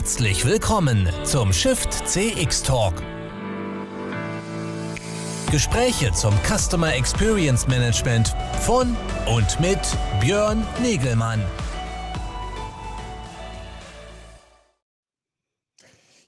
Herzlich 0.00 0.46
willkommen 0.46 1.10
zum 1.24 1.52
Shift 1.52 1.92
CX 2.08 2.62
Talk. 2.62 2.94
Gespräche 5.52 6.10
zum 6.12 6.32
Customer 6.42 6.94
Experience 6.94 7.68
Management 7.68 8.34
von 8.62 8.96
und 9.30 9.60
mit 9.60 9.78
Björn 10.18 10.66
Negelmann. 10.80 11.42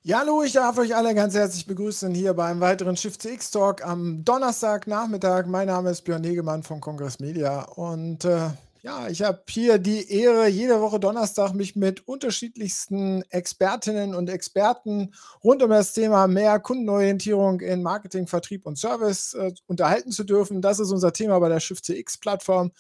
Ja, 0.03 0.19
hallo, 0.19 0.43
ich 0.43 0.53
darf 0.53 0.77
euch 0.77 0.95
alle 0.95 1.15
ganz 1.15 1.35
herzlich 1.35 1.67
begrüßen 1.67 2.15
hier 2.15 2.35
beim 2.35 2.61
weiteren 2.61 2.99
Shift 2.99 3.23
CX 3.23 3.53
Talk 3.53 3.87
am 3.87 4.23
Donnerstagnachmittag. 4.23 5.47
Mein 5.47 5.69
Name 5.69 5.89
ist 5.89 6.03
Björn 6.03 6.21
Negemann 6.21 6.63
von 6.63 6.79
Kongress 6.79 7.21
Media 7.21 7.63
und 7.63 8.27
äh, 8.27 8.51
ja, 8.83 9.07
ich 9.09 9.23
habe 9.23 9.43
hier 9.49 9.79
die 9.79 10.11
Ehre, 10.11 10.49
jede 10.49 10.81
Woche 10.81 10.99
Donnerstag 10.99 11.55
mich 11.55 11.77
mit 11.77 12.07
unterschiedlichsten 12.09 13.23
Expertinnen 13.31 14.13
und 14.13 14.29
Experten 14.29 15.15
rund 15.45 15.63
um 15.63 15.71
das 15.71 15.93
Thema 15.93 16.27
mehr 16.27 16.59
Kundenorientierung 16.59 17.61
in 17.61 17.85
Marketing, 17.85 18.27
Vertrieb 18.27 18.67
und 18.67 18.77
Service 18.77 19.35
äh, 19.35 19.53
unterhalten 19.67 20.11
zu 20.11 20.25
dürfen. 20.25 20.61
Das 20.61 20.81
ist 20.81 20.91
unser 20.91 21.13
Thema 21.13 21.39
bei 21.39 21.49
der 21.49 21.61
Shift 21.61 21.85
CX 21.85 22.19
Plattform 22.19 22.73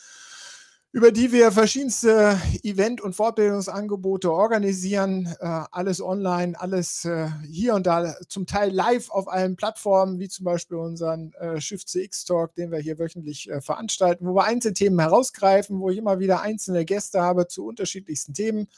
über 0.93 1.11
die 1.11 1.33
wir 1.33 1.53
verschiedenste 1.53 2.39
Event- 2.63 3.01
und 3.01 3.17
Fortbildungsangebote 3.17 4.31
organisieren. 4.31 5.35
Äh, 5.41 5.63
alles 5.71 6.03
online, 6.03 6.59
alles 6.61 7.07
äh, 7.07 7.29
hier 7.51 7.75
und 7.75 7.87
da, 7.87 8.15
zum 8.29 8.47
Teil 8.47 8.71
live 8.71 9.09
auf 9.09 9.27
allen 9.27 9.57
Plattformen, 9.57 10.19
wie 10.19 10.29
zum 10.29 10.45
Beispiel 10.45 10.77
unseren 10.77 11.33
äh, 11.41 11.63
Shift 11.63 11.89
CX 11.89 12.27
Talk, 12.27 12.55
den 12.57 12.71
wir 12.71 12.79
hier 12.79 12.99
wöchentlich 12.99 13.49
veranstalten, 13.61 14.27
wo 14.27 14.35
wir 14.35 14.45
einzelne 14.45 14.75
Themen 14.75 15.01
herausgreifen, 15.01 15.81
wo 15.81 15.89
ich 15.89 15.97
immer 15.97 16.19
wieder 16.19 16.43
einzelne 16.43 16.85
Gäste 16.85 17.23
habe 17.23 17.49
zu 17.49 17.65
unterschiedlichsten 17.65 18.35
Themen 18.35 18.69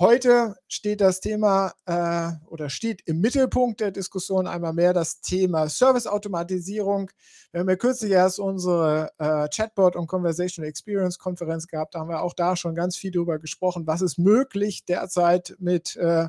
Heute 0.00 0.54
steht 0.68 1.00
das 1.00 1.18
Thema 1.18 1.72
äh, 1.84 2.30
oder 2.46 2.70
steht 2.70 3.02
im 3.06 3.20
Mittelpunkt 3.20 3.80
der 3.80 3.90
Diskussion 3.90 4.46
einmal 4.46 4.72
mehr 4.72 4.92
das 4.92 5.20
Thema 5.20 5.68
Serviceautomatisierung. 5.68 7.10
Wir 7.50 7.60
haben 7.60 7.68
ja 7.68 7.74
kürzlich 7.74 8.12
erst 8.12 8.38
unsere 8.38 9.10
äh, 9.18 9.48
Chatbot 9.48 9.96
und 9.96 10.06
Conversational 10.06 10.68
Experience 10.68 11.18
Konferenz 11.18 11.66
gehabt. 11.66 11.96
Da 11.96 11.98
haben 11.98 12.10
wir 12.10 12.22
auch 12.22 12.34
da 12.34 12.54
schon 12.54 12.76
ganz 12.76 12.96
viel 12.96 13.10
darüber 13.10 13.40
gesprochen, 13.40 13.88
was 13.88 14.00
ist 14.00 14.18
möglich 14.18 14.84
derzeit 14.84 15.56
mit 15.58 15.96
äh, 15.96 16.28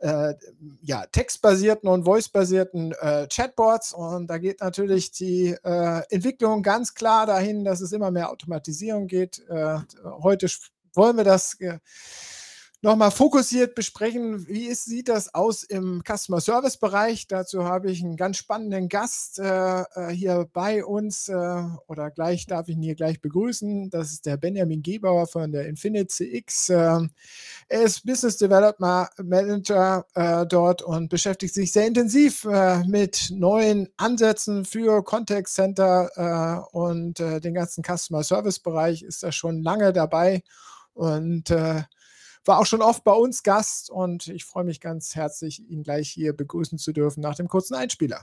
äh, 0.00 0.34
ja, 0.82 1.06
textbasierten 1.06 1.88
und 1.88 2.06
voicebasierten 2.06 2.90
äh, 2.90 3.28
Chatbots. 3.28 3.92
Und 3.92 4.26
da 4.26 4.38
geht 4.38 4.60
natürlich 4.62 5.12
die 5.12 5.56
äh, 5.62 6.02
Entwicklung 6.10 6.64
ganz 6.64 6.94
klar 6.94 7.26
dahin, 7.26 7.64
dass 7.64 7.80
es 7.80 7.92
immer 7.92 8.10
mehr 8.10 8.32
Automatisierung 8.32 9.06
geht. 9.06 9.44
Heute 10.02 10.48
wollen 10.92 11.16
wir 11.16 11.24
das 11.24 11.56
nochmal 12.86 13.10
fokussiert 13.10 13.74
besprechen, 13.74 14.46
wie 14.46 14.66
ist, 14.66 14.84
sieht 14.84 15.08
das 15.08 15.34
aus 15.34 15.64
im 15.64 16.04
Customer 16.06 16.40
Service 16.40 16.76
Bereich. 16.76 17.26
Dazu 17.26 17.64
habe 17.64 17.90
ich 17.90 18.02
einen 18.02 18.16
ganz 18.16 18.36
spannenden 18.36 18.88
Gast 18.88 19.40
äh, 19.40 19.80
äh, 19.80 20.10
hier 20.12 20.48
bei 20.52 20.84
uns 20.84 21.28
äh, 21.28 21.62
oder 21.88 22.12
gleich 22.12 22.46
darf 22.46 22.68
ich 22.68 22.76
ihn 22.76 22.82
hier 22.82 22.94
gleich 22.94 23.20
begrüßen. 23.20 23.90
Das 23.90 24.12
ist 24.12 24.24
der 24.24 24.36
Benjamin 24.36 24.84
Gebauer 24.84 25.26
von 25.26 25.50
der 25.50 25.66
Infinite 25.66 26.06
CX. 26.06 26.68
Äh, 26.68 27.08
er 27.68 27.82
ist 27.82 28.06
Business 28.06 28.36
Development 28.36 29.08
Manager 29.20 30.06
äh, 30.14 30.46
dort 30.46 30.80
und 30.82 31.08
beschäftigt 31.08 31.54
sich 31.54 31.72
sehr 31.72 31.88
intensiv 31.88 32.44
äh, 32.44 32.84
mit 32.84 33.32
neuen 33.32 33.88
Ansätzen 33.96 34.64
für 34.64 35.02
Contact 35.02 35.48
Center 35.48 36.68
und 36.72 37.18
den 37.18 37.54
ganzen 37.54 37.82
Customer 37.82 38.22
Service 38.22 38.58
Bereich 38.60 39.02
ist 39.02 39.24
er 39.24 39.32
schon 39.32 39.62
lange 39.62 39.92
dabei 39.92 40.42
und 40.94 41.50
äh, 41.50 41.82
war 42.46 42.58
auch 42.58 42.66
schon 42.66 42.82
oft 42.82 43.04
bei 43.04 43.12
uns 43.12 43.42
Gast 43.42 43.90
und 43.90 44.28
ich 44.28 44.44
freue 44.44 44.64
mich 44.64 44.80
ganz 44.80 45.14
herzlich, 45.14 45.60
ihn 45.68 45.82
gleich 45.82 46.08
hier 46.10 46.32
begrüßen 46.32 46.78
zu 46.78 46.92
dürfen 46.92 47.20
nach 47.20 47.34
dem 47.34 47.48
kurzen 47.48 47.74
Einspieler. 47.74 48.22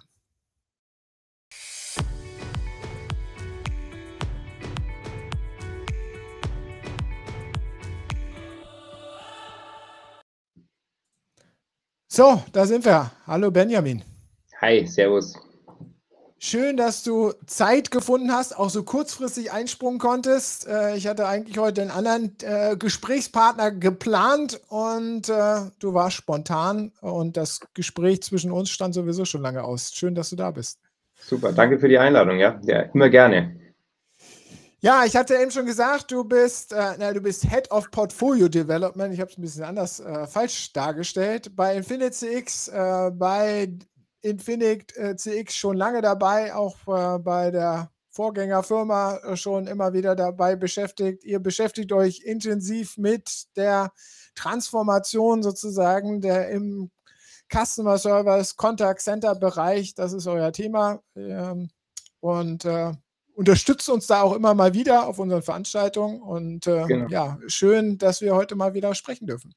So, 12.08 12.44
da 12.52 12.68
sind 12.68 12.86
wir. 12.86 13.12
Hallo 13.26 13.50
Benjamin. 13.50 14.04
Hi, 14.62 14.86
Servus. 14.86 15.34
Schön, 16.46 16.76
dass 16.76 17.04
du 17.04 17.32
Zeit 17.46 17.90
gefunden 17.90 18.34
hast, 18.34 18.60
auch 18.60 18.70
so 18.70 18.84
kurzfristig 18.84 19.54
einsprungen 19.54 19.98
konntest. 19.98 20.68
Äh, 20.68 20.98
ich 20.98 21.08
hatte 21.08 21.26
eigentlich 21.26 21.58
heute 21.58 21.82
einen 21.82 21.90
anderen 21.90 22.36
äh, 22.42 22.76
Gesprächspartner 22.76 23.72
geplant 23.72 24.60
und 24.68 25.30
äh, 25.30 25.62
du 25.80 25.94
warst 25.94 26.18
spontan 26.18 26.92
und 27.00 27.38
das 27.38 27.62
Gespräch 27.74 28.24
zwischen 28.24 28.52
uns 28.52 28.72
stand 28.72 28.94
sowieso 28.94 29.24
schon 29.24 29.42
lange 29.42 29.64
aus. 29.64 29.94
Schön, 29.94 30.16
dass 30.16 30.32
du 30.32 30.36
da 30.36 30.52
bist. 30.52 30.80
Super, 31.16 31.54
danke 31.54 31.80
für 31.80 31.88
die 31.88 31.98
Einladung, 31.98 32.38
ja. 32.38 32.60
Ja, 32.64 32.82
immer 32.94 33.08
gerne. 33.08 33.56
Ja, 34.82 35.06
ich 35.06 35.16
hatte 35.16 35.36
eben 35.36 35.50
schon 35.50 35.66
gesagt, 35.66 36.12
du 36.12 36.26
bist, 36.26 36.74
äh, 36.74 36.96
na, 37.00 37.14
du 37.14 37.22
bist 37.22 37.50
Head 37.50 37.72
of 37.72 37.90
Portfolio 37.90 38.50
Development. 38.50 39.14
Ich 39.14 39.22
habe 39.22 39.32
es 39.32 39.38
ein 39.38 39.42
bisschen 39.44 39.64
anders 39.64 40.02
äh, 40.02 40.28
falsch 40.28 40.74
dargestellt. 40.74 41.56
Bei 41.56 41.74
Infinite 41.74 42.12
CX, 42.12 42.68
äh, 42.68 43.12
bei 43.14 43.70
Infinix 44.24 44.96
äh, 44.96 45.16
CX 45.16 45.56
schon 45.56 45.78
lange 45.78 46.02
dabei, 46.02 46.56
auch 46.56 46.78
äh, 46.88 47.20
bei 47.20 47.52
der 47.52 47.92
Vorgängerfirma 48.10 49.18
äh, 49.18 49.36
schon 49.36 49.68
immer 49.68 49.94
wieder 49.94 50.16
dabei 50.16 50.56
beschäftigt. 50.56 51.24
Ihr 51.24 51.40
beschäftigt 51.40 51.92
euch 51.92 52.22
intensiv 52.24 52.98
mit 52.98 53.46
der 53.56 53.92
Transformation 54.36 55.44
sozusagen 55.44 56.22
der 56.22 56.50
im 56.50 56.90
Customer 57.52 57.98
Service 57.98 58.56
Contact 58.56 59.02
Center 59.02 59.36
Bereich. 59.36 59.94
Das 59.94 60.14
ist 60.14 60.26
euer 60.26 60.52
Thema. 60.52 61.02
Ähm, 61.16 61.70
und 62.20 62.66
äh, 62.66 62.94
unterstützt 63.36 63.90
uns 63.90 64.08
da 64.08 64.22
auch 64.22 64.34
immer 64.34 64.54
mal 64.54 64.74
wieder 64.74 65.08
auf 65.08 65.20
unseren 65.20 65.42
Veranstaltungen. 65.42 66.22
Und 66.22 66.66
äh, 66.68 66.86
genau. 66.88 67.10
ja, 67.10 67.38
schön, 67.48 67.98
dass 67.98 68.22
wir 68.22 68.34
heute 68.34 68.56
mal 68.56 68.74
wieder 68.74 68.96
sprechen 68.96 69.28
dürfen. 69.28 69.54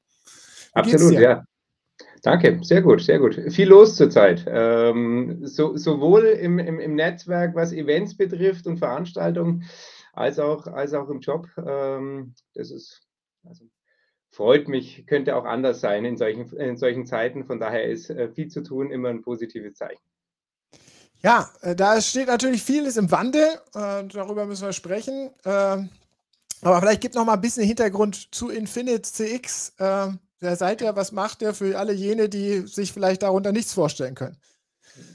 Wie 0.73 0.93
Absolut, 0.93 1.13
ja. 1.13 1.45
Danke, 2.23 2.59
sehr 2.63 2.81
gut, 2.81 3.01
sehr 3.01 3.19
gut. 3.19 3.35
Viel 3.49 3.69
los 3.69 3.95
zurzeit. 3.95 4.45
Ähm, 4.47 5.45
so, 5.45 5.77
sowohl 5.77 6.25
im, 6.25 6.59
im, 6.59 6.79
im, 6.79 6.95
Netzwerk, 6.95 7.55
was 7.55 7.71
Events 7.71 8.15
betrifft 8.17 8.67
und 8.67 8.77
Veranstaltungen, 8.77 9.63
als 10.13 10.39
auch, 10.39 10.67
als 10.67 10.93
auch 10.93 11.09
im 11.09 11.19
Job. 11.19 11.47
Ähm, 11.65 12.33
das 12.53 12.71
ist, 12.71 13.01
also, 13.43 13.65
freut 14.31 14.67
mich, 14.67 15.05
könnte 15.05 15.35
auch 15.35 15.45
anders 15.45 15.79
sein 15.79 16.05
in 16.05 16.17
solchen, 16.17 16.51
in 16.57 16.77
solchen 16.77 17.05
Zeiten. 17.05 17.45
Von 17.45 17.59
daher 17.59 17.85
ist 17.85 18.09
äh, 18.09 18.29
viel 18.29 18.47
zu 18.47 18.61
tun 18.61 18.91
immer 18.91 19.09
ein 19.09 19.21
positives 19.21 19.75
Zeichen. 19.75 20.01
Ja, 21.23 21.49
äh, 21.61 21.75
da 21.75 21.99
steht 22.01 22.27
natürlich 22.27 22.63
vieles 22.63 22.97
im 22.97 23.11
Wandel. 23.11 23.47
Äh, 23.73 24.05
darüber 24.07 24.45
müssen 24.45 24.65
wir 24.65 24.73
sprechen. 24.73 25.29
Äh, 25.43 25.77
aber 26.61 26.79
vielleicht 26.79 27.01
gibt 27.01 27.15
noch 27.15 27.25
mal 27.25 27.33
ein 27.33 27.41
bisschen 27.41 27.63
Hintergrund 27.63 28.33
zu 28.33 28.49
Infinite 28.49 29.03
CX. 29.03 29.73
Wer 30.39 30.55
seid 30.55 30.81
ihr? 30.81 30.95
Was 30.95 31.11
macht 31.11 31.41
ihr 31.41 31.53
für 31.53 31.77
alle 31.77 31.93
jene, 31.93 32.29
die 32.29 32.67
sich 32.67 32.93
vielleicht 32.93 33.23
darunter 33.23 33.51
nichts 33.51 33.73
vorstellen 33.73 34.15
können? 34.15 34.37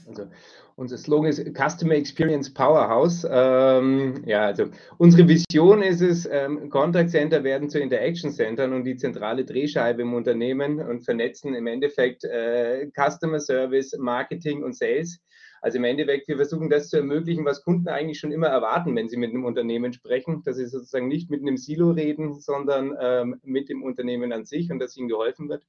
Also, 0.07 0.27
unser 0.75 0.97
Slogan 0.97 1.29
ist 1.29 1.39
Customer 1.55 1.93
Experience 1.93 2.51
Powerhouse. 2.51 3.25
Ähm, 3.29 4.23
ja, 4.25 4.47
also 4.47 4.65
unsere 4.97 5.27
Vision 5.27 5.83
ist 5.83 6.01
es, 6.01 6.27
ähm, 6.29 6.69
Contact 6.69 7.11
Center 7.11 7.43
werden 7.43 7.69
zu 7.69 7.79
Interaction 7.79 8.31
Centern 8.31 8.73
und 8.73 8.83
die 8.83 8.97
zentrale 8.97 9.45
Drehscheibe 9.45 10.01
im 10.01 10.13
Unternehmen 10.13 10.79
und 10.79 11.05
vernetzen 11.05 11.53
im 11.53 11.67
Endeffekt 11.67 12.23
äh, 12.23 12.89
Customer 12.95 13.39
Service, 13.39 13.95
Marketing 13.97 14.63
und 14.63 14.75
Sales 14.75 15.19
also 15.63 15.77
im 15.77 15.85
Endeffekt, 15.85 16.27
wir 16.27 16.35
versuchen 16.35 16.69
das 16.69 16.89
zu 16.89 16.97
ermöglichen, 16.97 17.45
was 17.45 17.63
Kunden 17.63 17.87
eigentlich 17.87 18.19
schon 18.19 18.33
immer 18.33 18.47
erwarten, 18.47 18.93
wenn 18.97 19.07
sie 19.07 19.15
mit 19.15 19.29
einem 19.29 19.45
Unternehmen 19.45 19.93
sprechen, 19.93 20.43
dass 20.43 20.57
sie 20.57 20.65
sozusagen 20.65 21.07
nicht 21.07 21.29
mit 21.29 21.39
einem 21.39 21.55
Silo 21.55 21.91
reden, 21.91 22.41
sondern 22.41 22.93
ähm, 22.99 23.39
mit 23.43 23.69
dem 23.69 23.81
Unternehmen 23.81 24.33
an 24.33 24.43
sich 24.43 24.69
und 24.69 24.79
dass 24.79 24.97
ihnen 24.97 25.07
geholfen 25.07 25.47
wird. 25.47 25.65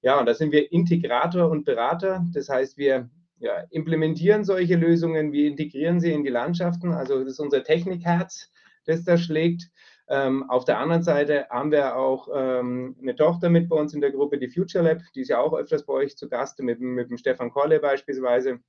Ja, 0.00 0.18
und 0.18 0.24
da 0.24 0.32
sind 0.32 0.50
wir 0.50 0.72
Integrator 0.72 1.50
und 1.50 1.66
Berater. 1.66 2.24
Das 2.32 2.48
heißt, 2.48 2.78
wir 2.78 3.10
ja, 3.38 3.64
implementieren 3.68 4.44
solche 4.44 4.76
Lösungen, 4.76 5.32
wir 5.32 5.46
integrieren 5.46 6.00
sie 6.00 6.12
in 6.12 6.24
die 6.24 6.30
Landschaften. 6.30 6.92
Also 6.92 7.18
das 7.18 7.32
ist 7.32 7.40
unser 7.40 7.62
Technikherz, 7.62 8.50
das 8.86 9.04
da 9.04 9.18
schlägt. 9.18 9.70
Ähm, 10.08 10.48
auf 10.48 10.64
der 10.64 10.78
anderen 10.78 11.02
Seite 11.02 11.48
haben 11.50 11.70
wir 11.70 11.96
auch 11.96 12.28
ähm, 12.34 12.96
eine 12.98 13.14
Tochter 13.14 13.50
mit 13.50 13.68
bei 13.68 13.76
uns 13.76 13.92
in 13.92 14.00
der 14.00 14.12
Gruppe, 14.12 14.38
die 14.38 14.48
Future 14.48 14.84
Lab, 14.84 15.02
die 15.14 15.20
ist 15.20 15.28
ja 15.28 15.38
auch 15.38 15.52
öfters 15.52 15.84
bei 15.84 15.92
euch 15.92 16.16
zu 16.16 16.30
Gast, 16.30 16.58
mit, 16.60 16.80
mit 16.80 17.10
dem 17.10 17.18
Stefan 17.18 17.50
Kolle 17.50 17.78
beispielsweise. 17.78 18.60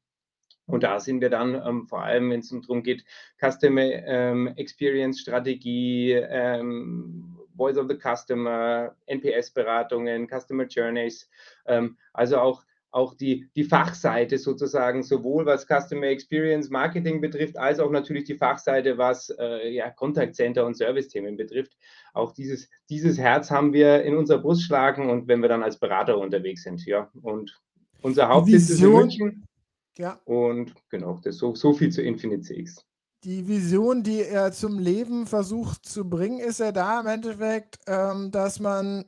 Und 0.68 0.84
da 0.84 1.00
sind 1.00 1.22
wir 1.22 1.30
dann 1.30 1.56
ähm, 1.56 1.88
vor 1.88 2.04
allem, 2.04 2.32
wenn 2.32 2.40
es 2.40 2.50
darum 2.50 2.84
geht, 2.84 3.04
Customer 3.40 3.82
ähm, 3.82 4.48
Experience 4.56 5.20
Strategie, 5.20 6.14
ähm, 6.14 7.38
Voice 7.56 7.78
of 7.78 7.88
the 7.88 7.98
Customer, 7.98 8.96
NPS-Beratungen, 9.06 10.28
Customer 10.28 10.66
Journeys, 10.66 11.30
ähm, 11.68 11.98
also 12.14 12.40
auch 12.40 12.64
auch 12.96 13.14
die, 13.14 13.50
die 13.58 13.66
Fachseite 13.66 14.38
sozusagen, 14.38 15.04
sowohl 15.04 15.46
was 15.46 15.68
Customer 15.68 16.08
Experience 16.08 16.70
Marketing 16.70 17.20
betrifft, 17.20 17.58
als 17.58 17.82
auch 17.82 17.92
natürlich 17.92 18.24
die 18.24 18.38
Fachseite, 18.38 18.98
was 18.98 19.30
äh, 19.38 19.70
ja, 19.70 19.90
Contact 19.90 20.34
Center 20.34 20.66
und 20.66 20.78
Service-Themen 20.78 21.36
betrifft. 21.36 21.76
Auch 22.14 22.32
dieses, 22.32 22.70
dieses 22.90 23.18
Herz 23.18 23.52
haben 23.52 23.74
wir 23.74 24.04
in 24.04 24.16
unserer 24.16 24.38
Brust 24.38 24.64
schlagen 24.64 25.10
und 25.10 25.28
wenn 25.28 25.42
wir 25.42 25.50
dann 25.50 25.62
als 25.62 25.78
Berater 25.78 26.18
unterwegs 26.18 26.64
sind, 26.64 26.86
ja. 26.86 27.10
Und 27.22 27.60
unser 28.02 28.30
Hauptsitz 28.30 28.70
ist 28.70 28.82
in 28.82 28.94
München. 28.94 29.44
Ja. 29.98 30.20
Und 30.26 30.74
genau, 30.90 31.20
das 31.24 31.38
so, 31.38 31.56
so 31.56 31.74
viel 31.74 31.92
zu 31.92 32.02
Infinite 32.02 32.42
CX. 32.42 32.86
Die 33.24 33.48
Vision, 33.48 34.04
die 34.04 34.22
er 34.22 34.52
zum 34.52 34.78
Leben 34.78 35.26
versucht 35.26 35.86
zu 35.86 36.08
bringen, 36.10 36.40
ist 36.40 36.60
er 36.60 36.72
da 36.72 37.00
im 37.00 37.08
Endeffekt, 37.08 37.80
ähm, 37.88 38.30
dass 38.32 38.60
man 38.60 39.06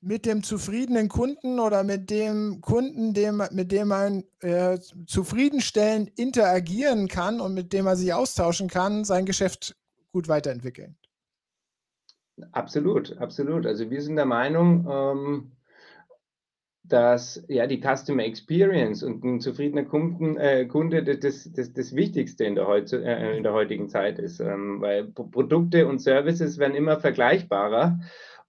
mit 0.00 0.24
dem 0.24 0.42
zufriedenen 0.42 1.08
Kunden 1.08 1.60
oder 1.60 1.84
mit 1.84 2.10
dem 2.10 2.60
Kunden, 2.60 3.12
dem, 3.12 3.42
mit 3.52 3.70
dem 3.70 3.88
man 3.88 4.24
äh, 4.40 4.78
zufriedenstellend 5.06 6.10
interagieren 6.18 7.06
kann 7.06 7.40
und 7.40 7.54
mit 7.54 7.72
dem 7.72 7.84
man 7.84 7.96
sich 7.96 8.12
austauschen 8.12 8.68
kann, 8.68 9.04
sein 9.04 9.26
Geschäft 9.26 9.76
gut 10.10 10.26
weiterentwickeln. 10.28 10.96
Absolut, 12.52 13.16
absolut. 13.18 13.66
Also 13.66 13.90
wir 13.90 14.00
sind 14.00 14.16
der 14.16 14.24
Meinung, 14.24 14.86
ähm, 14.90 15.52
dass 16.92 17.44
ja 17.48 17.66
die 17.66 17.80
Customer 17.80 18.24
Experience 18.24 19.02
und 19.02 19.24
ein 19.24 19.40
zufriedener 19.40 19.84
Kunden, 19.84 20.36
äh, 20.36 20.66
Kunde 20.66 21.02
das, 21.02 21.50
das, 21.52 21.72
das 21.72 21.94
Wichtigste 21.94 22.44
in 22.44 22.54
der, 22.54 22.66
heute, 22.66 23.04
äh, 23.04 23.36
in 23.36 23.42
der 23.42 23.52
heutigen 23.52 23.88
Zeit 23.88 24.18
ist, 24.18 24.40
ähm, 24.40 24.80
weil 24.80 25.04
Produkte 25.04 25.86
und 25.86 26.00
Services 26.00 26.58
werden 26.58 26.74
immer 26.74 26.98
vergleichbarer 26.98 28.00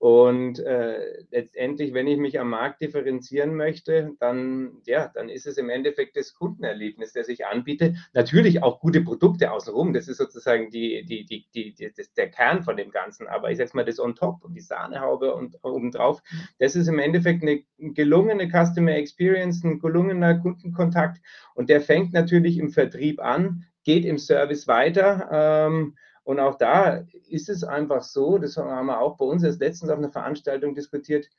und 0.01 0.57
äh, 0.57 1.21
letztendlich, 1.29 1.93
wenn 1.93 2.07
ich 2.07 2.17
mich 2.17 2.39
am 2.39 2.49
Markt 2.49 2.81
differenzieren 2.81 3.53
möchte, 3.53 4.13
dann, 4.19 4.81
ja, 4.87 5.11
dann 5.13 5.29
ist 5.29 5.45
es 5.45 5.57
im 5.57 5.69
Endeffekt 5.69 6.17
das 6.17 6.33
Kundenerlebnis, 6.33 7.13
das 7.13 7.27
ich 7.27 7.45
anbiete. 7.45 7.93
Natürlich 8.11 8.63
auch 8.63 8.79
gute 8.79 9.01
Produkte 9.01 9.51
außenrum. 9.51 9.93
Das 9.93 10.07
ist 10.07 10.17
sozusagen 10.17 10.71
die, 10.71 11.05
die, 11.05 11.23
die, 11.27 11.45
die, 11.53 11.75
die 11.75 11.93
das, 11.95 12.11
der 12.13 12.31
Kern 12.31 12.63
von 12.63 12.77
dem 12.77 12.89
Ganzen. 12.89 13.27
Aber 13.27 13.51
ich 13.51 13.59
sage 13.59 13.69
mal, 13.75 13.85
das 13.85 13.99
on 13.99 14.15
top 14.15 14.43
und 14.43 14.55
die 14.55 14.61
Sahnehaube 14.61 15.35
und 15.35 15.59
obendrauf, 15.61 16.23
das 16.57 16.75
ist 16.75 16.87
im 16.87 16.97
Endeffekt 16.97 17.43
eine 17.43 17.61
gelungene 17.77 18.49
Customer 18.49 18.95
Experience, 18.95 19.63
ein 19.63 19.77
gelungener 19.77 20.33
Kundenkontakt. 20.39 21.21
Und 21.53 21.69
der 21.69 21.79
fängt 21.79 22.11
natürlich 22.11 22.57
im 22.57 22.71
Vertrieb 22.71 23.21
an, 23.21 23.65
geht 23.83 24.05
im 24.05 24.17
Service 24.17 24.67
weiter. 24.67 25.29
Ähm, 25.31 25.95
und 26.23 26.39
auch 26.39 26.55
da 26.55 27.03
ist 27.29 27.49
es 27.49 27.63
einfach 27.63 28.03
so, 28.03 28.37
das 28.37 28.57
haben 28.57 28.87
wir 28.87 28.99
auch 28.99 29.17
bei 29.17 29.25
uns 29.25 29.43
erst 29.43 29.59
letztens 29.59 29.91
auf 29.91 29.97
einer 29.97 30.11
Veranstaltung 30.11 30.75
diskutiert, 30.75 31.29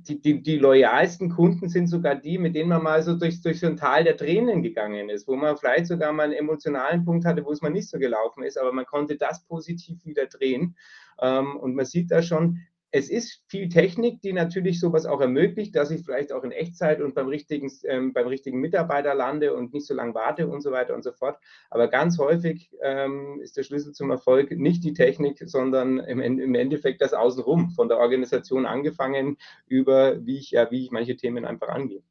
die, 0.00 0.20
die, 0.20 0.42
die 0.42 0.58
loyalsten 0.58 1.28
Kunden 1.30 1.68
sind 1.68 1.88
sogar 1.88 2.14
die, 2.14 2.38
mit 2.38 2.54
denen 2.54 2.68
man 2.68 2.82
mal 2.82 3.02
so 3.02 3.16
durch, 3.16 3.42
durch 3.42 3.58
so 3.58 3.66
ein 3.66 3.76
Tal 3.76 4.04
der 4.04 4.16
Tränen 4.16 4.62
gegangen 4.62 5.08
ist, 5.08 5.26
wo 5.26 5.34
man 5.34 5.56
vielleicht 5.56 5.86
sogar 5.86 6.12
mal 6.12 6.24
einen 6.24 6.34
emotionalen 6.34 7.04
Punkt 7.04 7.24
hatte, 7.24 7.44
wo 7.44 7.50
es 7.50 7.62
mal 7.62 7.70
nicht 7.70 7.88
so 7.88 7.98
gelaufen 7.98 8.44
ist, 8.44 8.58
aber 8.58 8.72
man 8.72 8.86
konnte 8.86 9.16
das 9.16 9.44
positiv 9.44 10.04
wieder 10.04 10.26
drehen. 10.26 10.76
Ähm, 11.20 11.56
und 11.56 11.74
man 11.74 11.84
sieht 11.84 12.12
da 12.12 12.22
schon, 12.22 12.60
es 12.90 13.10
ist 13.10 13.42
viel 13.48 13.68
Technik, 13.68 14.22
die 14.22 14.32
natürlich 14.32 14.80
sowas 14.80 15.04
auch 15.04 15.20
ermöglicht, 15.20 15.76
dass 15.76 15.90
ich 15.90 16.04
vielleicht 16.04 16.32
auch 16.32 16.42
in 16.42 16.52
Echtzeit 16.52 17.02
und 17.02 17.14
beim 17.14 17.28
richtigen, 17.28 17.70
ähm, 17.84 18.12
beim 18.14 18.26
richtigen 18.26 18.60
Mitarbeiter 18.60 19.14
lande 19.14 19.54
und 19.54 19.74
nicht 19.74 19.86
so 19.86 19.94
lange 19.94 20.14
warte 20.14 20.48
und 20.48 20.62
so 20.62 20.70
weiter 20.70 20.94
und 20.94 21.04
so 21.04 21.12
fort. 21.12 21.38
Aber 21.68 21.88
ganz 21.88 22.18
häufig 22.18 22.70
ähm, 22.82 23.40
ist 23.42 23.56
der 23.56 23.62
Schlüssel 23.62 23.92
zum 23.92 24.10
Erfolg 24.10 24.50
nicht 24.52 24.84
die 24.84 24.94
Technik, 24.94 25.38
sondern 25.44 25.98
im, 25.98 26.20
im, 26.20 26.54
Endeffekt 26.54 27.02
das 27.02 27.12
Außenrum, 27.12 27.70
von 27.70 27.88
der 27.88 27.98
Organisation 27.98 28.64
angefangen 28.64 29.36
über, 29.66 30.24
wie 30.24 30.38
ich, 30.38 30.52
ja, 30.52 30.70
wie 30.70 30.84
ich 30.84 30.90
manche 30.90 31.16
Themen 31.16 31.44
einfach 31.44 31.68
angehe. 31.68 32.02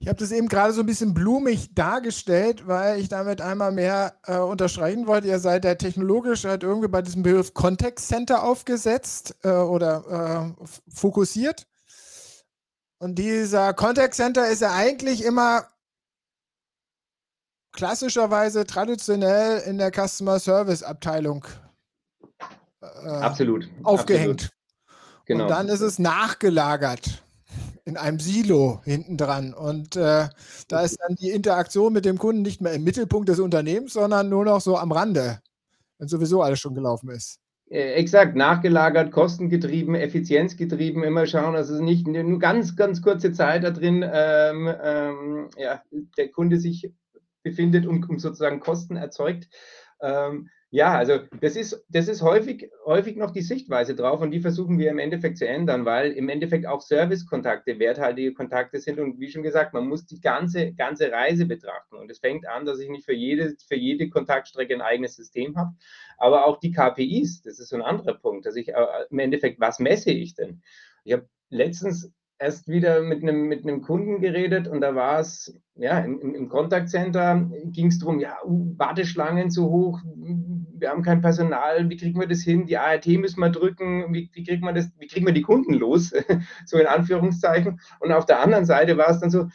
Ich 0.00 0.06
habe 0.06 0.18
das 0.18 0.30
eben 0.30 0.48
gerade 0.48 0.72
so 0.72 0.80
ein 0.80 0.86
bisschen 0.86 1.12
blumig 1.12 1.74
dargestellt, 1.74 2.68
weil 2.68 3.00
ich 3.00 3.08
damit 3.08 3.40
einmal 3.40 3.72
mehr 3.72 4.14
äh, 4.26 4.38
unterstreichen 4.38 5.06
wollte. 5.06 5.26
Ihr 5.26 5.40
seid 5.40 5.64
ja 5.64 5.74
technologisch 5.74 6.44
halt 6.44 6.62
irgendwie 6.62 6.88
bei 6.88 7.02
diesem 7.02 7.24
Begriff 7.24 7.52
Context 7.52 8.08
Center 8.08 8.44
aufgesetzt 8.44 9.34
äh, 9.42 9.50
oder 9.50 10.54
äh, 10.56 10.66
fokussiert. 10.88 11.66
Und 12.98 13.16
dieser 13.16 13.74
Context 13.74 14.18
Center 14.18 14.48
ist 14.48 14.62
ja 14.62 14.72
eigentlich 14.72 15.24
immer 15.24 15.66
klassischerweise 17.72 18.66
traditionell 18.66 19.60
in 19.60 19.78
der 19.78 19.90
Customer 19.92 20.38
Service 20.38 20.82
Abteilung 20.82 21.44
äh, 22.80 23.08
absolut 23.08 23.68
aufgehängt. 23.82 24.30
Absolut. 24.30 24.52
Genau. 25.26 25.44
Und 25.44 25.50
dann 25.50 25.68
ist 25.68 25.80
es 25.80 25.98
nachgelagert 25.98 27.22
in 27.88 27.96
einem 27.96 28.20
Silo 28.20 28.80
hinten 28.84 29.16
dran. 29.16 29.54
Und 29.54 29.96
äh, 29.96 30.28
da 30.68 30.80
ist 30.82 30.98
dann 31.00 31.16
die 31.16 31.30
Interaktion 31.30 31.92
mit 31.92 32.04
dem 32.04 32.18
Kunden 32.18 32.42
nicht 32.42 32.60
mehr 32.60 32.74
im 32.74 32.84
Mittelpunkt 32.84 33.28
des 33.28 33.40
Unternehmens, 33.40 33.94
sondern 33.94 34.28
nur 34.28 34.44
noch 34.44 34.60
so 34.60 34.76
am 34.76 34.92
Rande, 34.92 35.40
wenn 35.98 36.06
sowieso 36.06 36.42
alles 36.42 36.60
schon 36.60 36.74
gelaufen 36.74 37.08
ist. 37.08 37.40
Äh, 37.70 37.94
exakt, 37.94 38.36
nachgelagert, 38.36 39.10
kostengetrieben, 39.10 39.94
effizienzgetrieben, 39.94 41.02
immer 41.02 41.26
schauen, 41.26 41.54
dass 41.54 41.70
es 41.70 41.80
nicht 41.80 42.06
nur 42.06 42.38
ganz, 42.38 42.76
ganz 42.76 43.00
kurze 43.00 43.32
Zeit 43.32 43.64
da 43.64 43.70
drin 43.70 44.04
ähm, 44.06 44.70
ähm, 44.82 45.48
ja, 45.56 45.82
der 46.18 46.30
Kunde 46.30 46.58
sich 46.58 46.92
befindet 47.42 47.86
und 47.86 48.08
um 48.08 48.18
sozusagen 48.18 48.60
Kosten 48.60 48.96
erzeugt. 48.96 49.48
Ähm, 50.00 50.50
ja, 50.70 50.92
also 50.92 51.20
das 51.40 51.56
ist, 51.56 51.82
das 51.88 52.08
ist 52.08 52.20
häufig, 52.20 52.70
häufig 52.84 53.16
noch 53.16 53.30
die 53.30 53.40
Sichtweise 53.40 53.94
drauf 53.94 54.20
und 54.20 54.32
die 54.32 54.40
versuchen 54.40 54.78
wir 54.78 54.90
im 54.90 54.98
Endeffekt 54.98 55.38
zu 55.38 55.48
ändern, 55.48 55.86
weil 55.86 56.12
im 56.12 56.28
Endeffekt 56.28 56.66
auch 56.66 56.82
Servicekontakte 56.82 57.78
werthaltige 57.78 58.34
Kontakte 58.34 58.78
sind 58.78 58.98
und 58.98 59.18
wie 59.18 59.30
schon 59.30 59.42
gesagt, 59.42 59.72
man 59.72 59.88
muss 59.88 60.04
die 60.04 60.20
ganze, 60.20 60.74
ganze 60.74 61.10
Reise 61.10 61.46
betrachten 61.46 61.96
und 61.96 62.10
es 62.10 62.18
fängt 62.18 62.46
an, 62.46 62.66
dass 62.66 62.80
ich 62.80 62.90
nicht 62.90 63.06
für 63.06 63.14
jede, 63.14 63.56
für 63.66 63.76
jede 63.76 64.10
Kontaktstrecke 64.10 64.74
ein 64.74 64.82
eigenes 64.82 65.16
System 65.16 65.56
habe, 65.56 65.72
aber 66.18 66.44
auch 66.44 66.60
die 66.60 66.72
KPIs, 66.72 67.40
das 67.40 67.58
ist 67.58 67.70
so 67.70 67.76
ein 67.76 67.82
anderer 67.82 68.14
Punkt, 68.14 68.44
dass 68.44 68.56
ich 68.56 68.68
äh, 68.68 68.86
im 69.08 69.18
Endeffekt, 69.20 69.60
was 69.60 69.78
messe 69.78 70.10
ich 70.10 70.34
denn? 70.34 70.60
Ich 71.04 71.14
habe 71.14 71.26
letztens 71.48 72.12
erst 72.38 72.68
wieder 72.68 73.02
mit 73.02 73.22
einem, 73.22 73.48
mit 73.48 73.64
einem 73.64 73.82
Kunden 73.82 74.20
geredet 74.20 74.68
und 74.68 74.80
da 74.80 74.94
war 74.94 75.20
es, 75.20 75.58
ja, 75.74 75.98
im, 75.98 76.34
im 76.34 76.48
Kontaktcenter 76.48 77.50
ging 77.66 77.88
es 77.88 77.98
darum, 77.98 78.20
ja, 78.20 78.36
uh, 78.44 78.74
Warteschlangen 78.78 79.50
zu 79.50 79.68
hoch, 79.68 80.00
wir 80.80 80.90
haben 80.90 81.02
kein 81.02 81.20
Personal, 81.20 81.88
wie 81.90 81.96
kriegen 81.96 82.20
wir 82.20 82.28
das 82.28 82.42
hin? 82.42 82.66
Die 82.66 82.78
ART 82.78 83.06
müssen 83.06 83.40
wir 83.40 83.50
drücken, 83.50 84.12
wie, 84.14 84.30
wie 84.32 84.44
kriegt 84.44 84.62
man 84.62 84.74
das, 84.74 84.90
wie 84.98 85.06
kriegen 85.06 85.26
wir 85.26 85.32
die 85.32 85.42
Kunden 85.42 85.74
los? 85.74 86.12
so 86.66 86.78
in 86.78 86.86
Anführungszeichen. 86.86 87.80
Und 88.00 88.12
auf 88.12 88.26
der 88.26 88.40
anderen 88.40 88.64
Seite 88.64 88.96
war 88.96 89.10
es 89.10 89.18
dann 89.18 89.30
so, 89.30 89.48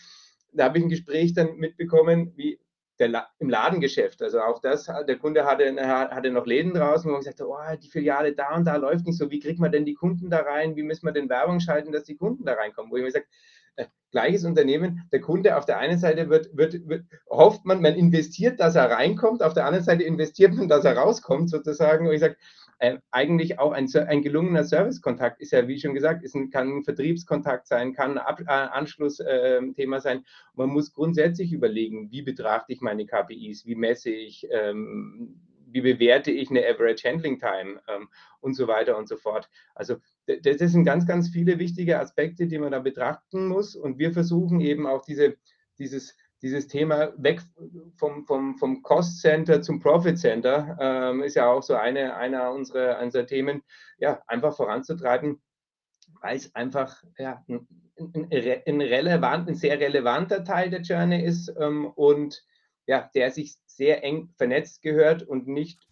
da 0.51 0.65
habe 0.65 0.77
ich 0.77 0.83
ein 0.83 0.89
Gespräch 0.89 1.33
dann 1.33 1.55
mitbekommen, 1.55 2.33
wie 2.35 2.59
der, 3.11 3.27
im 3.39 3.49
Ladengeschäft. 3.49 4.21
Also 4.21 4.39
auch 4.41 4.59
das, 4.59 4.85
der 4.85 5.17
Kunde 5.17 5.45
hatte, 5.45 5.75
hatte 5.85 6.31
noch 6.31 6.45
Läden 6.45 6.73
draußen, 6.73 7.05
wo 7.07 7.11
man 7.11 7.21
gesagt 7.21 7.39
hat, 7.39 7.47
oh, 7.47 7.77
die 7.81 7.89
Filiale 7.89 8.33
da 8.33 8.55
und 8.55 8.65
da 8.65 8.75
läuft 8.75 9.05
nicht 9.05 9.17
so. 9.17 9.29
Wie 9.29 9.39
kriegt 9.39 9.59
man 9.59 9.71
denn 9.71 9.85
die 9.85 9.93
Kunden 9.93 10.29
da 10.29 10.39
rein? 10.39 10.75
Wie 10.75 10.83
müssen 10.83 11.05
wir 11.05 11.11
denn 11.11 11.29
Werbung 11.29 11.59
schalten, 11.59 11.91
dass 11.91 12.03
die 12.03 12.15
Kunden 12.15 12.45
da 12.45 12.53
reinkommen? 12.53 12.91
Wo 12.91 12.97
ich 12.97 13.03
mir 13.03 13.11
sage, 13.11 13.25
äh, 13.75 13.85
gleiches 14.11 14.45
Unternehmen, 14.45 15.07
der 15.11 15.21
Kunde 15.21 15.57
auf 15.57 15.65
der 15.65 15.79
einen 15.79 15.97
Seite 15.97 16.29
wird, 16.29 16.55
wird, 16.55 16.87
wird, 16.87 17.05
hofft 17.29 17.65
man, 17.65 17.81
man 17.81 17.95
investiert, 17.95 18.59
dass 18.59 18.75
er 18.75 18.91
reinkommt, 18.91 19.41
auf 19.41 19.53
der 19.53 19.65
anderen 19.65 19.83
Seite 19.83 20.03
investiert 20.03 20.53
man, 20.53 20.67
dass 20.67 20.85
er 20.85 20.97
rauskommt, 20.97 21.49
sozusagen. 21.49 22.07
Und 22.07 22.13
ich 22.13 22.19
sage, 22.19 22.37
äh, 22.83 22.99
eigentlich 23.11 23.59
auch 23.59 23.71
ein, 23.71 23.87
ein 23.95 24.21
gelungener 24.21 24.65
Servicekontakt 24.65 25.39
ist 25.39 25.53
ja, 25.53 25.69
wie 25.69 25.79
schon 25.79 25.93
gesagt, 25.93 26.21
ist 26.21 26.35
ein, 26.35 26.49
kann 26.49 26.67
ein 26.67 26.83
Vertriebskontakt 26.83 27.65
sein, 27.65 27.93
kann 27.93 28.17
ein 28.17 28.45
äh, 28.45 28.49
Anschlussthema 28.49 29.97
äh, 29.97 30.01
sein. 30.01 30.25
Man 30.53 30.67
muss 30.67 30.91
grundsätzlich 30.91 31.53
überlegen, 31.53 32.11
wie 32.11 32.23
betrachte 32.23 32.73
ich 32.73 32.81
meine 32.81 33.05
KPIs, 33.05 33.65
wie 33.65 33.75
messe 33.75 34.09
ich, 34.09 34.45
ähm, 34.51 35.39
wie 35.65 35.79
bewerte 35.79 36.31
ich 36.31 36.49
eine 36.49 36.67
Average 36.67 37.07
Handling 37.07 37.39
Time 37.39 37.81
ähm, 37.87 38.09
und 38.41 38.53
so 38.53 38.67
weiter 38.67 38.97
und 38.97 39.07
so 39.07 39.15
fort. 39.15 39.49
Also 39.75 39.95
das 40.27 40.71
sind 40.73 40.83
ganz, 40.83 41.07
ganz 41.07 41.29
viele 41.29 41.59
wichtige 41.59 42.01
Aspekte, 42.01 42.47
die 42.47 42.59
man 42.59 42.73
da 42.73 42.79
betrachten 42.79 43.47
muss. 43.47 43.77
Und 43.77 43.97
wir 43.97 44.11
versuchen 44.11 44.59
eben 44.59 44.87
auch 44.87 45.05
diese, 45.05 45.37
dieses 45.79 46.17
dieses 46.43 46.67
Thema 46.67 47.13
weg 47.17 47.41
vom, 47.95 48.25
vom, 48.25 48.57
vom 48.57 48.83
Cost 48.83 49.21
Center 49.21 49.61
zum 49.61 49.79
Profit 49.79 50.19
Center 50.19 50.77
ähm, 50.79 51.23
ist 51.23 51.35
ja 51.35 51.49
auch 51.49 51.63
so 51.63 51.75
eine, 51.75 52.15
einer 52.17 52.51
unserer, 52.51 52.99
unserer 53.01 53.25
Themen, 53.25 53.63
ja, 53.97 54.21
einfach 54.27 54.55
voranzutreiben, 54.55 55.41
weil 56.21 56.35
es 56.35 56.53
einfach 56.53 57.01
ja, 57.17 57.43
ein, 57.47 57.65
ein, 57.97 58.81
relevant, 58.81 59.47
ein 59.47 59.55
sehr 59.55 59.79
relevanter 59.79 60.43
Teil 60.43 60.69
der 60.69 60.81
Journey 60.81 61.23
ist 61.23 61.51
ähm, 61.57 61.85
und 61.87 62.43
ja, 62.85 63.09
der 63.15 63.31
sich 63.31 63.55
sehr 63.65 64.03
eng 64.03 64.33
vernetzt 64.37 64.81
gehört 64.81 65.23
und 65.23 65.47
nicht 65.47 65.87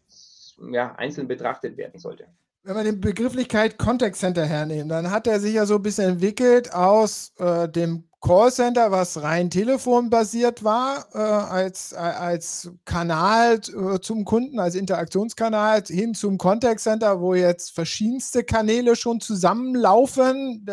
ja, 0.70 0.94
einzeln 0.96 1.30
betrachtet 1.30 1.78
werden 1.78 1.98
sollte. 1.98 2.28
Wenn 2.64 2.76
wir 2.76 2.84
die 2.84 2.92
Begrifflichkeit 2.92 3.80
Contact 3.80 4.16
Center 4.16 4.46
hernehmen, 4.46 4.88
dann 4.88 5.10
hat 5.10 5.26
er 5.26 5.40
sich 5.40 5.56
ja 5.56 5.66
so 5.66 5.78
ein 5.78 5.82
bisschen 5.82 6.12
entwickelt 6.12 6.72
aus 6.72 7.34
äh, 7.40 7.68
dem 7.68 8.04
Callcenter, 8.22 8.92
was 8.92 9.24
rein 9.24 9.50
telefonbasiert 9.50 10.64
war, 10.64 11.08
äh, 11.16 11.18
als, 11.18 11.92
äh, 11.92 11.96
als 11.96 12.70
Kanal 12.86 13.56
äh, 13.56 14.00
zum 14.00 14.26
Kunden, 14.26 14.60
als 14.60 14.76
Interaktionskanal, 14.76 15.82
hin 15.88 16.14
zum 16.14 16.38
Contact 16.38 16.82
Center, 16.82 17.20
wo 17.20 17.34
jetzt 17.34 17.74
verschiedenste 17.74 18.44
Kanäle 18.44 18.96
schon 18.96 19.22
zusammenlaufen. 19.22 20.64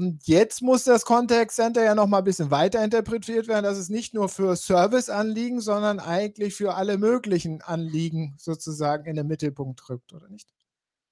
Und 0.00 0.26
jetzt 0.26 0.62
muss 0.62 0.84
das 0.84 1.04
Contact 1.04 1.50
Center 1.50 1.84
ja 1.84 1.94
noch 1.94 2.06
mal 2.06 2.18
ein 2.18 2.24
bisschen 2.24 2.50
weiter 2.50 2.82
interpretiert 2.82 3.48
werden, 3.48 3.64
dass 3.64 3.76
es 3.76 3.90
nicht 3.90 4.14
nur 4.14 4.30
für 4.30 4.56
Serviceanliegen, 4.56 5.60
sondern 5.60 6.00
eigentlich 6.00 6.54
für 6.54 6.74
alle 6.74 6.96
möglichen 6.96 7.60
Anliegen 7.60 8.32
sozusagen 8.38 9.04
in 9.04 9.16
den 9.16 9.26
Mittelpunkt 9.26 9.90
rückt, 9.90 10.14
oder 10.14 10.30
nicht? 10.30 10.48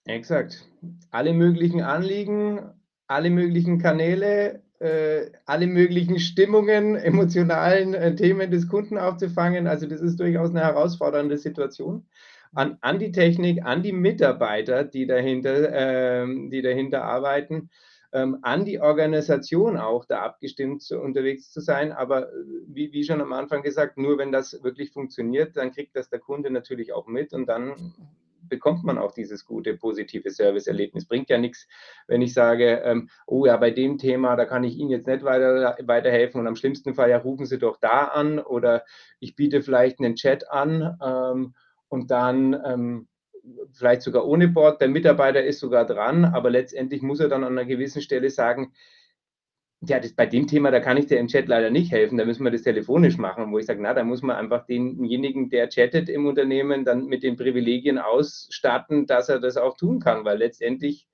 Exakt. 0.06 0.66
Alle 1.10 1.34
möglichen 1.34 1.82
Anliegen, 1.82 2.62
alle 3.08 3.28
möglichen 3.28 3.78
Kanäle, 3.78 4.62
äh, 4.78 5.32
alle 5.44 5.66
möglichen 5.66 6.18
Stimmungen, 6.18 6.96
emotionalen 6.96 7.92
äh, 7.92 8.16
Themen 8.16 8.50
des 8.50 8.68
Kunden 8.68 8.96
aufzufangen. 8.96 9.66
Also 9.66 9.86
das 9.86 10.00
ist 10.00 10.18
durchaus 10.18 10.48
eine 10.48 10.60
herausfordernde 10.60 11.36
Situation. 11.36 12.06
An, 12.54 12.78
an 12.80 12.98
die 12.98 13.12
Technik, 13.12 13.66
an 13.66 13.82
die 13.82 13.92
Mitarbeiter, 13.92 14.82
die 14.82 15.06
dahinter, 15.06 16.22
äh, 16.22 16.26
die 16.48 16.62
dahinter 16.62 17.04
arbeiten 17.04 17.68
ähm, 18.12 18.38
an 18.42 18.64
die 18.64 18.80
Organisation 18.80 19.76
auch 19.76 20.04
da 20.04 20.22
abgestimmt 20.22 20.82
zu, 20.82 21.00
unterwegs 21.00 21.50
zu 21.50 21.60
sein. 21.60 21.92
Aber 21.92 22.28
äh, 22.28 22.36
wie, 22.66 22.92
wie 22.92 23.04
schon 23.04 23.20
am 23.20 23.32
Anfang 23.32 23.62
gesagt, 23.62 23.98
nur 23.98 24.18
wenn 24.18 24.32
das 24.32 24.62
wirklich 24.62 24.92
funktioniert, 24.92 25.56
dann 25.56 25.72
kriegt 25.72 25.96
das 25.96 26.08
der 26.08 26.18
Kunde 26.18 26.50
natürlich 26.50 26.92
auch 26.92 27.06
mit 27.06 27.32
und 27.32 27.46
dann 27.46 27.94
bekommt 28.48 28.84
man 28.84 28.98
auch 28.98 29.12
dieses 29.12 29.44
gute, 29.44 29.76
positive 29.76 30.30
Serviceerlebnis. 30.30 31.06
Bringt 31.06 31.28
ja 31.28 31.38
nichts, 31.38 31.66
wenn 32.06 32.22
ich 32.22 32.32
sage, 32.32 32.80
ähm, 32.84 33.08
oh 33.26 33.46
ja, 33.46 33.56
bei 33.56 33.70
dem 33.70 33.98
Thema, 33.98 34.36
da 34.36 34.44
kann 34.44 34.64
ich 34.64 34.76
Ihnen 34.76 34.90
jetzt 34.90 35.06
nicht 35.06 35.22
weiter, 35.22 35.76
weiterhelfen 35.84 36.40
und 36.40 36.46
am 36.46 36.56
schlimmsten 36.56 36.94
Fall, 36.94 37.10
ja, 37.10 37.18
rufen 37.18 37.46
Sie 37.46 37.58
doch 37.58 37.78
da 37.78 38.04
an 38.04 38.38
oder 38.38 38.84
ich 39.20 39.36
biete 39.36 39.62
vielleicht 39.62 40.00
einen 40.00 40.16
Chat 40.16 40.50
an 40.50 40.98
ähm, 41.04 41.54
und 41.88 42.10
dann 42.10 42.58
ähm, 42.64 43.08
vielleicht 43.72 44.02
sogar 44.02 44.26
ohne 44.26 44.48
Bord, 44.48 44.80
der 44.80 44.88
Mitarbeiter 44.88 45.42
ist 45.44 45.60
sogar 45.60 45.86
dran, 45.86 46.24
aber 46.24 46.50
letztendlich 46.50 47.02
muss 47.02 47.20
er 47.20 47.28
dann 47.28 47.44
an 47.44 47.52
einer 47.52 47.66
gewissen 47.66 48.02
Stelle 48.02 48.30
sagen, 48.30 48.72
ja, 49.80 50.00
das, 50.00 50.12
bei 50.12 50.26
dem 50.26 50.48
Thema, 50.48 50.72
da 50.72 50.80
kann 50.80 50.96
ich 50.96 51.06
dir 51.06 51.18
im 51.18 51.28
Chat 51.28 51.46
leider 51.46 51.70
nicht 51.70 51.92
helfen, 51.92 52.18
da 52.18 52.24
müssen 52.24 52.42
wir 52.42 52.50
das 52.50 52.62
telefonisch 52.62 53.16
machen, 53.16 53.52
wo 53.52 53.58
ich 53.58 53.66
sage, 53.66 53.80
na, 53.80 53.94
da 53.94 54.02
muss 54.02 54.22
man 54.22 54.36
einfach 54.36 54.66
denjenigen, 54.66 55.50
der 55.50 55.68
chattet 55.68 56.08
im 56.08 56.26
Unternehmen, 56.26 56.84
dann 56.84 57.06
mit 57.06 57.22
den 57.22 57.36
Privilegien 57.36 57.98
ausstatten, 57.98 59.06
dass 59.06 59.28
er 59.28 59.38
das 59.38 59.56
auch 59.56 59.76
tun 59.76 60.00
kann, 60.00 60.24
weil 60.24 60.38
letztendlich 60.38 61.06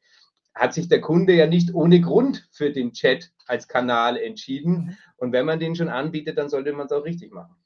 hat 0.54 0.72
sich 0.72 0.88
der 0.88 1.00
Kunde 1.00 1.34
ja 1.34 1.46
nicht 1.46 1.74
ohne 1.74 2.00
Grund 2.00 2.48
für 2.52 2.70
den 2.70 2.92
Chat 2.92 3.32
als 3.46 3.68
Kanal 3.68 4.16
entschieden. 4.16 4.72
Mhm. 4.72 4.96
Und 5.16 5.32
wenn 5.32 5.46
man 5.46 5.58
den 5.58 5.74
schon 5.74 5.88
anbietet, 5.88 6.38
dann 6.38 6.48
sollte 6.48 6.72
man 6.72 6.86
es 6.86 6.92
auch 6.92 7.04
richtig 7.04 7.32
machen. 7.32 7.56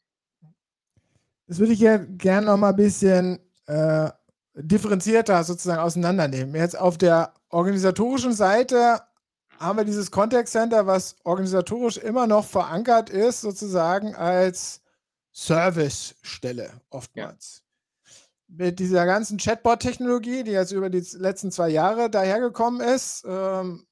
Das 1.47 1.59
würde 1.59 1.73
ich 1.73 1.81
ja 1.81 1.99
gerne 1.99 2.47
noch 2.47 2.57
mal 2.57 2.71
ein 2.71 2.77
bisschen 2.77 3.39
äh, 3.67 4.11
differenzierter 4.61 5.43
sozusagen 5.45 5.81
auseinandernehmen. 5.81 6.55
Jetzt 6.55 6.79
auf 6.79 6.99
der 6.99 7.33
organisatorischen 7.51 8.33
Seite 8.33 9.01
haben 9.59 9.79
wir 9.79 9.85
dieses 9.85 10.11
Contact 10.11 10.49
Center, 10.49 10.87
was 10.87 11.17
organisatorisch 11.25 11.97
immer 11.97 12.27
noch 12.27 12.45
verankert 12.45 13.11
ist, 13.11 13.41
sozusagen 13.41 14.15
als 14.15 14.81
Servicestelle 15.33 16.71
oftmals. 16.91 17.63
Ja. 17.63 18.15
Mit 18.51 18.79
dieser 18.79 19.05
ganzen 19.05 19.37
Chatbot-Technologie, 19.37 20.43
die 20.43 20.53
jetzt 20.53 20.73
über 20.73 20.89
die 20.89 21.05
letzten 21.19 21.53
zwei 21.53 21.69
Jahre 21.69 22.09
dahergekommen 22.09 22.81
ist, 22.81 23.25
ähm, 23.29 23.87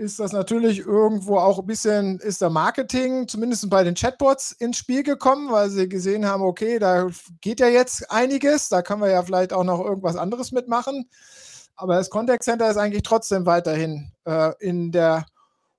ist 0.00 0.18
das 0.18 0.32
natürlich 0.32 0.78
irgendwo 0.78 1.36
auch 1.36 1.58
ein 1.58 1.66
bisschen, 1.66 2.18
ist 2.20 2.40
der 2.40 2.48
Marketing 2.48 3.28
zumindest 3.28 3.68
bei 3.68 3.84
den 3.84 3.94
Chatbots 3.94 4.52
ins 4.52 4.78
Spiel 4.78 5.02
gekommen, 5.02 5.52
weil 5.52 5.68
sie 5.68 5.90
gesehen 5.90 6.24
haben, 6.24 6.42
okay, 6.42 6.78
da 6.78 7.08
geht 7.42 7.60
ja 7.60 7.68
jetzt 7.68 8.10
einiges, 8.10 8.70
da 8.70 8.80
können 8.80 9.02
wir 9.02 9.10
ja 9.10 9.22
vielleicht 9.22 9.52
auch 9.52 9.62
noch 9.62 9.84
irgendwas 9.84 10.16
anderes 10.16 10.52
mitmachen. 10.52 11.10
Aber 11.76 11.96
das 11.96 12.08
Contact 12.08 12.42
Center 12.42 12.70
ist 12.70 12.78
eigentlich 12.78 13.02
trotzdem 13.02 13.44
weiterhin 13.44 14.10
äh, 14.24 14.52
in 14.58 14.90
der 14.90 15.26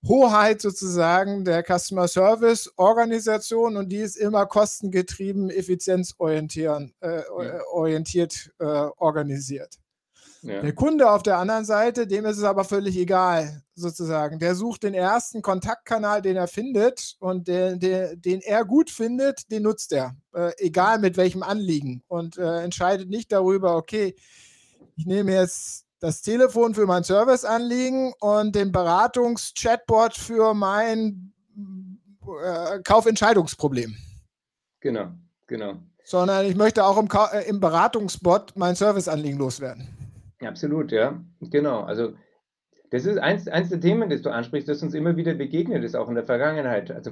Hoheit 0.08 0.62
sozusagen 0.62 1.44
der 1.44 1.64
Customer 1.64 2.08
Service 2.08 2.72
Organisation 2.76 3.76
und 3.76 3.90
die 3.90 3.98
ist 4.02 4.18
immer 4.18 4.46
kostengetrieben, 4.46 5.50
effizienzorientiert 5.50 6.92
äh, 7.00 7.24
orientiert, 7.72 8.52
äh, 8.60 8.66
organisiert. 8.66 9.81
Ja. 10.44 10.62
Der 10.62 10.74
Kunde 10.74 11.12
auf 11.12 11.22
der 11.22 11.38
anderen 11.38 11.66
Seite, 11.66 12.08
dem 12.08 12.26
ist 12.26 12.38
es 12.38 12.44
aber 12.44 12.64
völlig 12.64 12.98
egal, 12.98 13.62
sozusagen. 13.76 14.40
Der 14.40 14.56
sucht 14.56 14.84
den 14.84 14.96
ersten 14.96 15.44
Kontaktkanal, 15.44 16.24
den 16.24 16.36
er 16.36 16.48
findet 16.48 17.16
und 17.20 17.48
der, 17.48 17.76
der, 17.76 18.16
den 18.16 18.42
er 18.42 18.66
gut 18.66 18.90
findet, 18.90 19.52
den 19.52 19.64
nutzt 19.64 19.94
er, 19.94 20.16
äh, 20.34 20.52
egal 20.58 20.98
mit 20.98 21.16
welchem 21.16 21.44
Anliegen 21.44 22.02
und 22.08 22.38
äh, 22.40 22.64
entscheidet 22.64 23.08
nicht 23.08 23.32
darüber, 23.32 23.76
okay, 23.76 24.16
ich 24.96 25.06
nehme 25.06 25.32
jetzt 25.32 25.86
das 26.00 26.24
Telefon 26.24 26.74
für 26.74 26.88
mein 26.88 27.04
Serviceanliegen 27.04 28.14
und 28.20 28.56
den 28.56 28.72
Beratungs-Chatbot 28.72 30.18
für 30.18 30.56
mein 30.56 31.34
äh, 32.44 32.80
Kaufentscheidungsproblem. 32.80 33.96
Genau, 34.80 35.12
genau. 35.46 35.76
Sondern 36.04 36.48
ich 36.48 36.56
möchte 36.56 36.84
auch 36.84 36.98
im, 36.98 37.08
äh, 37.32 37.48
im 37.48 37.60
Beratungsbot 37.60 38.54
mein 38.56 38.76
Serviceanliegen 38.76 39.38
loswerden. 39.38 40.01
Absolut, 40.42 40.92
ja, 40.92 41.24
genau. 41.40 41.82
Also 41.82 42.14
das 42.90 43.06
ist 43.06 43.18
eins, 43.20 43.48
eins 43.48 43.70
der 43.70 43.80
Themen, 43.80 44.10
das 44.10 44.22
du 44.22 44.30
ansprichst, 44.32 44.68
das 44.68 44.84
uns 44.84 44.94
immer 44.94 45.16
wieder 45.18 45.34
begegnet 45.34 45.84
ist, 45.84 45.96
auch 45.96 46.10
in 46.10 46.16
der 46.16 46.26
Vergangenheit. 46.26 46.92
Also 46.92 47.12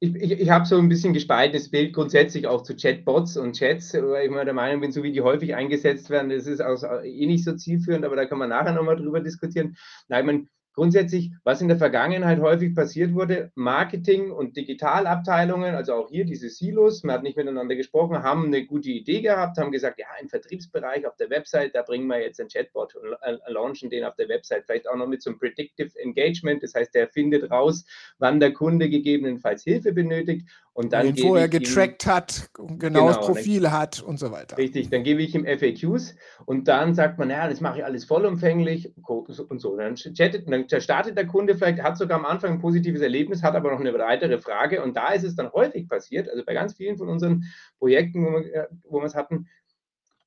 ich, 0.00 0.14
ich, 0.16 0.32
ich 0.32 0.50
habe 0.50 0.66
so 0.66 0.76
ein 0.78 0.88
bisschen 0.88 1.14
gespaltenes 1.14 1.70
Bild 1.70 1.92
grundsätzlich 1.94 2.46
auch 2.46 2.62
zu 2.62 2.76
Chatbots 2.76 3.36
und 3.36 3.56
Chats, 3.56 3.94
weil 3.94 4.26
ich 4.26 4.30
mal 4.30 4.44
der 4.44 4.54
Meinung 4.54 4.80
bin, 4.80 4.92
so 4.92 5.02
wie 5.02 5.12
die 5.12 5.20
häufig 5.22 5.54
eingesetzt 5.54 6.10
werden, 6.10 6.30
das 6.30 6.46
ist 6.46 6.60
auch 6.60 6.82
eh 7.02 7.26
nicht 7.26 7.44
so 7.44 7.54
zielführend, 7.54 8.04
aber 8.04 8.16
da 8.16 8.26
kann 8.26 8.38
man 8.38 8.50
nachher 8.50 8.72
nochmal 8.72 8.96
drüber 8.96 9.20
diskutieren. 9.20 9.76
Nein, 10.08 10.26
meine, 10.26 10.46
grundsätzlich, 10.74 11.32
was 11.44 11.60
in 11.60 11.68
der 11.68 11.78
Vergangenheit 11.78 12.40
häufig 12.40 12.74
passiert 12.74 13.14
wurde, 13.14 13.50
Marketing- 13.54 14.32
und 14.32 14.56
Digitalabteilungen, 14.56 15.74
also 15.74 15.94
auch 15.94 16.10
hier 16.10 16.24
diese 16.24 16.50
Silos, 16.50 17.04
man 17.04 17.16
hat 17.16 17.22
nicht 17.22 17.36
miteinander 17.36 17.76
gesprochen, 17.76 18.22
haben 18.22 18.46
eine 18.46 18.66
gute 18.66 18.90
Idee 18.90 19.22
gehabt, 19.22 19.56
haben 19.56 19.72
gesagt, 19.72 19.98
ja, 19.98 20.06
im 20.20 20.28
Vertriebsbereich 20.28 21.06
auf 21.06 21.16
der 21.16 21.30
Website, 21.30 21.74
da 21.74 21.82
bringen 21.82 22.06
wir 22.08 22.20
jetzt 22.20 22.40
einen 22.40 22.48
Chatbot 22.48 22.94
und 22.96 23.12
äh, 23.22 23.36
launchen 23.48 23.88
den 23.88 24.04
auf 24.04 24.16
der 24.16 24.28
Website, 24.28 24.64
vielleicht 24.66 24.88
auch 24.88 24.96
noch 24.96 25.06
mit 25.06 25.22
so 25.22 25.30
einem 25.30 25.38
Predictive 25.38 25.98
Engagement, 25.98 26.62
das 26.62 26.74
heißt, 26.74 26.94
der 26.94 27.08
findet 27.08 27.50
raus, 27.50 27.84
wann 28.18 28.40
der 28.40 28.52
Kunde 28.52 28.90
gegebenenfalls 28.90 29.62
Hilfe 29.62 29.92
benötigt 29.92 30.48
und 30.74 30.92
dann 30.92 31.14
den 31.14 31.16
vorher 31.16 31.48
getrackt 31.48 32.04
ihm, 32.04 32.12
hat, 32.12 32.50
genaues 32.52 33.14
genau, 33.14 33.26
Profil 33.26 33.62
dann, 33.62 33.72
hat 33.72 34.02
und 34.02 34.18
so 34.18 34.32
weiter. 34.32 34.58
Richtig, 34.58 34.90
dann 34.90 35.04
gebe 35.04 35.22
ich 35.22 35.34
ihm 35.34 35.46
FAQs 35.46 36.16
und 36.46 36.66
dann 36.66 36.94
sagt 36.94 37.16
man, 37.18 37.30
ja, 37.30 37.48
das 37.48 37.60
mache 37.60 37.78
ich 37.78 37.84
alles 37.84 38.04
vollumfänglich 38.04 38.92
und 39.06 39.60
so. 39.60 39.76
Dann 39.76 39.94
chattet, 39.94 40.50
dann 40.50 40.63
startet 40.68 41.16
der 41.16 41.26
Kunde 41.26 41.56
vielleicht, 41.56 41.82
hat 41.82 41.96
sogar 41.96 42.18
am 42.18 42.24
Anfang 42.24 42.52
ein 42.52 42.58
positives 42.60 43.00
Erlebnis, 43.00 43.42
hat 43.42 43.54
aber 43.54 43.70
noch 43.70 43.80
eine 43.80 43.92
weitere 43.94 44.38
Frage. 44.38 44.82
Und 44.82 44.96
da 44.96 45.12
ist 45.12 45.24
es 45.24 45.34
dann 45.34 45.52
häufig 45.52 45.88
passiert, 45.88 46.28
also 46.28 46.44
bei 46.44 46.54
ganz 46.54 46.74
vielen 46.74 46.96
von 46.96 47.08
unseren 47.08 47.44
Projekten, 47.78 48.24
wo 48.24 48.32
wir, 48.32 48.54
äh, 48.54 48.66
wo 48.84 49.00
wir 49.00 49.06
es 49.06 49.14
hatten, 49.14 49.48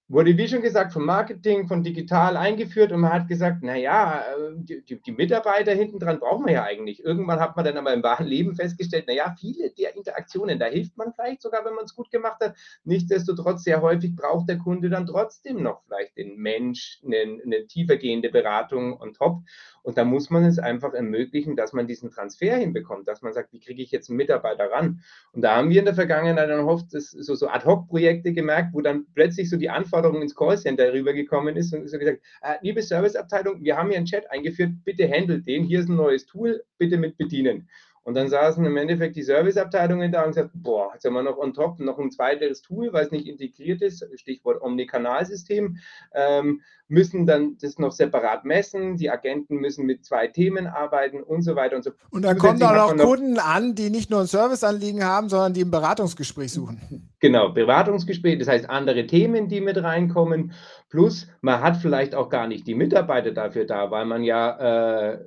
wurde, 0.09 0.37
wie 0.37 0.47
schon 0.47 0.61
gesagt, 0.61 0.93
vom 0.93 1.05
Marketing, 1.05 1.67
von 1.67 1.83
digital 1.83 2.37
eingeführt 2.37 2.93
und 2.93 3.01
man 3.01 3.11
hat 3.11 3.27
gesagt, 3.27 3.61
naja, 3.61 4.21
äh, 4.21 4.53
die, 4.55 5.01
die, 5.01 5.11
Mitarbeiter 5.11 5.73
hinten 5.73 5.99
dran 5.99 6.19
brauchen 6.19 6.45
wir 6.45 6.53
ja 6.53 6.63
eigentlich. 6.63 7.03
Irgendwann 7.03 7.41
hat 7.41 7.57
man 7.57 7.65
dann 7.65 7.77
aber 7.77 7.93
im 7.93 8.03
wahren 8.03 8.25
Leben 8.25 8.55
festgestellt, 8.55 9.07
naja, 9.07 9.35
viele 9.37 9.69
der 9.71 9.95
Interaktionen, 9.97 10.59
da 10.59 10.67
hilft 10.67 10.95
man 10.95 11.13
vielleicht 11.13 11.41
sogar, 11.41 11.65
wenn 11.65 11.73
man 11.73 11.83
es 11.83 11.95
gut 11.95 12.09
gemacht 12.09 12.39
hat. 12.41 12.55
Nichtsdestotrotz, 12.85 13.63
sehr 13.63 13.81
häufig 13.81 14.15
braucht 14.15 14.47
der 14.47 14.57
Kunde 14.57 14.89
dann 14.89 15.07
trotzdem 15.07 15.61
noch 15.61 15.83
vielleicht 15.83 16.17
den 16.17 16.37
Mensch, 16.37 17.01
eine, 17.05 17.41
eine 17.43 17.67
tiefergehende 17.67 18.29
Beratung 18.29 18.99
on 19.01 19.13
top. 19.13 19.41
Und 19.83 19.97
da 19.97 20.03
muss 20.03 20.29
man 20.29 20.43
es 20.43 20.59
einfach 20.59 20.93
ermöglichen, 20.93 21.55
dass 21.55 21.71
man 21.71 21.87
diesen 21.87 22.11
Transfer 22.11 22.57
hinbekommt, 22.57 23.07
dass 23.07 23.21
man 23.21 23.33
sagt, 23.33 23.53
wie 23.53 23.59
kriege 23.59 23.81
ich 23.81 23.91
jetzt 23.91 24.09
einen 24.09 24.17
Mitarbeiter 24.17 24.69
ran? 24.69 25.01
Und 25.31 25.41
da 25.41 25.55
haben 25.55 25.69
wir 25.69 25.79
in 25.79 25.85
der 25.85 25.95
Vergangenheit 25.95 26.49
dann 26.49 26.65
oft 26.65 26.91
so, 26.91 27.35
so 27.35 27.47
Ad-Hoc-Projekte 27.47 28.33
gemerkt, 28.33 28.73
wo 28.73 28.81
dann 28.81 29.05
plötzlich 29.13 29.49
so 29.49 29.55
die 29.55 29.69
Anforderung 29.97 30.21
ins 30.21 30.35
Callcenter 30.35 30.93
rübergekommen 30.93 31.55
ist 31.55 31.73
und 31.73 31.87
so 31.87 31.97
gesagt, 31.97 32.21
äh, 32.41 32.55
liebe 32.61 32.81
Serviceabteilung, 32.81 33.63
wir 33.63 33.77
haben 33.77 33.89
hier 33.89 33.97
einen 33.97 34.05
Chat 34.05 34.29
eingeführt, 34.29 34.71
bitte 34.85 35.09
handelt 35.09 35.47
den, 35.47 35.63
hier 35.63 35.79
ist 35.79 35.89
ein 35.89 35.95
neues 35.95 36.25
Tool, 36.25 36.63
bitte 36.77 36.97
mit 36.97 37.17
bedienen. 37.17 37.67
Und 38.07 38.13
dann 38.13 38.29
saßen 38.29 38.63
im 38.63 38.77
Endeffekt 38.77 39.17
die 39.17 39.21
Serviceabteilungen 39.21 40.13
da 40.13 40.23
und 40.23 40.29
gesagt, 40.29 40.51
boah, 40.53 40.91
jetzt 40.93 41.03
haben 41.03 41.13
wir 41.13 41.23
noch 41.23 41.37
on 41.37 41.53
top 41.53 41.77
noch 41.81 41.99
ein 41.99 42.09
zweites 42.09 42.61
Tool, 42.61 42.93
weil 42.93 43.03
es 43.03 43.11
nicht 43.11 43.27
integriert 43.27 43.81
ist, 43.81 44.07
Stichwort 44.15 44.61
Omnikanalsystem, 44.61 45.75
ähm, 46.13 46.61
müssen 46.87 47.25
dann 47.25 47.57
das 47.61 47.79
noch 47.79 47.91
separat 47.91 48.45
messen, 48.45 48.95
die 48.95 49.09
Agenten 49.09 49.57
müssen 49.57 49.85
mit 49.85 50.05
zwei 50.05 50.27
Themen 50.27 50.67
arbeiten 50.67 51.21
und 51.21 51.41
so 51.41 51.57
weiter 51.57 51.75
und 51.75 51.83
so 51.83 51.91
fort. 51.91 52.13
Und 52.13 52.21
dann 52.21 52.37
kommen 52.37 52.59
da 52.61 52.85
auch 52.85 52.95
noch 52.95 53.03
Kunden 53.03 53.39
an, 53.39 53.75
die 53.75 53.89
nicht 53.89 54.09
nur 54.09 54.21
ein 54.21 54.27
Serviceanliegen 54.27 55.03
haben, 55.03 55.27
sondern 55.27 55.53
die 55.53 55.65
ein 55.65 55.71
Beratungsgespräch 55.71 56.53
suchen. 56.53 57.11
Genau, 57.19 57.49
Beratungsgespräch, 57.49 58.39
das 58.39 58.47
heißt 58.47 58.69
andere 58.69 59.05
Themen, 59.05 59.49
die 59.49 59.59
mit 59.59 59.83
reinkommen, 59.83 60.53
plus 60.89 61.27
man 61.41 61.59
hat 61.59 61.75
vielleicht 61.75 62.15
auch 62.15 62.29
gar 62.29 62.47
nicht 62.47 62.67
die 62.67 62.75
Mitarbeiter 62.75 63.31
dafür 63.31 63.65
da, 63.65 63.91
weil 63.91 64.05
man 64.05 64.23
ja 64.23 65.11
äh, 65.11 65.19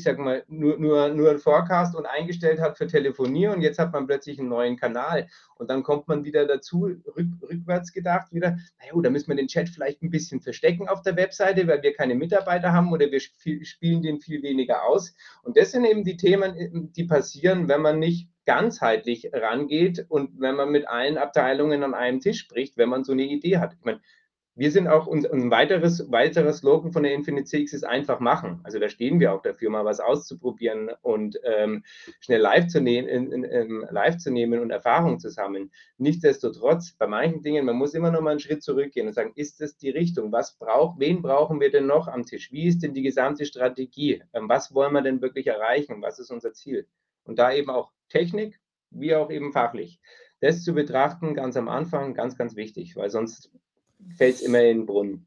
ich 0.00 0.04
sag 0.04 0.18
mal, 0.18 0.42
nur, 0.48 0.78
nur, 0.78 1.10
nur 1.10 1.30
ein 1.30 1.38
Forecast 1.38 1.94
und 1.94 2.06
eingestellt 2.06 2.58
hat 2.58 2.78
für 2.78 2.86
Telefonie 2.86 3.48
und 3.48 3.60
jetzt 3.60 3.78
hat 3.78 3.92
man 3.92 4.06
plötzlich 4.06 4.38
einen 4.38 4.48
neuen 4.48 4.78
Kanal. 4.78 5.28
Und 5.56 5.68
dann 5.68 5.82
kommt 5.82 6.08
man 6.08 6.24
wieder 6.24 6.46
dazu, 6.46 6.90
rück, 7.16 7.28
rückwärts 7.42 7.92
gedacht, 7.92 8.32
wieder, 8.32 8.56
naja, 8.78 9.02
da 9.02 9.10
müssen 9.10 9.28
wir 9.28 9.36
den 9.36 9.46
Chat 9.46 9.68
vielleicht 9.68 10.02
ein 10.02 10.10
bisschen 10.10 10.40
verstecken 10.40 10.88
auf 10.88 11.02
der 11.02 11.16
Webseite, 11.16 11.66
weil 11.68 11.82
wir 11.82 11.92
keine 11.92 12.14
Mitarbeiter 12.14 12.72
haben 12.72 12.90
oder 12.92 13.10
wir 13.10 13.20
spielen 13.20 14.00
den 14.02 14.20
viel 14.20 14.42
weniger 14.42 14.84
aus. 14.84 15.14
Und 15.42 15.58
das 15.58 15.72
sind 15.72 15.84
eben 15.84 16.02
die 16.02 16.16
Themen, 16.16 16.92
die 16.96 17.04
passieren, 17.04 17.68
wenn 17.68 17.82
man 17.82 17.98
nicht 17.98 18.30
ganzheitlich 18.46 19.30
rangeht 19.34 20.06
und 20.08 20.40
wenn 20.40 20.56
man 20.56 20.70
mit 20.70 20.88
allen 20.88 21.18
Abteilungen 21.18 21.82
an 21.84 21.92
einem 21.92 22.20
Tisch 22.20 22.38
spricht, 22.38 22.78
wenn 22.78 22.88
man 22.88 23.04
so 23.04 23.12
eine 23.12 23.24
Idee 23.24 23.58
hat. 23.58 23.74
Ich 23.74 23.84
meine, 23.84 24.00
wir 24.56 24.70
sind 24.70 24.88
auch, 24.88 25.06
ein 25.08 25.50
weiteres, 25.50 26.10
weiteres 26.10 26.58
Slogan 26.58 26.92
von 26.92 27.02
der 27.02 27.14
Infinite 27.14 27.44
CX 27.44 27.72
ist 27.72 27.84
einfach 27.84 28.20
machen. 28.20 28.60
Also 28.64 28.78
da 28.78 28.88
stehen 28.88 29.20
wir 29.20 29.32
auch 29.32 29.42
dafür, 29.42 29.70
mal 29.70 29.84
was 29.84 30.00
auszuprobieren 30.00 30.90
und 31.02 31.38
ähm, 31.44 31.84
schnell 32.20 32.40
live 32.40 32.66
zu, 32.66 32.80
nehmen, 32.80 33.08
in, 33.08 33.86
live 33.90 34.18
zu 34.18 34.30
nehmen 34.30 34.60
und 34.60 34.70
Erfahrung 34.70 35.18
zu 35.18 35.30
sammeln. 35.30 35.70
Nichtsdestotrotz, 35.98 36.92
bei 36.92 37.06
manchen 37.06 37.42
Dingen, 37.42 37.64
man 37.64 37.76
muss 37.76 37.94
immer 37.94 38.10
noch 38.10 38.20
mal 38.20 38.32
einen 38.32 38.40
Schritt 38.40 38.62
zurückgehen 38.62 39.06
und 39.06 39.14
sagen, 39.14 39.32
ist 39.36 39.60
das 39.60 39.76
die 39.76 39.90
Richtung? 39.90 40.32
Was 40.32 40.58
braucht, 40.58 40.98
wen 40.98 41.22
brauchen 41.22 41.60
wir 41.60 41.70
denn 41.70 41.86
noch 41.86 42.08
am 42.08 42.26
Tisch? 42.26 42.50
Wie 42.52 42.66
ist 42.66 42.82
denn 42.82 42.92
die 42.92 43.02
gesamte 43.02 43.46
Strategie? 43.46 44.22
Ähm, 44.32 44.48
was 44.48 44.74
wollen 44.74 44.92
wir 44.92 45.02
denn 45.02 45.22
wirklich 45.22 45.46
erreichen? 45.46 46.02
Was 46.02 46.18
ist 46.18 46.30
unser 46.30 46.52
Ziel? 46.52 46.86
Und 47.24 47.38
da 47.38 47.52
eben 47.52 47.70
auch 47.70 47.92
Technik, 48.08 48.60
wie 48.90 49.14
auch 49.14 49.30
eben 49.30 49.52
fachlich. 49.52 50.00
Das 50.40 50.64
zu 50.64 50.74
betrachten, 50.74 51.34
ganz 51.34 51.56
am 51.56 51.68
Anfang, 51.68 52.14
ganz, 52.14 52.36
ganz 52.36 52.56
wichtig, 52.56 52.96
weil 52.96 53.10
sonst 53.10 53.50
fällt 54.16 54.36
es 54.36 54.42
immer 54.42 54.60
in 54.60 54.78
den 54.78 54.86
Brunnen. 54.86 55.26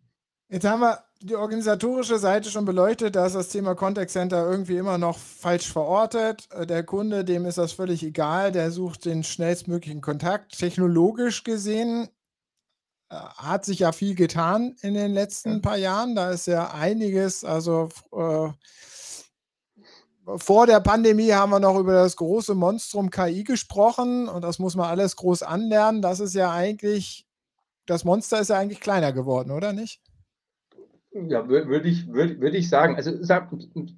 Jetzt 0.49 0.65
haben 0.65 0.81
wir 0.81 1.03
die 1.23 1.35
organisatorische 1.35 2.19
Seite 2.19 2.49
schon 2.49 2.65
beleuchtet, 2.65 3.15
da 3.15 3.25
ist 3.25 3.35
das 3.35 3.49
Thema 3.49 3.75
Contact 3.75 4.11
Center 4.11 4.45
irgendwie 4.49 4.77
immer 4.77 4.97
noch 4.97 5.17
falsch 5.17 5.71
verortet. 5.71 6.49
Der 6.67 6.83
Kunde, 6.83 7.23
dem 7.23 7.45
ist 7.45 7.57
das 7.57 7.71
völlig 7.71 8.03
egal, 8.03 8.51
der 8.51 8.71
sucht 8.71 9.05
den 9.05 9.23
schnellstmöglichen 9.23 10.01
Kontakt. 10.01 10.57
Technologisch 10.57 11.43
gesehen 11.43 12.09
äh, 13.09 13.15
hat 13.15 13.63
sich 13.63 13.79
ja 13.79 13.93
viel 13.93 14.15
getan 14.15 14.75
in 14.81 14.95
den 14.95 15.13
letzten 15.13 15.61
paar 15.61 15.77
Jahren. 15.77 16.13
Da 16.13 16.31
ist 16.31 16.47
ja 16.47 16.71
einiges, 16.71 17.45
also 17.45 17.89
äh, 18.11 18.49
vor 20.37 20.67
der 20.67 20.79
Pandemie 20.81 21.31
haben 21.31 21.51
wir 21.51 21.59
noch 21.59 21.77
über 21.77 21.93
das 21.93 22.15
große 22.15 22.53
Monstrum 22.53 23.09
KI 23.09 23.43
gesprochen 23.43 24.27
und 24.27 24.41
das 24.41 24.59
muss 24.59 24.75
man 24.75 24.89
alles 24.89 25.15
groß 25.15 25.43
anlernen. 25.43 26.01
Das 26.01 26.19
ist 26.19 26.33
ja 26.33 26.51
eigentlich 26.51 27.25
das 27.85 28.03
Monster 28.03 28.39
ist 28.39 28.49
ja 28.49 28.57
eigentlich 28.57 28.79
kleiner 28.79 29.13
geworden, 29.13 29.51
oder 29.51 29.73
nicht? 29.73 30.01
Ja, 31.15 31.47
würde 31.47 31.87
ich, 31.87 32.07
würd, 32.11 32.41
würd 32.41 32.55
ich 32.55 32.67
sagen. 32.69 32.95
Also 32.95 33.11
sag, 33.21 33.51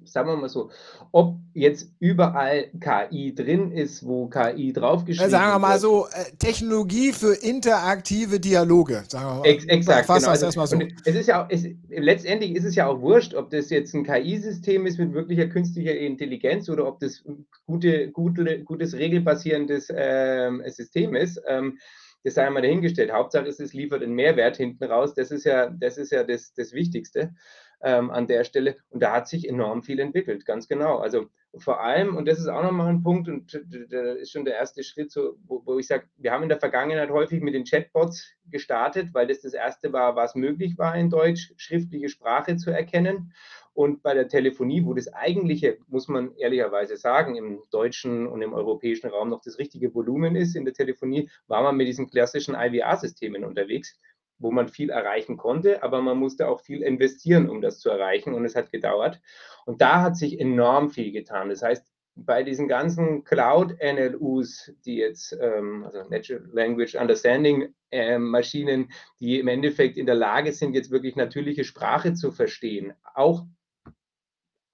sagen 0.04 0.28
wir 0.28 0.36
mal 0.36 0.50
so, 0.50 0.70
ob 1.12 1.36
jetzt 1.54 1.90
überall 1.98 2.68
KI 2.78 3.34
drin 3.34 3.72
ist, 3.72 4.04
wo 4.04 4.28
KI 4.28 4.74
draufgeschrieben 4.74 5.24
ist. 5.24 5.30
Sagen 5.30 5.50
wir 5.50 5.58
mal 5.58 5.78
so, 5.78 6.08
äh, 6.08 6.36
Technologie 6.38 7.12
für 7.12 7.32
interaktive 7.32 8.38
Dialoge, 8.38 9.02
sagen 9.08 9.24
wir 9.24 9.34
mal. 9.36 9.46
Ex 9.46 9.64
exakt, 9.64 10.06
genau. 10.08 10.28
Also, 10.28 10.44
erstmal 10.44 10.66
so. 10.66 10.78
es 11.06 11.14
ist 11.14 11.28
ja 11.28 11.42
auch, 11.42 11.46
es, 11.48 11.64
letztendlich 11.88 12.54
ist 12.54 12.64
es 12.64 12.74
ja 12.74 12.86
auch 12.86 13.00
wurscht, 13.00 13.32
ob 13.32 13.48
das 13.48 13.70
jetzt 13.70 13.94
ein 13.94 14.04
KI-System 14.04 14.84
ist 14.84 14.98
mit 14.98 15.14
wirklicher 15.14 15.46
künstlicher 15.46 15.96
Intelligenz 15.96 16.68
oder 16.68 16.86
ob 16.86 17.00
das 17.00 17.24
gute, 17.64 18.10
gute, 18.10 18.62
gutes 18.62 18.92
regelbasierendes 18.92 19.88
ähm, 19.90 20.62
System 20.66 21.14
ist. 21.14 21.40
Ähm, 21.48 21.78
das 22.26 22.34
sei 22.34 22.44
einmal 22.44 22.62
dahingestellt. 22.62 23.12
Hauptsache 23.12 23.46
es 23.46 23.72
liefert 23.72 24.02
einen 24.02 24.14
Mehrwert 24.14 24.56
hinten 24.56 24.82
raus. 24.82 25.14
Das 25.14 25.30
ist 25.30 25.44
ja 25.44 25.70
das, 25.70 25.96
ist 25.96 26.10
ja 26.10 26.24
das, 26.24 26.52
das 26.54 26.72
Wichtigste 26.72 27.36
ähm, 27.80 28.10
an 28.10 28.26
der 28.26 28.42
Stelle. 28.42 28.74
Und 28.88 29.00
da 29.00 29.12
hat 29.12 29.28
sich 29.28 29.48
enorm 29.48 29.84
viel 29.84 30.00
entwickelt, 30.00 30.44
ganz 30.44 30.66
genau. 30.66 30.98
Also 30.98 31.28
vor 31.56 31.80
allem, 31.80 32.16
und 32.16 32.26
das 32.26 32.40
ist 32.40 32.48
auch 32.48 32.64
nochmal 32.64 32.88
ein 32.88 33.04
Punkt, 33.04 33.28
und 33.28 33.62
da 33.90 34.14
ist 34.14 34.32
schon 34.32 34.44
der 34.44 34.56
erste 34.56 34.82
Schritt, 34.82 35.12
so, 35.12 35.38
wo, 35.46 35.62
wo 35.64 35.78
ich 35.78 35.86
sage, 35.86 36.08
wir 36.16 36.32
haben 36.32 36.42
in 36.42 36.48
der 36.48 36.58
Vergangenheit 36.58 37.10
häufig 37.10 37.40
mit 37.42 37.54
den 37.54 37.64
Chatbots 37.64 38.28
gestartet, 38.50 39.14
weil 39.14 39.28
das 39.28 39.42
das 39.42 39.54
erste 39.54 39.92
war, 39.92 40.16
was 40.16 40.34
möglich 40.34 40.76
war 40.78 40.96
in 40.96 41.10
Deutsch, 41.10 41.54
schriftliche 41.56 42.08
Sprache 42.08 42.56
zu 42.56 42.72
erkennen. 42.72 43.34
Und 43.76 44.02
bei 44.02 44.14
der 44.14 44.26
Telefonie, 44.26 44.86
wo 44.86 44.94
das 44.94 45.12
eigentliche, 45.12 45.76
muss 45.88 46.08
man 46.08 46.34
ehrlicherweise 46.36 46.96
sagen, 46.96 47.36
im 47.36 47.60
deutschen 47.70 48.26
und 48.26 48.40
im 48.40 48.54
europäischen 48.54 49.08
Raum 49.10 49.28
noch 49.28 49.42
das 49.42 49.58
richtige 49.58 49.94
Volumen 49.94 50.34
ist, 50.34 50.56
in 50.56 50.64
der 50.64 50.72
Telefonie 50.72 51.28
war 51.46 51.62
man 51.62 51.76
mit 51.76 51.86
diesen 51.86 52.08
klassischen 52.08 52.54
IVR-Systemen 52.54 53.44
unterwegs, 53.44 54.00
wo 54.38 54.50
man 54.50 54.68
viel 54.68 54.88
erreichen 54.88 55.36
konnte, 55.36 55.82
aber 55.82 56.00
man 56.00 56.16
musste 56.16 56.48
auch 56.48 56.62
viel 56.62 56.80
investieren, 56.80 57.50
um 57.50 57.60
das 57.60 57.78
zu 57.78 57.90
erreichen 57.90 58.32
und 58.32 58.46
es 58.46 58.56
hat 58.56 58.72
gedauert. 58.72 59.20
Und 59.66 59.82
da 59.82 60.00
hat 60.00 60.16
sich 60.16 60.40
enorm 60.40 60.88
viel 60.88 61.12
getan. 61.12 61.50
Das 61.50 61.60
heißt, 61.60 61.84
bei 62.14 62.42
diesen 62.42 62.68
ganzen 62.68 63.24
Cloud-NLUs, 63.24 64.72
die 64.86 64.96
jetzt, 64.96 65.36
ähm, 65.38 65.84
also 65.84 66.08
Natural 66.08 66.48
Language 66.50 66.94
Understanding 66.94 67.74
äh, 67.90 68.16
Maschinen, 68.16 68.90
die 69.20 69.38
im 69.38 69.48
Endeffekt 69.48 69.98
in 69.98 70.06
der 70.06 70.14
Lage 70.14 70.52
sind, 70.52 70.72
jetzt 70.72 70.90
wirklich 70.90 71.14
natürliche 71.14 71.64
Sprache 71.64 72.14
zu 72.14 72.32
verstehen, 72.32 72.94
auch 73.12 73.44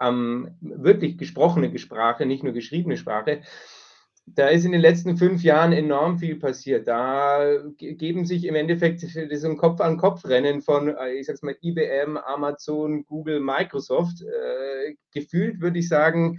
ähm, 0.02 0.56
wirklich 0.60 1.16
gesprochene 1.18 1.78
Sprache, 1.78 2.26
nicht 2.26 2.42
nur 2.42 2.52
geschriebene 2.52 2.96
Sprache, 2.96 3.42
da 4.26 4.48
ist 4.48 4.64
in 4.64 4.72
den 4.72 4.80
letzten 4.80 5.16
fünf 5.16 5.42
Jahren 5.42 5.72
enorm 5.72 6.18
viel 6.18 6.36
passiert. 6.36 6.86
Da 6.86 7.58
geben 7.76 8.24
sich 8.24 8.44
im 8.44 8.54
Endeffekt 8.54 9.02
das 9.02 9.44
ein 9.44 9.56
Kopf-an-Kopf-Rennen 9.56 10.62
von, 10.62 10.88
äh, 10.88 11.14
ich 11.14 11.26
sag's 11.26 11.42
mal, 11.42 11.56
IBM, 11.60 12.16
Amazon, 12.16 13.04
Google, 13.04 13.40
Microsoft. 13.40 14.22
Äh, 14.22 14.94
gefühlt 15.12 15.60
würde 15.60 15.80
ich 15.80 15.88
sagen, 15.88 16.38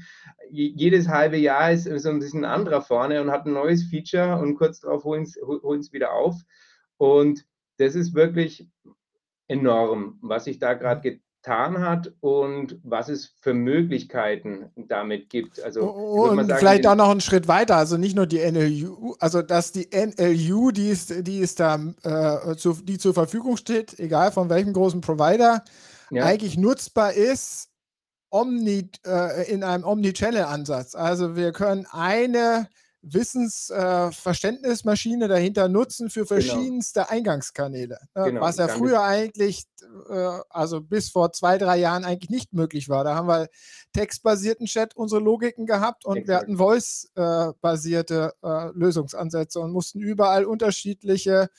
jedes 0.50 1.10
halbe 1.10 1.38
Jahr 1.38 1.72
ist 1.72 1.84
so 1.84 2.10
ein 2.10 2.20
bisschen 2.20 2.46
ein 2.46 2.52
anderer 2.52 2.82
vorne 2.82 3.22
und 3.22 3.32
hat 3.32 3.46
ein 3.46 3.54
neues 3.54 3.84
Feature 3.84 4.40
und 4.40 4.56
kurz 4.56 4.80
darauf 4.80 5.04
holen 5.04 5.24
es 5.24 5.94
wieder 5.94 6.14
auf. 6.14 6.36
Und 6.98 7.46
das 7.78 7.96
ist 7.96 8.16
wirklich 8.16 8.68
enorm, 9.48 10.20
was 10.22 10.46
sich 10.46 10.58
da 10.58 10.74
gerade 10.74 11.20
getan 11.44 11.82
hat 11.82 12.12
und 12.22 12.80
was 12.84 13.10
es 13.10 13.36
für 13.42 13.54
Möglichkeiten 13.54 14.72
damit 14.76 15.30
gibt. 15.30 15.62
Also 15.62 15.82
und 15.82 16.48
sagen, 16.48 16.60
vielleicht 16.60 16.88
auch 16.88 16.96
noch 16.96 17.10
einen 17.10 17.22
Schritt 17.22 17.48
weiter, 17.48 17.76
also 17.76 17.98
nicht 17.98 18.16
nur 18.16 18.26
die 18.28 18.40
NLU, 18.40 19.16
also 19.20 19.42
dass 19.42 19.72
die 19.74 19.90
NLU, 19.94 20.72
die 20.72 20.90
ist, 20.90 21.28
die 21.28 21.40
ist 21.40 21.60
da, 21.60 21.80
äh, 22.04 22.56
zu, 22.56 22.74
die 22.74 22.98
zur 22.98 23.14
Verfügung 23.14 23.58
steht, 23.58 24.00
egal 24.00 24.32
von 24.32 24.50
welchem 24.50 24.74
großen 24.74 25.02
Provider, 25.02 25.64
ja. 26.10 26.24
eigentlich 26.24 26.58
nutzbar 26.58 27.14
ist 27.14 27.70
Omni, 28.30 28.90
äh, 29.06 29.52
in 29.52 29.64
einem 29.64 29.84
Omni-Channel-Ansatz. 29.84 30.96
Also 30.96 31.36
wir 31.36 31.52
können 31.52 31.86
eine 31.92 32.70
Wissensverständnismaschine 33.04 35.26
äh, 35.26 35.28
dahinter 35.28 35.68
nutzen 35.68 36.10
für 36.10 36.26
genau. 36.26 36.40
verschiedenste 36.40 37.02
genau. 37.02 37.12
Eingangskanäle. 37.12 38.00
Ne? 38.16 38.24
Genau, 38.24 38.40
was 38.42 38.58
ja 38.58 38.70
früher 38.70 39.04
eigentlich, 39.04 39.66
äh, 40.10 40.40
also 40.50 40.82
bis 40.82 41.10
vor 41.10 41.34
zwei, 41.34 41.58
drei 41.58 41.78
Jahren 41.78 42.06
eigentlich 42.06 42.30
nicht 42.30 42.54
möglich 42.54 42.88
war. 42.90 43.04
Da 43.04 43.16
haben 43.16 43.28
wir 43.28 43.50
textbasierten 43.94 44.68
Chat 44.68 44.96
unsere 44.96 45.20
Logiken 45.22 45.66
gehabt 45.66 46.06
und 46.06 46.18
Exakt. 46.18 46.28
wir 46.28 46.36
hatten 46.38 46.58
voice-basierte 46.58 48.34
äh, 48.42 48.70
Lösungsansätze 48.74 49.60
und 49.60 49.72
mussten 49.72 50.00
überall 50.00 50.46
unterschiedliche 50.46 51.50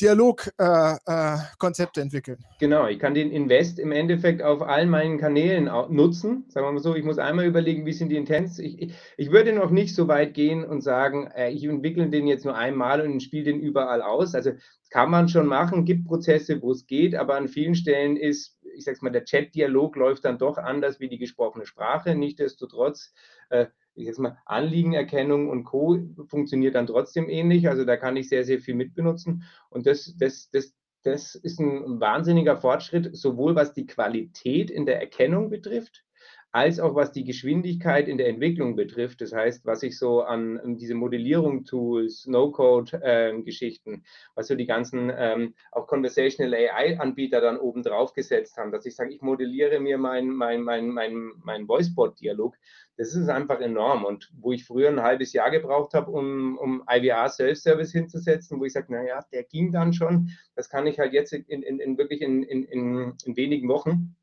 Dialogkonzepte 0.00 2.00
äh, 2.00 2.02
äh, 2.02 2.02
entwickeln. 2.02 2.38
Genau, 2.58 2.86
ich 2.86 2.98
kann 2.98 3.14
den 3.14 3.30
Invest 3.30 3.78
im 3.78 3.92
Endeffekt 3.92 4.42
auf 4.42 4.62
allen 4.62 4.88
meinen 4.88 5.18
Kanälen 5.18 5.70
nutzen. 5.90 6.44
Sagen 6.48 6.66
wir 6.66 6.72
mal 6.72 6.80
so, 6.80 6.94
ich 6.94 7.04
muss 7.04 7.18
einmal 7.18 7.46
überlegen, 7.46 7.86
wie 7.86 7.92
sind 7.92 8.08
die 8.08 8.16
Intents. 8.16 8.58
Ich, 8.58 8.80
ich, 8.80 8.94
ich 9.16 9.30
würde 9.30 9.52
noch 9.52 9.70
nicht 9.70 9.94
so 9.94 10.08
weit 10.08 10.34
gehen 10.34 10.64
und 10.64 10.82
sagen, 10.82 11.30
äh, 11.36 11.50
ich 11.50 11.64
entwickle 11.64 12.08
den 12.08 12.26
jetzt 12.26 12.44
nur 12.44 12.56
einmal 12.56 13.00
und 13.00 13.22
spiele 13.22 13.44
den 13.44 13.60
überall 13.60 14.02
aus. 14.02 14.34
Also 14.34 14.52
kann 14.90 15.10
man 15.10 15.28
schon 15.28 15.46
machen, 15.46 15.84
gibt 15.84 16.06
Prozesse, 16.06 16.60
wo 16.62 16.72
es 16.72 16.86
geht, 16.86 17.14
aber 17.14 17.36
an 17.36 17.48
vielen 17.48 17.74
Stellen 17.74 18.16
ist, 18.16 18.58
ich 18.74 18.84
sag's 18.84 19.02
mal, 19.02 19.10
der 19.10 19.24
Chat-Dialog 19.24 19.96
läuft 19.96 20.24
dann 20.24 20.38
doch 20.38 20.58
anders 20.58 20.98
wie 20.98 21.08
die 21.08 21.18
gesprochene 21.18 21.64
Sprache. 21.64 22.14
Nichtsdestotrotz 22.14 23.12
äh, 23.50 23.66
ich 23.94 24.06
jetzt 24.06 24.18
mal, 24.18 24.38
Anliegenerkennung 24.46 25.48
und 25.48 25.64
Co. 25.64 25.98
funktioniert 26.28 26.74
dann 26.74 26.86
trotzdem 26.86 27.28
ähnlich. 27.28 27.68
Also 27.68 27.84
da 27.84 27.96
kann 27.96 28.16
ich 28.16 28.28
sehr, 28.28 28.44
sehr 28.44 28.60
viel 28.60 28.74
mitbenutzen. 28.74 29.44
Und 29.68 29.86
das, 29.86 30.14
das, 30.18 30.50
das, 30.50 30.74
das 31.02 31.34
ist 31.34 31.60
ein 31.60 32.00
wahnsinniger 32.00 32.56
Fortschritt, 32.56 33.16
sowohl 33.16 33.54
was 33.54 33.72
die 33.72 33.86
Qualität 33.86 34.70
in 34.70 34.86
der 34.86 35.00
Erkennung 35.00 35.50
betrifft, 35.50 36.04
als 36.52 36.80
auch 36.80 36.94
was 36.94 37.12
die 37.12 37.24
Geschwindigkeit 37.24 38.08
in 38.08 38.18
der 38.18 38.28
Entwicklung 38.28 38.74
betrifft. 38.74 39.20
Das 39.20 39.32
heißt, 39.32 39.64
was 39.66 39.82
ich 39.82 39.98
so 39.98 40.22
an 40.22 40.76
diese 40.78 40.94
Modellierung-Tools, 40.94 42.26
No-Code-Geschichten, 42.26 43.94
ähm, 43.94 44.04
was 44.34 44.48
so 44.48 44.56
die 44.56 44.66
ganzen 44.66 45.12
ähm, 45.16 45.54
auch 45.70 45.86
Conversational 45.86 46.54
AI-Anbieter 46.54 47.40
dann 47.40 47.58
oben 47.58 47.82
drauf 47.82 48.12
gesetzt 48.14 48.56
haben, 48.56 48.72
dass 48.72 48.84
ich 48.84 48.96
sage, 48.96 49.14
ich 49.14 49.22
modelliere 49.22 49.78
mir 49.78 49.96
meinen 49.96 50.34
mein, 50.34 50.62
mein, 50.62 50.88
mein, 50.88 51.32
mein 51.44 51.68
Voicebot-Dialog. 51.68 52.56
Das 53.00 53.14
ist 53.14 53.30
einfach 53.30 53.62
enorm. 53.62 54.04
Und 54.04 54.30
wo 54.38 54.52
ich 54.52 54.66
früher 54.66 54.90
ein 54.90 55.02
halbes 55.02 55.32
Jahr 55.32 55.50
gebraucht 55.50 55.94
habe, 55.94 56.10
um, 56.10 56.58
um 56.58 56.84
IVR 56.86 57.30
Self-Service 57.30 57.92
hinzusetzen, 57.92 58.60
wo 58.60 58.66
ich 58.66 58.74
sage, 58.74 58.92
naja, 58.92 59.24
der 59.32 59.42
ging 59.44 59.72
dann 59.72 59.94
schon, 59.94 60.28
das 60.54 60.68
kann 60.68 60.86
ich 60.86 60.98
halt 60.98 61.14
jetzt 61.14 61.32
in, 61.32 61.62
in, 61.62 61.80
in 61.80 61.96
wirklich 61.96 62.20
in, 62.20 62.42
in, 62.42 62.66
in 62.66 63.36
wenigen 63.36 63.70
Wochen 63.70 64.16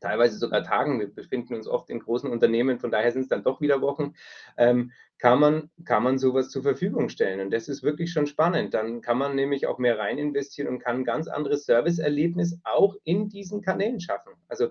teilweise 0.00 0.36
sogar 0.36 0.62
Tagen, 0.62 1.00
wir 1.00 1.08
befinden 1.08 1.54
uns 1.54 1.66
oft 1.66 1.88
in 1.88 2.00
großen 2.00 2.30
Unternehmen, 2.30 2.78
von 2.78 2.90
daher 2.90 3.10
sind 3.10 3.22
es 3.22 3.28
dann 3.28 3.42
doch 3.42 3.62
wieder 3.62 3.80
Wochen, 3.80 4.14
ähm, 4.58 4.92
kann, 5.16 5.40
man, 5.40 5.70
kann 5.86 6.02
man 6.02 6.18
sowas 6.18 6.50
zur 6.50 6.62
Verfügung 6.62 7.08
stellen. 7.08 7.40
Und 7.40 7.52
das 7.52 7.68
ist 7.68 7.82
wirklich 7.82 8.12
schon 8.12 8.26
spannend. 8.26 8.74
Dann 8.74 9.00
kann 9.00 9.16
man 9.16 9.34
nämlich 9.34 9.66
auch 9.66 9.78
mehr 9.78 9.98
rein 9.98 10.18
investieren 10.18 10.68
und 10.68 10.80
kann 10.80 10.96
ein 10.96 11.04
ganz 11.04 11.26
anderes 11.26 11.64
Serviceerlebnis 11.64 12.58
auch 12.64 12.96
in 13.04 13.30
diesen 13.30 13.62
Kanälen 13.62 14.00
schaffen. 14.00 14.32
Also, 14.48 14.70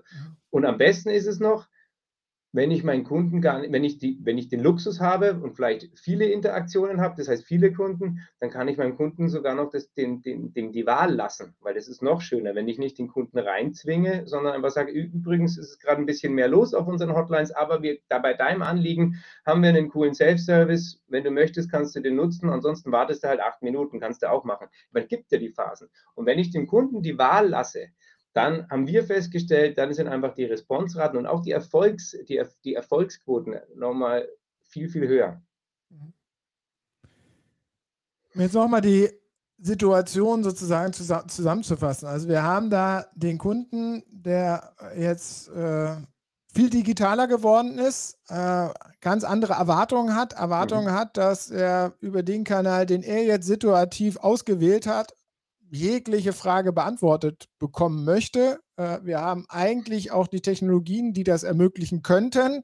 und 0.50 0.64
am 0.64 0.78
besten 0.78 1.10
ist 1.10 1.26
es 1.26 1.40
noch, 1.40 1.68
wenn 2.52 2.70
ich 2.70 2.82
meinen 2.82 3.04
Kunden 3.04 3.40
gar 3.40 3.60
nicht, 3.60 3.72
wenn 3.72 3.84
ich, 3.84 3.98
die, 3.98 4.18
wenn 4.22 4.36
ich 4.36 4.48
den 4.48 4.60
Luxus 4.60 5.00
habe 5.00 5.34
und 5.34 5.54
vielleicht 5.54 5.88
viele 5.98 6.26
Interaktionen 6.26 7.00
habe, 7.00 7.14
das 7.16 7.28
heißt 7.28 7.44
viele 7.44 7.72
Kunden, 7.72 8.26
dann 8.40 8.50
kann 8.50 8.66
ich 8.66 8.76
meinem 8.76 8.96
Kunden 8.96 9.28
sogar 9.28 9.54
noch 9.54 9.70
das, 9.70 9.92
den, 9.94 10.22
den, 10.22 10.52
den, 10.52 10.72
die 10.72 10.86
Wahl 10.86 11.14
lassen, 11.14 11.54
weil 11.60 11.74
das 11.74 11.86
ist 11.86 12.02
noch 12.02 12.20
schöner, 12.20 12.54
wenn 12.54 12.66
ich 12.66 12.78
nicht 12.78 12.98
den 12.98 13.08
Kunden 13.08 13.38
reinzwinge, 13.38 14.26
sondern 14.26 14.54
einfach 14.54 14.70
sage, 14.70 14.90
übrigens 14.90 15.58
ist 15.58 15.70
es 15.70 15.78
gerade 15.78 16.02
ein 16.02 16.06
bisschen 16.06 16.34
mehr 16.34 16.48
los 16.48 16.74
auf 16.74 16.88
unseren 16.88 17.14
Hotlines, 17.14 17.52
aber 17.52 17.82
wir, 17.82 17.98
da 18.08 18.18
bei 18.18 18.34
deinem 18.34 18.62
Anliegen 18.62 19.22
haben 19.46 19.62
wir 19.62 19.68
einen 19.68 19.88
coolen 19.88 20.14
Self-Service, 20.14 21.02
wenn 21.08 21.24
du 21.24 21.30
möchtest, 21.30 21.70
kannst 21.70 21.94
du 21.94 22.00
den 22.00 22.16
nutzen, 22.16 22.50
ansonsten 22.50 22.90
wartest 22.90 23.22
du 23.22 23.28
halt 23.28 23.40
acht 23.40 23.62
Minuten, 23.62 24.00
kannst 24.00 24.22
du 24.22 24.30
auch 24.30 24.44
machen. 24.44 24.66
Man 24.90 25.06
gibt 25.06 25.30
ja 25.30 25.38
die 25.38 25.50
Phasen. 25.50 25.88
Und 26.14 26.26
wenn 26.26 26.38
ich 26.38 26.50
dem 26.50 26.66
Kunden 26.66 27.02
die 27.02 27.16
Wahl 27.16 27.48
lasse, 27.48 27.90
dann 28.32 28.68
haben 28.70 28.86
wir 28.86 29.04
festgestellt, 29.04 29.78
dann 29.78 29.92
sind 29.92 30.08
einfach 30.08 30.34
die 30.34 30.44
Responsraten 30.44 31.18
und 31.18 31.26
auch 31.26 31.42
die, 31.42 31.50
Erfolgs, 31.50 32.16
die, 32.28 32.42
die 32.64 32.74
Erfolgsquoten 32.74 33.56
nochmal 33.74 34.28
viel, 34.62 34.88
viel 34.88 35.08
höher. 35.08 35.42
Jetzt 38.34 38.54
nochmal 38.54 38.80
die 38.80 39.10
Situation 39.58 40.44
sozusagen 40.44 40.92
zusammenzufassen. 40.92 42.08
Also 42.08 42.28
wir 42.28 42.42
haben 42.42 42.70
da 42.70 43.06
den 43.14 43.38
Kunden, 43.38 44.02
der 44.08 44.74
jetzt 44.96 45.48
äh, 45.48 45.96
viel 46.52 46.70
digitaler 46.70 47.26
geworden 47.26 47.78
ist, 47.78 48.18
äh, 48.28 48.68
ganz 49.00 49.24
andere 49.24 49.54
Erwartungen 49.54 50.14
hat, 50.14 50.32
Erwartungen 50.32 50.86
mhm. 50.86 50.92
hat, 50.92 51.16
dass 51.16 51.50
er 51.50 51.94
über 52.00 52.22
den 52.22 52.44
Kanal, 52.44 52.86
den 52.86 53.02
er 53.02 53.24
jetzt 53.24 53.46
situativ 53.46 54.16
ausgewählt 54.18 54.86
hat, 54.86 55.14
jegliche 55.70 56.32
Frage 56.32 56.72
beantwortet 56.72 57.48
bekommen 57.58 58.04
möchte. 58.04 58.60
Äh, 58.76 58.98
wir 59.02 59.20
haben 59.20 59.46
eigentlich 59.48 60.12
auch 60.12 60.26
die 60.26 60.42
Technologien, 60.42 61.12
die 61.12 61.24
das 61.24 61.42
ermöglichen 61.42 62.02
könnten. 62.02 62.62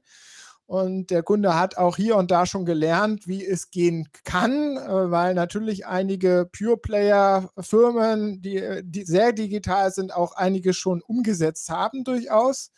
Und 0.67 1.11
der 1.11 1.23
Kunde 1.23 1.55
hat 1.55 1.77
auch 1.77 1.95
hier 1.95 2.17
und 2.17 2.29
da 2.29 2.45
schon 2.45 2.65
gelernt, 2.65 3.25
wie 3.25 3.45
es 3.45 3.71
gehen 3.71 4.09
kann, 4.25 4.75
äh, 4.75 5.11
weil 5.11 5.33
natürlich 5.33 5.87
einige 5.87 6.49
Pure-Player-Firmen, 6.51 8.41
die, 8.41 8.81
die, 8.83 9.05
sehr 9.05 9.31
digital 9.31 9.91
sind, 9.91 10.13
auch 10.13 10.33
einige 10.33 10.73
schon 10.73 11.01
umgesetzt 11.01 11.69
haben 11.69 12.03
durchaus. 12.03 12.71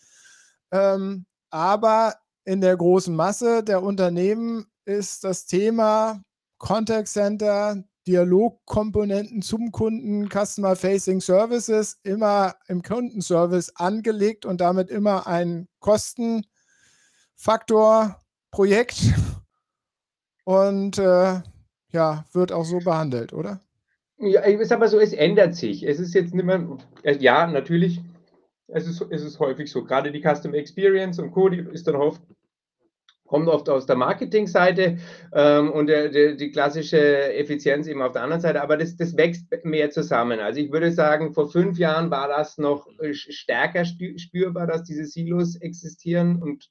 Ähm, 0.72 1.26
aber 1.50 2.16
in 2.46 2.62
der 2.62 2.78
großen 2.78 3.16
Masse 3.16 3.64
der 3.64 3.82
Unternehmen 3.82 4.68
ist 4.86 5.24
das 5.24 5.48
Thema 5.48 6.22
Contact 6.60 7.08
Center, 7.08 7.84
Dialogkomponenten 8.08 9.42
zum 9.42 9.72
Kunden, 9.72 10.30
Customer 10.30 10.76
Facing 10.76 11.22
Services 11.22 12.00
immer 12.04 12.56
im 12.68 12.82
Kundenservice 12.82 13.76
angelegt 13.76 14.46
und 14.46 14.62
damit 14.62 14.90
immer 14.90 15.28
ein 15.28 15.68
Kostenfaktor 15.80 18.20
Projekt 18.52 19.04
und 20.46 20.98
äh, 20.98 21.42
ja, 21.92 22.26
wird 22.34 22.52
auch 22.52 22.66
so 22.66 22.80
behandelt, 22.80 23.34
oder? 23.34 23.62
Ja, 24.18 24.46
ich 24.46 24.68
sag 24.68 24.80
mal 24.80 24.90
so, 24.90 25.00
es 25.00 25.14
ändert 25.14 25.56
sich. 25.56 25.84
Es 25.84 26.00
ist 26.00 26.14
jetzt 26.14 26.34
nicht 26.34 26.46
mehr, 26.46 26.78
äh, 27.04 27.18
ja, 27.18 27.48
natürlich, 27.48 28.02
es 28.68 28.88
ist, 28.88 29.02
es 29.10 29.24
ist 29.24 29.40
häufig 29.40 29.72
so, 29.72 29.84
gerade 29.84 30.12
die 30.12 30.22
Customer 30.22 30.56
Experience 30.56 31.20
und 31.20 31.32
Co., 31.32 31.50
die 31.50 31.66
ist 31.72 31.88
dann 31.88 31.96
oft 31.96 32.22
kommt 33.30 33.48
oft 33.48 33.70
aus 33.70 33.86
der 33.86 33.96
Marketingseite 33.96 34.98
ähm, 35.34 35.72
und 35.72 35.86
der, 35.86 36.10
der, 36.10 36.34
die 36.34 36.52
klassische 36.52 37.32
Effizienz 37.36 37.88
eben 37.88 38.02
auf 38.02 38.14
der 38.14 38.24
anderen 38.24 38.42
Seite, 38.42 38.62
aber 38.62 38.76
das, 38.76 38.96
das 38.98 39.16
wächst 39.16 39.46
mehr 39.64 39.92
zusammen. 39.92 40.40
Also 40.40 40.60
ich 40.60 40.72
würde 40.72 40.92
sagen, 40.92 41.32
vor 41.34 41.48
fünf 41.48 41.78
Jahren 41.78 42.10
war 42.10 42.28
das 42.28 42.58
noch 42.58 42.88
äh, 43.00 43.14
stärker 43.14 43.86
spürbar, 43.86 44.66
dass 44.66 44.84
diese 44.84 45.06
Silos 45.06 45.56
existieren. 45.58 46.42
Und 46.42 46.68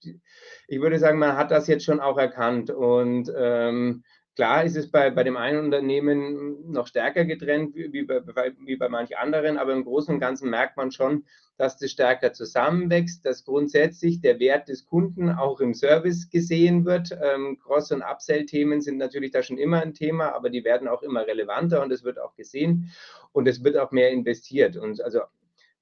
ich 0.67 0.81
würde 0.81 0.99
sagen, 0.99 1.21
man 1.21 1.37
hat 1.37 1.53
das 1.53 1.69
jetzt 1.69 1.85
schon 1.85 2.01
auch 2.01 2.19
erkannt. 2.19 2.71
Und 2.71 3.33
ähm, 3.37 4.03
Klar 4.39 4.63
ist 4.63 4.77
es 4.77 4.89
bei, 4.89 5.11
bei 5.11 5.25
dem 5.25 5.37
einen 5.37 5.65
Unternehmen 5.65 6.71
noch 6.71 6.87
stärker 6.87 7.25
getrennt 7.25 7.75
wie 7.75 8.05
bei, 8.05 8.23
wie 8.65 8.77
bei 8.77 8.89
manch 8.89 9.19
anderen, 9.19 9.59
aber 9.59 9.73
im 9.73 9.83
Großen 9.83 10.15
und 10.15 10.21
Ganzen 10.21 10.49
merkt 10.49 10.77
man 10.77 10.93
schon, 10.93 11.25
dass 11.57 11.77
das 11.77 11.91
stärker 11.91 12.33
zusammenwächst, 12.33 13.27
dass 13.27 13.45
grundsätzlich 13.45 14.21
der 14.21 14.39
Wert 14.39 14.69
des 14.69 14.87
Kunden 14.87 15.29
auch 15.29 15.59
im 15.59 15.75
Service 15.75 16.31
gesehen 16.31 16.85
wird. 16.85 17.11
Ähm, 17.21 17.59
Cross- 17.61 17.91
und 17.91 18.03
Upsell-Themen 18.03 18.81
sind 18.81 18.99
natürlich 18.99 19.33
da 19.33 19.43
schon 19.43 19.59
immer 19.59 19.83
ein 19.83 19.93
Thema, 19.93 20.33
aber 20.37 20.51
die 20.51 20.63
werden 20.63 20.87
auch 20.87 21.03
immer 21.03 21.27
relevanter 21.27 21.83
und 21.83 21.91
es 21.91 22.05
wird 22.05 22.21
auch 22.21 22.37
gesehen 22.37 22.93
und 23.33 23.49
es 23.49 23.65
wird 23.65 23.77
auch 23.77 23.91
mehr 23.91 24.13
investiert. 24.13 24.77
Und 24.77 25.03
also 25.03 25.23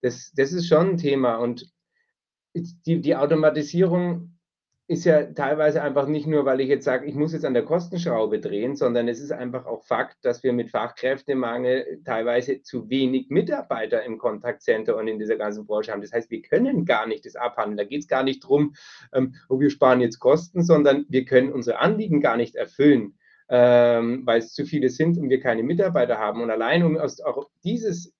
das, 0.00 0.32
das 0.34 0.52
ist 0.52 0.66
schon 0.66 0.92
ein 0.92 0.96
Thema 0.96 1.36
und 1.36 1.70
die, 2.54 3.02
die 3.02 3.16
Automatisierung 3.16 4.35
ist 4.88 5.04
ja 5.04 5.24
teilweise 5.24 5.82
einfach 5.82 6.06
nicht 6.06 6.28
nur, 6.28 6.44
weil 6.44 6.60
ich 6.60 6.68
jetzt 6.68 6.84
sage, 6.84 7.06
ich 7.06 7.16
muss 7.16 7.32
jetzt 7.32 7.44
an 7.44 7.54
der 7.54 7.64
Kostenschraube 7.64 8.38
drehen, 8.38 8.76
sondern 8.76 9.08
es 9.08 9.20
ist 9.20 9.32
einfach 9.32 9.66
auch 9.66 9.82
Fakt, 9.82 10.24
dass 10.24 10.44
wir 10.44 10.52
mit 10.52 10.70
Fachkräftemangel 10.70 12.02
teilweise 12.04 12.62
zu 12.62 12.88
wenig 12.88 13.28
Mitarbeiter 13.28 14.04
im 14.04 14.16
Kontaktcenter 14.18 14.96
und 14.96 15.08
in 15.08 15.18
dieser 15.18 15.36
ganzen 15.36 15.66
Branche 15.66 15.90
haben. 15.90 16.02
Das 16.02 16.12
heißt, 16.12 16.30
wir 16.30 16.40
können 16.40 16.84
gar 16.84 17.08
nicht 17.08 17.26
das 17.26 17.34
abhandeln. 17.34 17.78
Da 17.78 17.84
geht 17.84 18.02
es 18.02 18.08
gar 18.08 18.22
nicht 18.22 18.44
darum, 18.44 18.74
ähm, 19.12 19.34
oh, 19.48 19.58
wir 19.58 19.70
sparen 19.70 20.00
jetzt 20.00 20.20
Kosten, 20.20 20.62
sondern 20.62 21.04
wir 21.08 21.24
können 21.24 21.52
unsere 21.52 21.80
Anliegen 21.80 22.20
gar 22.20 22.36
nicht 22.36 22.54
erfüllen, 22.54 23.18
ähm, 23.48 24.22
weil 24.24 24.38
es 24.38 24.54
zu 24.54 24.64
viele 24.66 24.88
sind 24.88 25.18
und 25.18 25.30
wir 25.30 25.40
keine 25.40 25.64
Mitarbeiter 25.64 26.18
haben. 26.18 26.42
Und 26.42 26.50
allein 26.52 26.84
um 26.84 26.96
aus, 26.96 27.20
auch 27.20 27.50
dieses, 27.64 28.14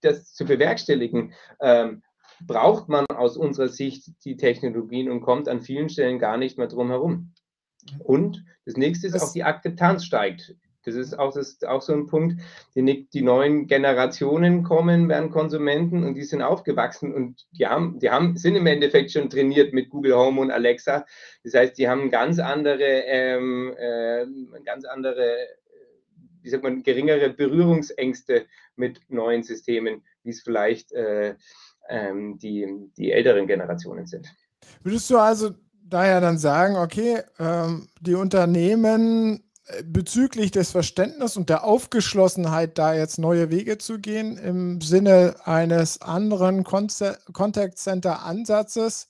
das 0.00 0.32
zu 0.32 0.46
bewerkstelligen, 0.46 1.34
ähm, 1.60 2.02
braucht 2.46 2.88
man 2.88 3.06
aus 3.06 3.36
unserer 3.36 3.68
Sicht 3.68 4.24
die 4.24 4.36
Technologien 4.36 5.10
und 5.10 5.20
kommt 5.20 5.48
an 5.48 5.62
vielen 5.62 5.88
Stellen 5.88 6.18
gar 6.18 6.36
nicht 6.36 6.58
mehr 6.58 6.68
drum 6.68 6.90
herum. 6.90 7.32
Und 7.98 8.44
das 8.64 8.76
nächste 8.76 9.06
ist, 9.06 9.20
auch 9.20 9.32
die 9.32 9.44
Akzeptanz 9.44 10.04
steigt. 10.04 10.54
Das 10.84 10.94
ist 10.94 11.18
auch, 11.18 11.32
das 11.32 11.62
auch 11.62 11.82
so 11.82 11.94
ein 11.94 12.06
Punkt. 12.06 12.40
Die, 12.74 13.08
die, 13.08 13.22
neuen 13.22 13.66
Generationen 13.66 14.62
kommen, 14.62 15.08
werden 15.08 15.30
Konsumenten 15.30 16.04
und 16.04 16.14
die 16.14 16.24
sind 16.24 16.42
aufgewachsen 16.42 17.14
und 17.14 17.46
die, 17.52 17.66
haben, 17.66 17.98
die 17.98 18.10
haben, 18.10 18.36
sind 18.36 18.54
im 18.54 18.66
Endeffekt 18.66 19.12
schon 19.12 19.30
trainiert 19.30 19.72
mit 19.72 19.90
Google 19.90 20.14
Home 20.14 20.40
und 20.40 20.50
Alexa. 20.50 21.06
Das 21.42 21.54
heißt, 21.54 21.78
die 21.78 21.88
haben 21.88 22.10
ganz 22.10 22.38
andere, 22.38 22.84
ähm, 23.06 23.74
äh, 23.78 24.26
ganz 24.64 24.84
andere, 24.84 25.34
wie 26.42 26.50
sagt 26.50 26.62
man, 26.62 26.82
geringere 26.82 27.30
Berührungsängste 27.30 28.44
mit 28.76 29.00
neuen 29.08 29.42
Systemen, 29.42 30.02
wie 30.22 30.30
es 30.30 30.42
vielleicht 30.42 30.92
äh, 30.92 31.34
ähm, 31.88 32.38
die, 32.38 32.66
die 32.96 33.12
älteren 33.12 33.46
Generationen 33.46 34.06
sind. 34.06 34.28
Würdest 34.82 35.10
du 35.10 35.18
also 35.18 35.50
daher 35.84 36.20
dann 36.20 36.38
sagen, 36.38 36.76
okay, 36.76 37.22
ähm, 37.38 37.88
die 38.00 38.14
Unternehmen 38.14 39.44
äh, 39.66 39.82
bezüglich 39.82 40.50
des 40.50 40.70
Verständnisses 40.70 41.36
und 41.36 41.48
der 41.48 41.64
Aufgeschlossenheit, 41.64 42.78
da 42.78 42.94
jetzt 42.94 43.18
neue 43.18 43.50
Wege 43.50 43.78
zu 43.78 43.98
gehen, 43.98 44.36
im 44.38 44.80
Sinne 44.80 45.36
eines 45.44 46.02
anderen 46.02 46.64
Contact 46.64 47.78
Center 47.78 48.22
Ansatzes, 48.22 49.08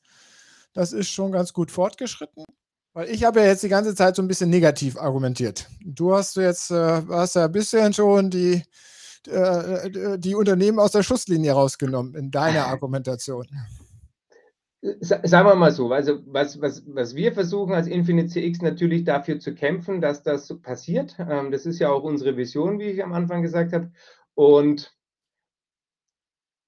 das 0.73 0.93
ist 0.93 1.11
schon 1.11 1.33
ganz 1.33 1.53
gut 1.53 1.71
fortgeschritten? 1.71 2.45
Weil 2.93 3.09
ich 3.09 3.25
habe 3.25 3.41
ja 3.41 3.47
jetzt 3.47 3.65
die 3.65 3.69
ganze 3.69 3.95
Zeit 3.95 4.15
so 4.15 4.23
ein 4.23 4.29
bisschen 4.29 4.51
negativ 4.51 4.97
argumentiert. 4.97 5.69
Du 5.85 6.15
hast 6.15 6.37
jetzt, 6.37 6.71
äh, 6.71 7.03
hast 7.09 7.35
ja 7.35 7.47
ein 7.47 7.53
bisschen 7.53 7.93
schon 7.93 8.31
die, 8.31 8.63
äh, 9.29 9.89
äh, 9.89 10.19
die 10.19 10.35
Unternehmen 10.35 10.79
aus 10.79 10.93
der 10.93 11.03
Schusslinie 11.03 11.53
rausgenommen 11.53 12.15
in 12.15 12.31
deiner 12.31 12.67
Argumentation? 12.67 13.47
Sagen 15.01 15.49
wir 15.49 15.55
mal 15.55 15.73
so, 15.73 15.91
also 15.93 16.21
was, 16.27 16.61
was, 16.61 16.85
was 16.87 17.15
wir 17.15 17.33
versuchen 17.33 17.73
als 17.73 17.87
Infinite 17.87 18.29
CX 18.29 18.61
natürlich 18.61 19.05
dafür 19.05 19.41
zu 19.41 19.55
kämpfen, 19.55 20.03
dass 20.03 20.23
das 20.23 20.61
passiert. 20.61 21.17
Ähm, 21.19 21.51
das 21.51 21.65
ist 21.65 21.79
ja 21.79 21.91
auch 21.91 22.03
unsere 22.03 22.37
Vision, 22.37 22.79
wie 22.79 22.91
ich 22.91 23.03
am 23.03 23.15
Anfang 23.15 23.41
gesagt 23.41 23.73
habe. 23.73 23.91
Und 24.35 24.95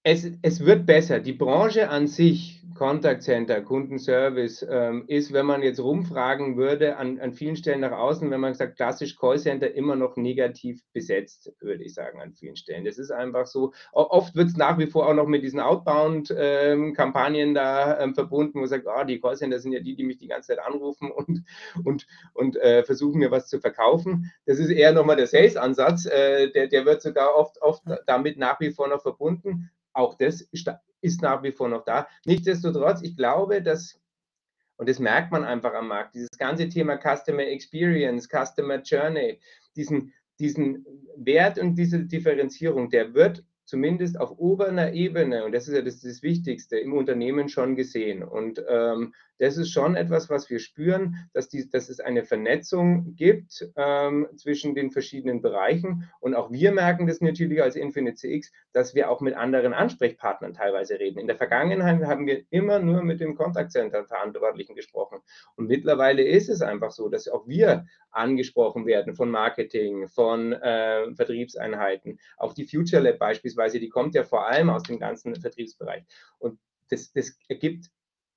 es, 0.03 0.27
es 0.41 0.65
wird 0.65 0.87
besser. 0.87 1.21
Die 1.21 1.35
Branche 1.35 1.91
an 1.91 2.07
sich 2.07 2.56
Contact 2.77 3.23
Center, 3.23 3.63
Kundenservice 3.63 4.67
ähm, 4.69 5.05
ist, 5.07 5.33
wenn 5.33 5.47
man 5.47 5.63
jetzt 5.63 5.81
rumfragen 5.81 6.57
würde, 6.57 6.97
an, 6.97 7.19
an 7.19 7.33
vielen 7.33 7.57
Stellen 7.57 7.81
nach 7.81 7.93
außen, 7.93 8.31
wenn 8.31 8.41
man 8.41 8.55
sagt, 8.55 8.77
klassisch 8.77 9.17
Callcenter 9.17 9.75
immer 9.75 9.97
noch 9.97 10.17
negativ 10.17 10.83
besetzt, 10.93 11.53
würde 11.61 11.85
ich 11.85 11.95
sagen, 11.95 12.21
an 12.21 12.35
vielen 12.35 12.57
Stellen. 12.57 12.85
Das 12.85 12.99
ist 12.99 13.11
einfach 13.11 13.47
so. 13.47 13.73
Oft 13.93 14.37
wird 14.37 14.49
es 14.49 14.57
nach 14.57 14.79
wie 14.79 14.87
vor 14.87 15.09
auch 15.09 15.15
noch 15.15 15.27
mit 15.27 15.43
diesen 15.43 15.61
Outbound-Kampagnen 15.61 17.49
ähm, 17.49 17.55
da 17.55 17.99
ähm, 18.01 18.15
verbunden, 18.15 18.55
wo 18.55 18.61
man 18.61 18.69
sagt, 18.69 18.87
oh, 18.87 19.05
die 19.05 19.21
Callcenter 19.21 19.59
sind 19.59 19.73
ja 19.73 19.81
die, 19.81 19.97
die 19.97 20.05
mich 20.05 20.19
die 20.19 20.29
ganze 20.29 20.55
Zeit 20.55 20.65
anrufen 20.65 21.11
und, 21.11 21.45
und, 21.85 22.07
und 22.35 22.57
äh, 22.57 22.85
versuchen 22.85 23.19
mir 23.19 23.31
was 23.31 23.49
zu 23.49 23.61
verkaufen. 23.61 24.31
Das 24.45 24.59
ist 24.59 24.71
eher 24.71 24.93
nochmal 24.93 25.17
der 25.17 25.27
Sales-Ansatz, 25.27 26.07
äh, 26.07 26.51
der, 26.51 26.69
der 26.69 26.85
wird 26.85 27.03
sogar 27.03 27.35
oft, 27.35 27.61
oft 27.63 27.83
damit 28.07 28.39
nach 28.39 28.61
wie 28.61 28.71
vor 28.71 28.89
noch 28.89 29.03
verbunden 29.03 29.71
auch 29.97 30.15
das 30.15 30.43
ist 30.43 31.23
nach 31.23 31.43
wie 31.43 31.53
vor 31.53 31.69
noch 31.69 31.85
da. 31.85 32.07
Nichtsdestotrotz, 32.25 33.03
ich 33.03 33.17
glaube, 33.17 33.63
dass 33.63 33.99
und 34.79 34.89
das 34.89 34.99
merkt 34.99 35.33
man 35.33 35.45
einfach 35.45 35.73
am 35.75 35.89
Markt. 35.89 36.15
Dieses 36.15 36.31
ganze 36.37 36.69
Thema 36.69 36.99
Customer 36.99 37.47
Experience, 37.47 38.29
Customer 38.29 38.81
Journey, 38.83 39.41
diesen, 39.75 40.13
diesen 40.39 40.85
Wert 41.17 41.59
und 41.59 41.77
diese 41.77 42.05
Differenzierung, 42.05 42.91
der 42.91 43.15
wird 43.15 43.43
zumindest 43.67 44.19
auf 44.19 44.39
oberer 44.39 44.93
Ebene, 44.93 45.45
und 45.45 45.53
das 45.53 45.69
ist 45.69 45.75
ja 45.75 45.83
das, 45.83 46.01
das 46.01 46.23
Wichtigste, 46.23 46.79
im 46.79 46.95
Unternehmen 46.95 47.49
schon 47.49 47.77
gesehen. 47.77 48.23
Und 48.23 48.65
ähm, 48.69 49.13
das 49.39 49.59
ist 49.59 49.71
schon 49.71 49.97
etwas, 49.97 50.31
was 50.31 50.49
wir 50.49 50.59
spüren, 50.59 51.29
dass, 51.35 51.49
die, 51.49 51.69
dass 51.69 51.89
es 51.89 52.01
eine 52.01 52.25
Vernetzung 52.25 53.15
gibt 53.17 53.69
ähm, 53.77 54.29
zwischen 54.37 54.75
den 54.75 54.91
verschiedenen 54.91 55.43
Bereichen. 55.43 56.09
Und 56.21 56.35
auch 56.35 56.51
wir 56.51 56.73
merken 56.73 57.07
das 57.07 57.21
natürlich 57.21 57.63
als 57.63 57.77
Infinite 57.77 58.17
CX, 58.17 58.51
dass 58.73 58.95
wir 58.95 59.11
auch 59.11 59.21
mit 59.21 59.35
anderen 59.37 59.75
Ansprechpartnern 59.75 60.55
teilweise 60.55 60.99
reden. 60.99 61.19
In 61.19 61.27
der 61.27 61.37
Vergangenheit 61.37 62.03
haben 62.05 62.27
wir 62.27 62.45
immer 62.51 62.79
nur 62.79 63.03
mit 63.03 63.21
dem 63.21 63.35
Contact 63.35 63.73
Center 63.73 64.05
Verantwortlichen 64.05 64.75
gesprochen. 64.75 65.19
Und 65.57 65.67
mittlerweile 65.67 66.23
ist 66.23 66.49
es 66.49 66.63
einfach 66.63 66.93
so, 66.93 67.09
dass 67.09 67.29
auch 67.29 67.47
wir 67.47 67.85
angesprochen 68.11 68.87
werden 68.87 69.15
von 69.15 69.31
Marketing, 69.31 70.09
von 70.09 70.53
äh, 70.55 71.15
Vertriebseinheiten. 71.15 72.19
Auch 72.39 72.55
die 72.55 72.65
Future 72.65 73.03
Lab 73.03 73.19
beispielsweise, 73.19 73.56
die 73.57 73.89
kommt 73.89 74.15
ja 74.15 74.25
vor 74.25 74.47
allem 74.47 74.71
aus 74.71 74.83
dem 74.85 74.99
ganzen 74.99 75.35
Vertriebsbereich. 75.35 76.05
Und 76.39 76.59
das, 76.91 77.13
das 77.13 77.37
ergibt 77.49 77.87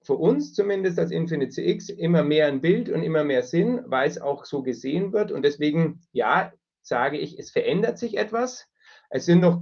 für 0.01 0.15
uns 0.15 0.53
zumindest 0.53 0.97
als 0.97 1.12
Infinite 1.12 1.51
CX 1.51 1.89
immer 1.89 2.23
mehr 2.23 2.47
ein 2.47 2.62
Bild 2.62 2.89
und 2.89 3.03
immer 3.03 3.23
mehr 3.23 3.43
Sinn, 3.43 3.82
weil 3.86 4.10
es 4.10 4.19
auch 4.19 4.45
so 4.45 4.63
gesehen 4.63 5.13
wird. 5.13 5.32
Und 5.32 5.43
deswegen, 5.43 6.01
ja, 6.12 6.53
sage 6.82 7.17
ich, 7.17 7.38
es 7.38 7.51
verändert 7.51 7.97
sich 7.99 8.17
etwas. 8.17 8.67
Es 9.10 9.25
sind 9.25 9.41
noch 9.41 9.62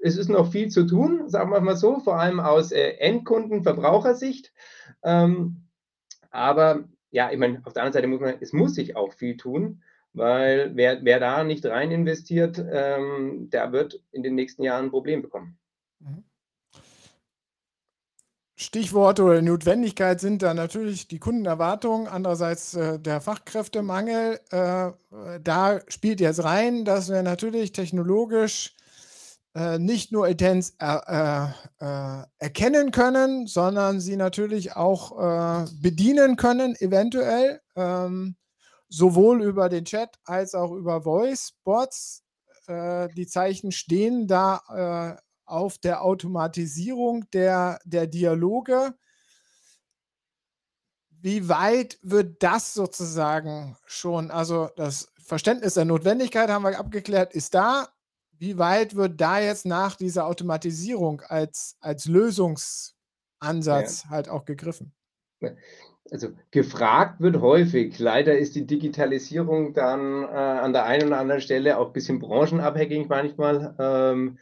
es 0.00 0.16
ist 0.16 0.28
noch 0.28 0.52
viel 0.52 0.68
zu 0.68 0.86
tun, 0.86 1.28
sagen 1.28 1.50
wir 1.50 1.60
mal 1.60 1.76
so, 1.76 1.98
vor 1.98 2.20
allem 2.20 2.40
aus 2.40 2.70
äh, 2.70 2.90
Endkunden, 2.98 3.62
Verbrauchersicht. 3.62 4.52
Ähm, 5.02 5.68
aber 6.30 6.84
ja, 7.10 7.30
ich 7.32 7.38
meine, 7.38 7.60
auf 7.64 7.72
der 7.72 7.82
anderen 7.82 7.94
Seite 7.94 8.06
muss 8.06 8.20
man, 8.20 8.36
es 8.40 8.52
muss 8.52 8.74
sich 8.74 8.96
auch 8.96 9.12
viel 9.12 9.36
tun, 9.36 9.82
weil 10.12 10.74
wer, 10.74 11.04
wer 11.04 11.20
da 11.20 11.44
nicht 11.44 11.64
rein 11.66 11.90
investiert, 11.90 12.58
ähm, 12.70 13.48
der 13.50 13.72
wird 13.72 14.02
in 14.12 14.22
den 14.22 14.34
nächsten 14.34 14.62
Jahren 14.62 14.86
ein 14.86 14.90
Problem 14.90 15.22
bekommen. 15.22 15.58
Mhm. 16.00 16.24
Stichworte 18.60 19.22
oder 19.22 19.40
Notwendigkeit 19.40 20.20
sind 20.20 20.42
da 20.42 20.52
natürlich 20.52 21.06
die 21.06 21.20
Kundenerwartungen, 21.20 22.08
andererseits 22.08 22.74
äh, 22.74 22.98
der 22.98 23.20
Fachkräftemangel. 23.20 24.40
Äh, 24.50 24.90
da 25.40 25.80
spielt 25.86 26.20
jetzt 26.20 26.42
rein, 26.42 26.84
dass 26.84 27.08
wir 27.08 27.22
natürlich 27.22 27.70
technologisch 27.70 28.74
äh, 29.54 29.78
nicht 29.78 30.10
nur 30.10 30.28
er, 30.28 31.54
äh, 31.80 31.84
äh, 31.84 32.24
erkennen 32.38 32.90
können, 32.90 33.46
sondern 33.46 34.00
sie 34.00 34.16
natürlich 34.16 34.74
auch 34.74 35.12
äh, 35.18 35.66
bedienen 35.80 36.34
können, 36.36 36.74
eventuell, 36.80 37.60
ähm, 37.76 38.36
sowohl 38.88 39.42
über 39.42 39.68
den 39.68 39.84
Chat 39.84 40.18
als 40.24 40.54
auch 40.54 40.72
über 40.72 41.02
Voice-Bots. 41.02 42.24
die 42.68 43.26
Zeichen 43.26 43.72
stehen 43.72 44.26
da 44.26 45.18
auf 45.48 45.78
der 45.78 46.02
Automatisierung 46.02 47.28
der, 47.30 47.80
der 47.84 48.06
Dialoge. 48.06 48.94
Wie 51.10 51.48
weit 51.48 51.98
wird 52.02 52.42
das 52.42 52.74
sozusagen 52.74 53.76
schon, 53.86 54.30
also 54.30 54.68
das 54.76 55.12
Verständnis 55.18 55.74
der 55.74 55.84
Notwendigkeit 55.84 56.48
haben 56.48 56.62
wir 56.62 56.78
abgeklärt, 56.78 57.34
ist 57.34 57.54
da. 57.54 57.88
Wie 58.32 58.56
weit 58.56 58.94
wird 58.94 59.20
da 59.20 59.40
jetzt 59.40 59.66
nach 59.66 59.96
dieser 59.96 60.26
Automatisierung 60.26 61.22
als, 61.22 61.76
als 61.80 62.06
Lösungsansatz 62.06 64.04
ja. 64.04 64.10
halt 64.10 64.28
auch 64.28 64.44
gegriffen? 64.44 64.94
Also 66.10 66.28
gefragt 66.50 67.20
wird 67.20 67.40
häufig. 67.40 67.98
Leider 67.98 68.36
ist 68.36 68.54
die 68.54 68.66
Digitalisierung 68.66 69.74
dann 69.74 70.24
äh, 70.24 70.26
an 70.26 70.72
der 70.72 70.86
einen 70.86 71.08
oder 71.08 71.18
anderen 71.18 71.40
Stelle 71.40 71.78
auch 71.78 71.88
ein 71.88 71.92
bisschen 71.92 72.18
branchenabhängig 72.18 73.08
manchmal. 73.08 73.74
Ähm, 73.78 74.38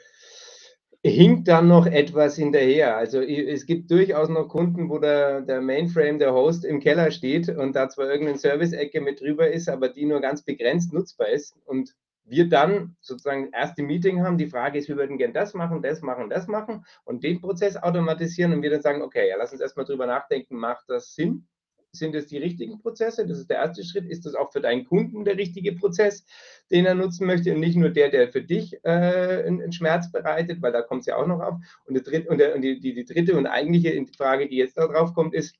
hinkt 1.03 1.49
dann 1.49 1.69
noch 1.69 1.87
etwas 1.87 2.37
hinterher. 2.37 2.97
Also 2.97 3.21
es 3.21 3.67
gibt 3.67 3.91
durchaus 3.91 4.29
noch 4.29 4.49
Kunden, 4.49 4.89
wo 4.89 4.99
der, 4.99 5.41
der 5.41 5.61
Mainframe, 5.61 6.19
der 6.19 6.33
Host 6.33 6.65
im 6.65 6.81
Keller 6.81 7.11
steht 7.11 7.49
und 7.49 7.75
da 7.77 7.89
zwar 7.89 8.11
irgendeine 8.11 8.39
Service-Ecke 8.39 9.01
mit 9.01 9.21
drüber 9.21 9.49
ist, 9.51 9.69
aber 9.69 9.89
die 9.89 10.07
nur 10.07 10.21
ganz 10.21 10.43
begrenzt 10.43 10.93
nutzbar 10.93 11.29
ist. 11.29 11.55
Und 11.65 11.95
wir 12.25 12.49
dann 12.49 12.97
sozusagen 13.01 13.51
erste 13.53 13.83
Meeting 13.83 14.23
haben. 14.23 14.37
Die 14.37 14.49
Frage 14.49 14.79
ist, 14.79 14.89
wir 14.89 14.97
würden 14.97 15.17
gerne 15.17 15.33
das 15.33 15.55
machen, 15.55 15.81
das 15.83 16.03
machen, 16.03 16.29
das 16.29 16.49
machen 16.49 16.85
und 17.05 17.23
den 17.23 17.41
Prozess 17.41 17.77
automatisieren 17.77 18.53
und 18.53 18.63
wir 18.63 18.71
dann 18.71 18.83
sagen, 18.83 19.03
okay, 19.03 19.29
ja, 19.29 19.37
lass 19.37 19.53
uns 19.53 19.61
erstmal 19.61 19.87
drüber 19.87 20.07
nachdenken, 20.07 20.57
macht 20.57 20.85
das 20.89 21.15
Sinn? 21.15 21.47
Sind 21.93 22.15
es 22.15 22.27
die 22.27 22.39
richtigen 22.39 22.79
Prozesse? 22.79 23.27
Das 23.27 23.39
ist 23.39 23.49
der 23.49 23.59
erste 23.59 23.85
Schritt. 23.85 24.07
Ist 24.07 24.27
das 24.27 24.35
auch 24.35 24.53
für 24.53 24.61
deinen 24.61 24.85
Kunden 24.85 25.25
der 25.25 25.37
richtige 25.37 25.73
Prozess, 25.73 26.25
den 26.71 26.85
er 26.85 26.95
nutzen 26.95 27.27
möchte 27.27 27.55
und 27.55 27.61
nicht 27.61 27.77
nur 27.77 27.91
der, 27.91 28.11
der 28.11 28.29
für 28.29 28.43
dich 28.43 28.75
äh, 28.85 29.45
einen 29.47 29.73
Schmerz 29.73 30.11
bereitet, 30.13 30.61
weil 30.63 30.73
da 30.73 30.83
kommt 30.83 31.01
es 31.01 31.07
ja 31.07 31.17
auch 31.17 31.27
noch 31.27 31.41
auf. 31.41 31.55
Und, 31.87 31.95
dritte, 32.07 32.29
und, 32.29 32.39
der, 32.39 32.55
und 32.55 32.63
die, 32.63 32.81
die, 32.81 32.95
die, 32.95 33.05
dritte 33.05 33.37
und 33.37 33.47
eigentliche 33.47 34.05
Frage, 34.17 34.49
die 34.49 34.57
jetzt 34.57 34.77
da 34.77 34.87
drauf 34.87 35.15
kommt, 35.15 35.35
ist, 35.35 35.57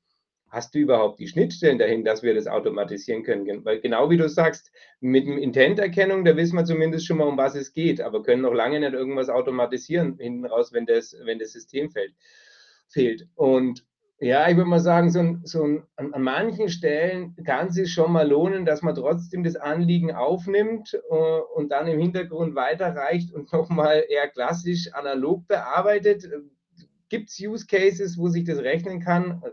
hast 0.49 0.75
du 0.75 0.79
überhaupt 0.79 1.19
die 1.19 1.27
Schnittstellen 1.27 1.77
dahin, 1.77 2.05
dass 2.05 2.23
wir 2.23 2.33
das 2.33 2.47
automatisieren 2.47 3.23
können? 3.23 3.65
Weil 3.65 3.79
genau 3.81 4.09
wie 4.09 4.17
du 4.17 4.29
sagst, 4.29 4.71
mit 4.99 5.25
dem 5.27 5.37
Intent-Erkennung, 5.37 6.23
da 6.23 6.35
wissen 6.37 6.55
wir 6.55 6.65
zumindest 6.65 7.05
schon 7.05 7.17
mal, 7.17 7.27
um 7.27 7.37
was 7.37 7.55
es 7.55 7.73
geht, 7.73 8.01
aber 8.01 8.23
können 8.23 8.43
noch 8.43 8.53
lange 8.53 8.79
nicht 8.79 8.93
irgendwas 8.93 9.29
automatisieren 9.29 10.17
hinten 10.17 10.45
raus, 10.45 10.71
wenn 10.73 10.85
das, 10.85 11.15
wenn 11.23 11.39
das 11.39 11.51
System 11.51 11.89
fällt, 11.89 12.13
fehlt. 12.87 13.27
Und 13.35 13.85
ja, 14.19 14.49
ich 14.49 14.57
würde 14.57 14.69
mal 14.69 14.79
sagen, 14.79 15.11
so, 15.11 15.19
ein, 15.19 15.41
so 15.43 15.63
ein, 15.63 15.83
an, 15.95 16.13
an, 16.13 16.23
manchen 16.23 16.69
Stellen 16.69 17.35
kann 17.45 17.67
es 17.67 17.75
sich 17.75 17.93
schon 17.93 18.11
mal 18.11 18.27
lohnen, 18.27 18.65
dass 18.65 18.81
man 18.81 18.95
trotzdem 18.95 19.43
das 19.43 19.55
Anliegen 19.55 20.11
aufnimmt 20.11 20.99
uh, 21.11 21.41
und 21.55 21.71
dann 21.71 21.87
im 21.87 21.99
Hintergrund 21.99 22.55
weiterreicht 22.55 23.31
und 23.31 23.51
nochmal 23.53 24.05
eher 24.09 24.27
klassisch 24.27 24.91
analog 24.93 25.47
bearbeitet. 25.47 26.27
Gibt 27.09 27.29
es 27.29 27.39
Use 27.39 27.67
Cases, 27.67 28.17
wo 28.17 28.27
sich 28.27 28.43
das 28.43 28.57
rechnen 28.57 29.01
kann? 29.01 29.43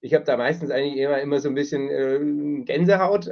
Ich 0.00 0.14
habe 0.14 0.24
da 0.24 0.36
meistens 0.36 0.70
eigentlich 0.70 0.96
immer, 0.96 1.20
immer 1.20 1.40
so 1.40 1.48
ein 1.48 1.54
bisschen 1.54 1.90
äh, 1.90 2.64
Gänsehaut. 2.64 3.30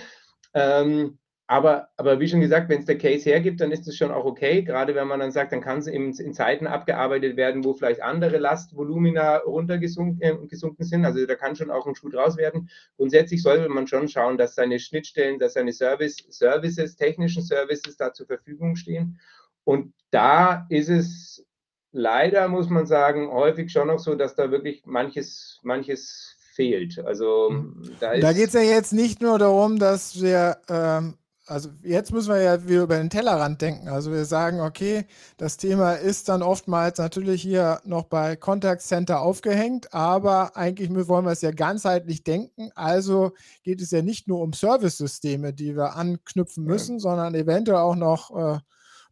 ähm, 0.54 1.18
aber, 1.46 1.88
aber 1.98 2.20
wie 2.20 2.28
schon 2.28 2.40
gesagt, 2.40 2.70
wenn 2.70 2.80
es 2.80 2.86
der 2.86 2.96
Case 2.96 3.28
hergibt, 3.28 3.60
dann 3.60 3.70
ist 3.70 3.86
es 3.86 3.96
schon 3.96 4.10
auch 4.10 4.24
okay. 4.24 4.62
Gerade 4.62 4.94
wenn 4.94 5.06
man 5.06 5.20
dann 5.20 5.30
sagt, 5.30 5.52
dann 5.52 5.60
kann 5.60 5.78
es 5.78 5.86
in, 5.86 6.12
in 6.14 6.32
Zeiten 6.32 6.66
abgearbeitet 6.66 7.36
werden, 7.36 7.64
wo 7.64 7.74
vielleicht 7.74 8.02
andere 8.02 8.38
Lastvolumina 8.38 9.38
runtergesunken 9.38 10.22
äh, 10.22 10.84
sind. 10.84 11.04
Also 11.04 11.26
da 11.26 11.34
kann 11.34 11.54
schon 11.54 11.70
auch 11.70 11.86
ein 11.86 11.94
Schuh 11.94 12.08
draus 12.08 12.38
werden. 12.38 12.70
Grundsätzlich 12.96 13.42
sollte 13.42 13.68
man 13.68 13.86
schon 13.86 14.08
schauen, 14.08 14.38
dass 14.38 14.54
seine 14.54 14.78
Schnittstellen, 14.78 15.38
dass 15.38 15.52
seine 15.52 15.72
Service, 15.72 16.16
Services, 16.30 16.96
technischen 16.96 17.42
Services 17.42 17.98
da 17.98 18.14
zur 18.14 18.26
Verfügung 18.26 18.74
stehen. 18.76 19.20
Und 19.64 19.92
da 20.10 20.64
ist 20.70 20.88
es 20.88 21.46
leider, 21.92 22.48
muss 22.48 22.70
man 22.70 22.86
sagen, 22.86 23.30
häufig 23.30 23.70
schon 23.70 23.88
noch 23.88 23.98
so, 23.98 24.14
dass 24.14 24.34
da 24.34 24.50
wirklich 24.50 24.86
manches, 24.86 25.60
manches 25.62 26.38
fehlt. 26.54 26.98
Also 27.00 27.50
mhm. 27.50 27.96
da, 28.00 28.16
da 28.16 28.32
geht 28.32 28.48
es 28.48 28.54
ja 28.54 28.62
jetzt 28.62 28.94
nicht 28.94 29.20
nur 29.20 29.38
darum, 29.38 29.78
dass 29.78 30.22
wir 30.22 30.56
ähm, 30.68 31.14
also 31.46 31.70
jetzt 31.82 32.12
müssen 32.12 32.32
wir 32.32 32.40
ja 32.40 32.66
wieder 32.66 32.84
über 32.84 32.96
den 32.96 33.10
Tellerrand 33.10 33.60
denken. 33.60 33.88
Also 33.88 34.10
wir 34.10 34.24
sagen, 34.24 34.60
okay, 34.60 35.06
das 35.36 35.56
Thema 35.56 35.92
ist 35.92 36.28
dann 36.28 36.42
oftmals 36.42 36.98
natürlich 36.98 37.42
hier 37.42 37.80
noch 37.84 38.04
bei 38.04 38.36
Contact 38.36 38.80
Center 38.82 39.20
aufgehängt, 39.20 39.92
aber 39.92 40.56
eigentlich 40.56 40.90
wollen 41.08 41.26
wir 41.26 41.32
es 41.32 41.42
ja 41.42 41.50
ganzheitlich 41.50 42.24
denken. 42.24 42.70
Also 42.74 43.32
geht 43.62 43.82
es 43.82 43.90
ja 43.90 44.00
nicht 44.00 44.26
nur 44.26 44.40
um 44.40 44.52
Service-Systeme, 44.52 45.52
die 45.52 45.76
wir 45.76 45.96
anknüpfen 45.96 46.64
müssen, 46.64 46.94
ja. 46.94 47.00
sondern 47.00 47.34
eventuell 47.34 47.78
auch 47.78 47.96
noch 47.96 48.30
äh, 48.36 48.58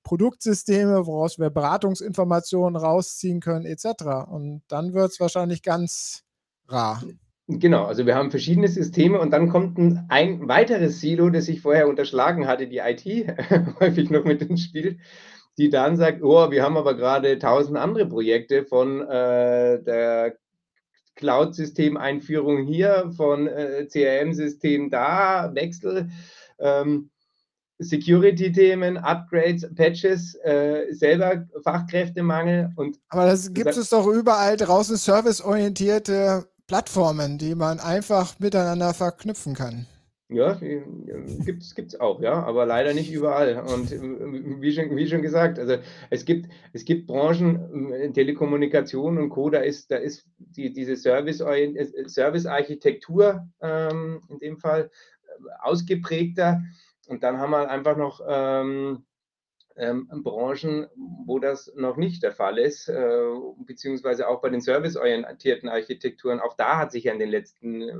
Produktsysteme, 0.02 1.06
woraus 1.06 1.38
wir 1.38 1.50
Beratungsinformationen 1.50 2.80
rausziehen 2.80 3.40
können, 3.40 3.66
etc. 3.66 4.04
Und 4.26 4.62
dann 4.68 4.94
wird 4.94 5.12
es 5.12 5.20
wahrscheinlich 5.20 5.62
ganz 5.62 6.24
rar. 6.66 7.02
Genau, 7.48 7.84
also 7.84 8.06
wir 8.06 8.14
haben 8.14 8.30
verschiedene 8.30 8.68
Systeme 8.68 9.18
und 9.20 9.30
dann 9.32 9.48
kommt 9.48 9.76
ein, 9.76 10.06
ein 10.08 10.48
weiteres 10.48 11.00
Silo, 11.00 11.28
das 11.28 11.48
ich 11.48 11.60
vorher 11.60 11.88
unterschlagen 11.88 12.46
hatte, 12.46 12.68
die 12.68 12.78
IT, 12.78 13.04
häufig 13.80 14.10
noch 14.10 14.24
mit 14.24 14.42
ins 14.42 14.62
Spiel, 14.62 14.98
die 15.58 15.68
dann 15.68 15.96
sagt, 15.96 16.22
oh, 16.22 16.50
wir 16.50 16.62
haben 16.62 16.76
aber 16.76 16.96
gerade 16.96 17.38
tausend 17.38 17.76
andere 17.76 18.06
Projekte 18.06 18.64
von 18.64 19.00
äh, 19.02 19.82
der 19.82 20.36
Cloud-System-Einführung 21.16 22.64
hier, 22.64 23.12
von 23.16 23.48
äh, 23.48 23.86
CRM-System 23.86 24.88
da, 24.88 25.52
Wechsel. 25.54 26.10
Ähm, 26.58 27.10
Security-Themen, 27.78 28.96
Upgrades, 28.96 29.66
Patches, 29.74 30.36
äh, 30.44 30.92
selber 30.92 31.46
Fachkräftemangel 31.64 32.70
und. 32.76 32.98
Aber 33.08 33.26
das 33.26 33.52
gibt 33.52 33.76
es 33.76 33.90
doch 33.90 34.06
überall 34.06 34.56
draußen 34.56 34.96
serviceorientierte 34.96 36.46
Plattformen, 36.72 37.36
die 37.36 37.54
man 37.54 37.80
einfach 37.80 38.40
miteinander 38.40 38.94
verknüpfen 38.94 39.54
kann. 39.54 39.84
Ja, 40.30 40.54
gibt 40.54 41.62
es 41.62 42.00
auch, 42.00 42.22
ja, 42.22 42.42
aber 42.44 42.64
leider 42.64 42.94
nicht 42.94 43.12
überall. 43.12 43.60
Und 43.60 43.90
wie 43.90 44.72
schon, 44.72 44.96
wie 44.96 45.06
schon 45.06 45.20
gesagt, 45.20 45.58
also 45.58 45.76
es 46.08 46.24
gibt, 46.24 46.50
es 46.72 46.86
gibt 46.86 47.06
Branchen, 47.06 48.14
Telekommunikation 48.14 49.18
und 49.18 49.28
Co., 49.28 49.50
da 49.50 49.58
ist, 49.58 49.90
da 49.90 49.96
ist 49.96 50.24
die, 50.38 50.72
diese 50.72 50.96
Service-Architektur 50.96 53.46
ähm, 53.60 54.22
in 54.30 54.38
dem 54.38 54.56
Fall 54.56 54.90
ausgeprägter. 55.60 56.62
Und 57.06 57.22
dann 57.22 57.36
haben 57.36 57.50
wir 57.50 57.68
einfach 57.68 57.98
noch 57.98 58.22
ähm, 58.26 59.04
ähm, 59.76 60.08
Branchen, 60.22 60.86
wo 61.26 61.38
das 61.38 61.72
noch 61.76 61.96
nicht 61.96 62.22
der 62.22 62.32
Fall 62.32 62.58
ist, 62.58 62.88
äh, 62.88 63.22
beziehungsweise 63.58 64.28
auch 64.28 64.40
bei 64.40 64.48
den 64.48 64.60
serviceorientierten 64.60 65.68
Architekturen. 65.68 66.40
Auch 66.40 66.56
da 66.56 66.78
hat 66.78 66.92
sich 66.92 67.04
ja 67.04 67.12
in 67.12 67.18
den 67.18 67.30
letzten 67.30 67.82
äh, 67.82 67.94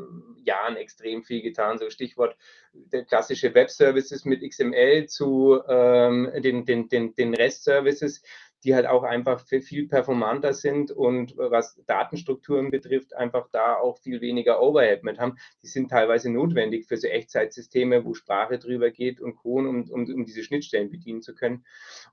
Jahren 0.44 0.76
extrem 0.76 1.22
viel 1.22 1.42
getan. 1.42 1.78
So 1.78 1.90
Stichwort 1.90 2.36
der 2.72 3.04
klassische 3.04 3.54
Web-Services 3.54 4.24
mit 4.24 4.42
XML 4.48 5.06
zu 5.06 5.60
ähm, 5.68 6.30
den, 6.36 6.64
den, 6.64 6.88
den, 6.88 7.14
den 7.14 7.34
REST-Services 7.34 8.22
die 8.64 8.74
halt 8.74 8.86
auch 8.86 9.02
einfach 9.02 9.40
viel 9.46 9.88
performanter 9.88 10.54
sind 10.54 10.90
und 10.90 11.36
was 11.36 11.80
Datenstrukturen 11.86 12.70
betrifft, 12.70 13.14
einfach 13.14 13.48
da 13.50 13.76
auch 13.76 13.98
viel 13.98 14.20
weniger 14.20 14.62
Overhead 14.62 15.02
mit 15.02 15.18
haben. 15.18 15.36
Die 15.62 15.68
sind 15.68 15.90
teilweise 15.90 16.30
notwendig 16.30 16.86
für 16.86 16.96
so 16.96 17.08
Echtzeitsysteme, 17.08 18.04
wo 18.04 18.14
Sprache 18.14 18.58
drüber 18.58 18.90
geht 18.90 19.20
und 19.20 19.36
Co., 19.36 19.58
um, 19.58 19.90
um, 19.90 20.06
um 20.06 20.24
diese 20.24 20.42
Schnittstellen 20.42 20.90
bedienen 20.90 21.22
zu 21.22 21.34
können. 21.34 21.64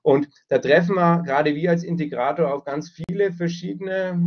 Und 0.02 0.28
da 0.48 0.58
treffen 0.58 0.96
wir 0.96 1.22
gerade 1.22 1.54
wir 1.54 1.70
als 1.70 1.84
Integrator 1.84 2.52
auf 2.52 2.64
ganz 2.64 2.90
viele 2.90 3.32
verschiedene 3.32 4.18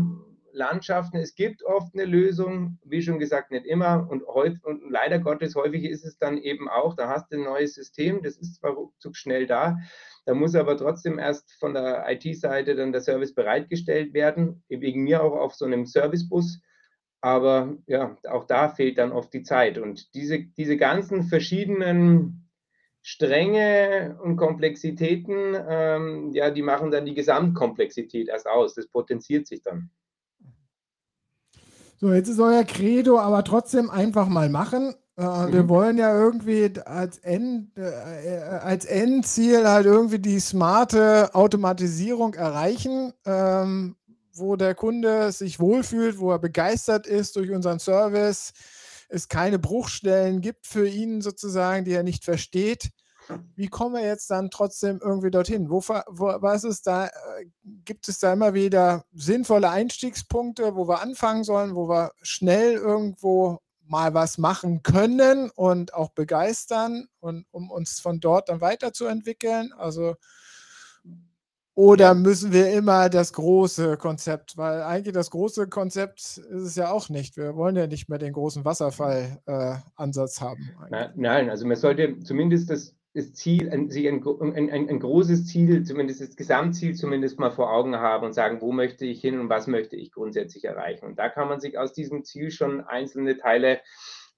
Landschaften. 0.54 1.18
Es 1.18 1.36
gibt 1.36 1.64
oft 1.64 1.94
eine 1.94 2.06
Lösung, 2.06 2.78
wie 2.86 3.02
schon 3.02 3.20
gesagt, 3.20 3.52
nicht 3.52 3.66
immer 3.66 4.08
und, 4.10 4.26
häufig, 4.28 4.64
und 4.64 4.90
leider 4.90 5.20
Gottes 5.20 5.56
häufig 5.56 5.84
ist 5.86 6.06
es 6.06 6.18
dann 6.18 6.38
eben 6.38 6.70
auch, 6.70 6.96
da 6.96 7.10
hast 7.10 7.32
du 7.32 7.38
ein 7.38 7.44
neues 7.44 7.74
System, 7.74 8.22
das 8.22 8.38
ist 8.38 8.56
zwar 8.56 8.72
ruckzuck 8.72 9.18
schnell 9.18 9.48
da, 9.48 9.78
da 10.26 10.34
muss 10.34 10.56
aber 10.56 10.78
trotzdem 10.78 11.20
erst 11.20 11.52
von 11.60 11.74
der 11.74 12.06
IT-Seite 12.10 12.76
dann 12.76 12.92
der 12.92 13.02
Service 13.02 13.34
bereitgestellt 13.34 14.14
werden, 14.14 14.64
wegen 14.70 15.04
mir 15.04 15.22
auch 15.22 15.34
auf 15.34 15.54
so 15.54 15.66
einem 15.66 15.86
Servicebus. 15.86 16.62
Aber 17.20 17.78
ja, 17.88 18.18
auch 18.30 18.46
da 18.46 18.70
fehlt 18.70 18.98
dann 18.98 19.12
oft 19.12 19.34
die 19.34 19.44
Zeit. 19.44 19.78
Und 19.78 20.14
diese, 20.14 20.40
diese 20.58 20.78
ganzen 20.78 21.24
verschiedenen 21.24 22.50
Stränge 23.02 24.18
und 24.24 24.38
Komplexitäten, 24.38 25.56
ähm, 25.68 26.32
ja, 26.34 26.52
die 26.52 26.62
machen 26.62 26.90
dann 26.90 27.06
die 27.06 27.14
Gesamtkomplexität 27.14 28.30
erst 28.30 28.48
aus. 28.48 28.76
Das 28.76 28.88
potenziert 28.88 29.48
sich 29.48 29.62
dann. 29.62 29.90
So, 31.98 32.14
jetzt 32.14 32.30
ist 32.30 32.40
euer 32.40 32.64
Credo, 32.64 33.20
aber 33.20 33.44
trotzdem 33.44 33.90
einfach 33.90 34.28
mal 34.28 34.50
machen. 34.50 34.96
Äh, 35.18 35.24
mhm. 35.24 35.54
Wir 35.54 35.70
wollen 35.70 35.98
ja 35.98 36.16
irgendwie 36.16 36.72
als, 36.86 37.20
End, 37.20 37.78
äh, 37.78 38.38
als 38.62 38.86
Endziel 38.86 39.68
halt 39.68 39.86
irgendwie 39.86 40.20
die 40.20 40.40
smarte 40.40 41.34
Automatisierung 41.34 42.34
erreichen, 42.34 43.14
ähm, 43.26 43.96
wo 44.34 44.56
der 44.56 44.74
Kunde 44.74 45.32
sich 45.32 45.60
wohlfühlt, 45.60 46.18
wo 46.20 46.32
er 46.32 46.40
begeistert 46.40 47.06
ist 47.06 47.36
durch 47.36 47.52
unseren 47.52 47.80
Service, 47.80 48.54
es 49.10 49.28
keine 49.28 49.60
Bruchstellen 49.60 50.42
gibt 50.42 50.66
für 50.66 50.88
ihn 50.88 51.22
sozusagen, 51.22 51.86
die 51.86 51.94
er 51.94 52.04
nicht 52.04 52.24
versteht. 52.24 52.90
Wie 53.56 53.68
kommen 53.68 53.96
wir 53.96 54.06
jetzt 54.06 54.30
dann 54.32 54.50
trotzdem 54.50 55.00
irgendwie 55.02 55.32
dorthin? 55.32 55.70
Wo, 55.70 55.80
wo, 55.80 56.42
was 56.42 56.64
ist 56.64 56.88
da, 56.88 57.06
äh, 57.06 57.46
gibt 57.86 58.10
es 58.10 58.20
da 58.20 58.34
immer 58.34 58.54
wieder 58.54 59.06
sinnvolle 59.14 59.70
Einstiegspunkte, 59.70 60.76
wo 60.76 60.88
wir 60.88 61.02
anfangen 61.02 61.44
sollen, 61.44 61.76
wo 61.76 61.88
wir 61.88 62.12
schnell 62.22 62.74
irgendwo 62.74 63.60
mal 63.94 64.16
was 64.16 64.40
machen 64.40 64.82
können 64.82 65.52
und 65.52 65.94
auch 65.94 66.10
begeistern 66.10 67.06
und 67.20 67.46
um 67.52 67.70
uns 67.70 68.00
von 68.00 68.20
dort 68.20 68.50
dann 68.50 68.60
weiterzuentwickeln? 68.60 69.72
Also 69.72 70.16
oder 71.76 72.16
müssen 72.16 72.52
wir 72.52 72.72
immer 72.72 73.08
das 73.10 73.34
große 73.34 73.98
Konzept? 73.98 74.58
Weil 74.58 74.82
eigentlich 74.82 75.14
das 75.14 75.30
große 75.30 75.68
Konzept 75.68 76.22
ist 76.22 76.42
es 76.50 76.76
ja 76.76 76.92
auch 76.92 77.10
nicht. 77.10 77.38
Wir 77.38 77.56
wollen 77.56 77.76
ja 77.76 77.86
nicht 77.86 78.10
mehr 78.10 78.18
den 78.18 78.34
großen 78.34 78.66
Wasserfall-Ansatz 78.66 80.38
äh, 80.38 80.42
haben. 80.42 80.70
Nein, 81.16 81.52
also 81.52 81.68
man 81.68 81.78
sollte 81.78 82.20
zumindest 82.24 82.72
das 82.72 82.96
das 83.14 83.34
Ziel, 83.34 83.70
ein, 83.70 83.90
sich 83.90 84.08
ein, 84.08 84.24
ein, 84.26 84.70
ein, 84.70 85.00
großes 85.00 85.46
Ziel, 85.46 85.84
zumindest 85.84 86.22
das 86.22 86.36
Gesamtziel 86.36 86.96
zumindest 86.96 87.40
mal 87.40 87.52
vor 87.52 87.72
Augen 87.72 87.96
haben 87.96 88.26
und 88.26 88.34
sagen, 88.34 88.60
wo 88.60 88.72
möchte 88.72 89.06
ich 89.06 89.22
hin 89.22 89.40
und 89.40 89.50
was 89.50 89.68
möchte 89.68 89.96
ich 89.96 90.12
grundsätzlich 90.12 90.66
erreichen. 90.66 91.06
Und 91.06 91.20
da 91.20 91.30
kann 91.30 91.48
man 91.48 91.60
sich 91.60 91.78
aus 91.78 91.94
diesem 91.94 92.24
Ziel 92.24 92.50
schon 92.50 92.82
einzelne 92.82 93.38
Teile, 93.38 93.82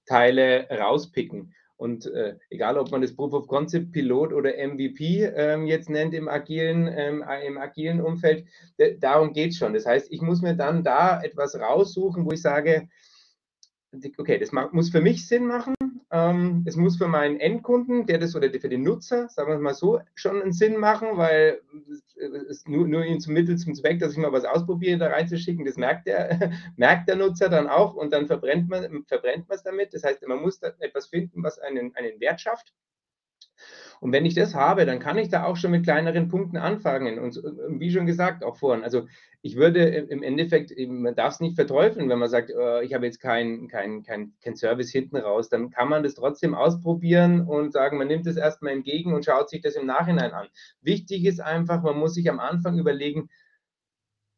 Teile 0.04 0.68
rauspicken. 0.70 1.54
Und 1.78 2.06
äh, 2.06 2.36
egal, 2.50 2.78
ob 2.78 2.90
man 2.90 3.02
das 3.02 3.14
Proof 3.14 3.32
of 3.32 3.48
Concept 3.48 3.92
Pilot 3.92 4.32
oder 4.32 4.52
MVP 4.52 5.24
ähm, 5.24 5.66
jetzt 5.66 5.90
nennt 5.90 6.14
im 6.14 6.28
agilen, 6.28 6.88
ähm, 6.94 7.24
im 7.46 7.58
agilen 7.58 8.00
Umfeld, 8.00 8.46
darum 9.00 9.32
geht 9.32 9.50
es 9.50 9.58
schon. 9.58 9.74
Das 9.74 9.86
heißt, 9.86 10.10
ich 10.10 10.22
muss 10.22 10.42
mir 10.42 10.54
dann 10.54 10.84
da 10.84 11.22
etwas 11.22 11.58
raussuchen, 11.58 12.24
wo 12.24 12.32
ich 12.32 12.40
sage, 12.40 12.88
okay, 14.18 14.38
das 14.38 14.52
muss 14.52 14.90
für 14.90 15.00
mich 15.00 15.26
Sinn 15.26 15.46
machen. 15.46 15.74
Ähm, 16.10 16.62
es 16.66 16.76
muss 16.76 16.96
für 16.96 17.08
meinen 17.08 17.40
Endkunden, 17.40 18.06
der 18.06 18.18
das 18.18 18.36
oder 18.36 18.48
für 18.48 18.68
den 18.68 18.82
Nutzer, 18.82 19.28
sagen 19.28 19.50
wir 19.50 19.58
mal 19.58 19.74
so, 19.74 20.00
schon 20.14 20.40
einen 20.40 20.52
Sinn 20.52 20.76
machen, 20.78 21.16
weil 21.16 21.60
es 22.48 22.66
nur, 22.66 22.86
nur 22.86 23.04
ihn 23.04 23.20
zum 23.20 23.34
Mittel 23.34 23.56
zum 23.58 23.74
Zweck, 23.74 23.98
dass 23.98 24.12
ich 24.12 24.18
mal 24.18 24.32
was 24.32 24.44
ausprobiere, 24.44 24.98
da 24.98 25.08
reinzuschicken, 25.08 25.64
das 25.64 25.76
merkt 25.76 26.06
der, 26.06 26.52
merkt 26.76 27.08
der 27.08 27.16
Nutzer 27.16 27.48
dann 27.48 27.68
auch 27.68 27.94
und 27.94 28.12
dann 28.12 28.26
verbrennt 28.26 28.68
man 28.68 29.04
verbrennt 29.06 29.46
es 29.48 29.62
damit. 29.62 29.94
Das 29.94 30.04
heißt, 30.04 30.26
man 30.26 30.40
muss 30.40 30.60
da 30.60 30.72
etwas 30.78 31.06
finden, 31.06 31.42
was 31.42 31.58
einen, 31.58 31.94
einen 31.96 32.20
Wert 32.20 32.40
schafft. 32.40 32.72
Und 34.00 34.12
wenn 34.12 34.26
ich 34.26 34.34
das 34.34 34.54
habe, 34.54 34.86
dann 34.86 34.98
kann 34.98 35.18
ich 35.18 35.28
da 35.28 35.44
auch 35.44 35.56
schon 35.56 35.70
mit 35.70 35.84
kleineren 35.84 36.28
Punkten 36.28 36.56
anfangen. 36.56 37.18
Und 37.18 37.42
wie 37.68 37.90
schon 37.90 38.06
gesagt, 38.06 38.44
auch 38.44 38.56
vorhin, 38.56 38.84
also 38.84 39.06
ich 39.42 39.56
würde 39.56 39.84
im 39.84 40.22
Endeffekt, 40.22 40.72
man 40.88 41.14
darf 41.14 41.34
es 41.34 41.40
nicht 41.40 41.54
verteufeln, 41.54 42.08
wenn 42.08 42.18
man 42.18 42.28
sagt, 42.28 42.50
äh, 42.50 42.82
ich 42.82 42.94
habe 42.94 43.06
jetzt 43.06 43.20
keinen 43.20 43.68
kein, 43.68 44.02
kein, 44.02 44.32
kein 44.42 44.56
Service 44.56 44.90
hinten 44.90 45.16
raus, 45.16 45.48
dann 45.48 45.70
kann 45.70 45.88
man 45.88 46.02
das 46.02 46.14
trotzdem 46.14 46.54
ausprobieren 46.54 47.42
und 47.42 47.72
sagen, 47.72 47.96
man 47.96 48.08
nimmt 48.08 48.26
es 48.26 48.36
erstmal 48.36 48.72
entgegen 48.72 49.14
und 49.14 49.24
schaut 49.24 49.48
sich 49.48 49.60
das 49.60 49.76
im 49.76 49.86
Nachhinein 49.86 50.32
an. 50.32 50.48
Wichtig 50.82 51.24
ist 51.24 51.40
einfach, 51.40 51.82
man 51.82 51.98
muss 51.98 52.14
sich 52.14 52.28
am 52.28 52.40
Anfang 52.40 52.78
überlegen, 52.78 53.28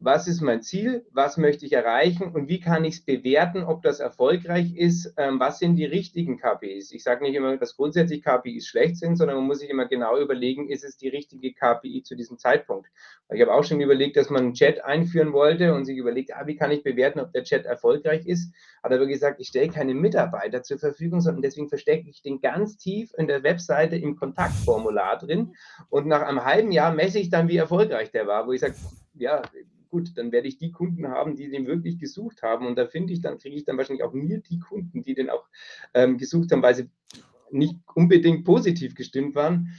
was 0.01 0.29
ist 0.29 0.41
mein 0.41 0.63
Ziel, 0.63 1.05
was 1.13 1.39
möchte 1.39 1.67
ich 1.67 1.73
erreichen 1.73 2.33
und 2.33 2.49
wie 2.49 2.61
kann 2.61 2.85
ich 2.85 2.95
es 2.95 3.05
bewerten, 3.05 3.65
ob 3.65 3.83
das 3.83 3.99
erfolgreich 3.99 4.77
ist, 4.77 5.13
ähm, 5.17 5.41
was 5.41 5.59
sind 5.59 5.75
die 5.75 5.87
richtigen 5.87 6.39
KPIs. 6.39 6.93
Ich 6.93 7.03
sage 7.03 7.25
nicht 7.25 7.35
immer, 7.35 7.57
dass 7.57 7.77
grundsätzlich 7.77 8.23
KPIs 8.23 8.69
schlecht 8.69 8.97
sind, 8.97 9.17
sondern 9.17 9.39
man 9.39 9.47
muss 9.47 9.59
sich 9.59 9.71
immer 9.71 9.87
genau 9.87 10.17
überlegen, 10.17 10.69
ist 10.69 10.85
es 10.85 10.97
die 10.97 11.09
richtige 11.09 11.53
KPI 11.53 12.05
zu 12.05 12.15
diesem 12.15 12.39
Zeitpunkt. 12.39 12.89
Ich 13.35 13.41
habe 13.41 13.53
auch 13.53 13.65
schon 13.65 13.81
überlegt, 13.81 14.17
dass 14.17 14.31
man 14.31 14.45
einen 14.45 14.55
Chat 14.55 14.85
einführen 14.85 15.33
wollte 15.33 15.75
und 15.75 15.85
sich 15.85 15.97
überlegt, 15.97 16.33
ah, 16.33 16.47
wie 16.47 16.57
kann 16.57 16.71
ich 16.71 16.85
bewerten, 16.85 17.19
ob 17.19 17.33
der 17.33 17.43
Chat 17.43 17.67
erfolgreich 17.67 18.25
ist. 18.25 18.55
Hat 18.85 18.93
aber 18.93 19.07
gesagt, 19.07 19.41
ich 19.41 19.49
stelle 19.49 19.69
keine 19.69 19.95
Mitarbeiter 19.95 20.63
zur 20.63 20.79
Verfügung, 20.79 21.21
sondern 21.21 21.43
deswegen 21.43 21.69
verstecke 21.69 22.09
ich 22.09 22.23
den 22.23 22.41
ganz 22.41 22.77
tief 22.77 23.13
in 23.19 23.27
der 23.27 23.43
Webseite 23.43 23.97
im 23.97 24.15
Kontaktformular 24.15 25.19
drin 25.19 25.57
und 25.91 26.07
nach 26.07 26.23
einem 26.23 26.45
halben 26.45 26.71
Jahr 26.71 26.95
messe 26.95 27.19
ich 27.19 27.31
dann, 27.31 27.49
wie 27.49 27.57
erfolgreich 27.57 28.13
der 28.13 28.29
war, 28.29 28.47
wo 28.47 28.53
ich 28.53 28.61
sage, 28.61 28.75
ja, 29.15 29.43
gut, 29.89 30.17
dann 30.17 30.33
werde 30.33 30.49
ich 30.49 30.59
die 30.59 30.71
Kunden 30.71 31.09
haben, 31.09 31.37
die 31.37 31.51
den 31.51 31.67
wirklich 31.67 31.99
gesucht 31.99 32.43
haben. 32.43 32.67
Und 32.67 32.77
da 32.77 32.87
finde 32.87 33.13
ich, 33.13 33.21
dann 33.21 33.39
kriege 33.39 33.57
ich 33.57 33.65
dann 33.65 33.77
wahrscheinlich 33.77 34.05
auch 34.05 34.13
mir 34.13 34.41
die 34.41 34.59
Kunden, 34.59 35.03
die 35.03 35.15
den 35.15 35.31
auch 35.31 35.47
ähm, 35.95 36.19
gesucht 36.19 36.53
haben, 36.53 36.63
weil 36.63 36.75
sie 36.75 36.91
nicht 37.51 37.77
unbedingt 37.95 38.45
positiv 38.45 38.95
gestimmt 38.95 39.35
waren. 39.35 39.73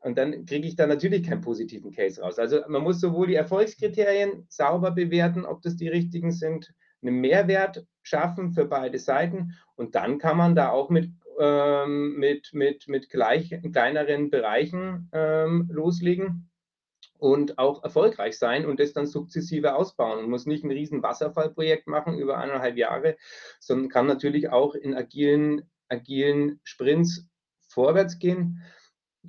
Und 0.00 0.18
dann 0.18 0.46
kriege 0.46 0.66
ich 0.66 0.74
da 0.74 0.86
natürlich 0.86 1.22
keinen 1.22 1.42
positiven 1.42 1.92
Case 1.92 2.20
raus. 2.20 2.38
Also 2.38 2.60
man 2.68 2.82
muss 2.82 3.00
sowohl 3.00 3.28
die 3.28 3.36
Erfolgskriterien 3.36 4.46
sauber 4.48 4.90
bewerten, 4.90 5.44
ob 5.44 5.62
das 5.62 5.76
die 5.76 5.88
richtigen 5.88 6.32
sind, 6.32 6.74
einen 7.02 7.20
Mehrwert 7.20 7.86
schaffen 8.02 8.52
für 8.52 8.64
beide 8.64 8.98
Seiten 8.98 9.54
und 9.76 9.94
dann 9.94 10.18
kann 10.18 10.36
man 10.36 10.54
da 10.54 10.70
auch 10.70 10.90
mit, 10.90 11.10
ähm, 11.38 12.16
mit, 12.16 12.50
mit, 12.52 12.88
mit 12.88 13.10
gleich, 13.10 13.56
kleineren 13.72 14.30
Bereichen 14.30 15.08
ähm, 15.12 15.68
loslegen 15.70 16.48
und 17.22 17.56
auch 17.56 17.84
erfolgreich 17.84 18.36
sein 18.36 18.66
und 18.66 18.80
das 18.80 18.92
dann 18.92 19.06
sukzessive 19.06 19.76
ausbauen. 19.76 20.22
Man 20.22 20.30
muss 20.30 20.44
nicht 20.44 20.64
ein 20.64 20.72
riesen 20.72 21.04
Wasserfallprojekt 21.04 21.86
machen 21.86 22.18
über 22.18 22.36
eineinhalb 22.36 22.76
Jahre, 22.76 23.16
sondern 23.60 23.88
kann 23.88 24.06
natürlich 24.06 24.50
auch 24.50 24.74
in 24.74 24.92
agilen, 24.92 25.70
agilen 25.88 26.58
Sprints 26.64 27.28
vorwärts 27.68 28.18
gehen. 28.18 28.60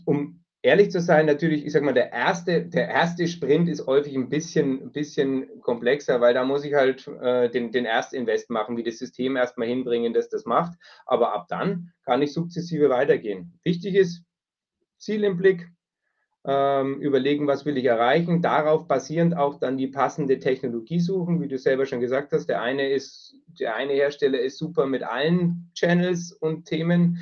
Um 0.05 0.43
ehrlich 0.63 0.89
zu 0.89 1.01
sein, 1.01 1.27
natürlich, 1.27 1.67
ich 1.67 1.71
sage 1.71 1.85
mal, 1.85 1.93
der 1.93 2.11
erste, 2.11 2.65
der 2.65 2.87
erste 2.87 3.27
Sprint 3.27 3.69
ist 3.69 3.85
häufig 3.85 4.15
ein 4.15 4.29
bisschen, 4.29 4.85
ein 4.85 4.91
bisschen 4.91 5.61
komplexer, 5.61 6.19
weil 6.19 6.33
da 6.33 6.43
muss 6.43 6.65
ich 6.65 6.73
halt 6.73 7.07
äh, 7.07 7.51
den, 7.51 7.71
den 7.71 7.85
Erstinvest 7.85 8.49
machen, 8.49 8.75
wie 8.75 8.83
das 8.83 8.97
System 8.97 9.35
erstmal 9.35 9.67
hinbringen, 9.67 10.13
dass 10.13 10.29
das 10.29 10.45
macht. 10.45 10.79
Aber 11.05 11.35
ab 11.35 11.45
dann 11.47 11.93
kann 12.05 12.23
ich 12.23 12.33
sukzessive 12.33 12.89
weitergehen. 12.89 13.59
Wichtig 13.63 13.93
ist, 13.93 14.23
Ziel 14.97 15.23
im 15.25 15.37
Blick, 15.37 15.69
ähm, 16.45 16.99
überlegen, 16.99 17.47
was 17.47 17.65
will 17.65 17.77
ich 17.77 17.85
erreichen, 17.85 18.41
darauf 18.41 18.87
basierend 18.87 19.37
auch 19.37 19.59
dann 19.59 19.77
die 19.77 19.87
passende 19.87 20.39
Technologie 20.39 20.99
suchen, 20.99 21.41
wie 21.41 21.47
du 21.47 21.57
selber 21.57 21.85
schon 21.85 22.01
gesagt 22.01 22.33
hast. 22.33 22.47
Der 22.47 22.61
eine 22.61 22.89
ist, 22.89 23.35
der 23.59 23.75
eine 23.75 23.93
Hersteller 23.93 24.39
ist 24.39 24.57
super 24.57 24.85
mit 24.85 25.03
allen 25.03 25.71
Channels 25.73 26.33
und 26.33 26.65
Themen. 26.65 27.19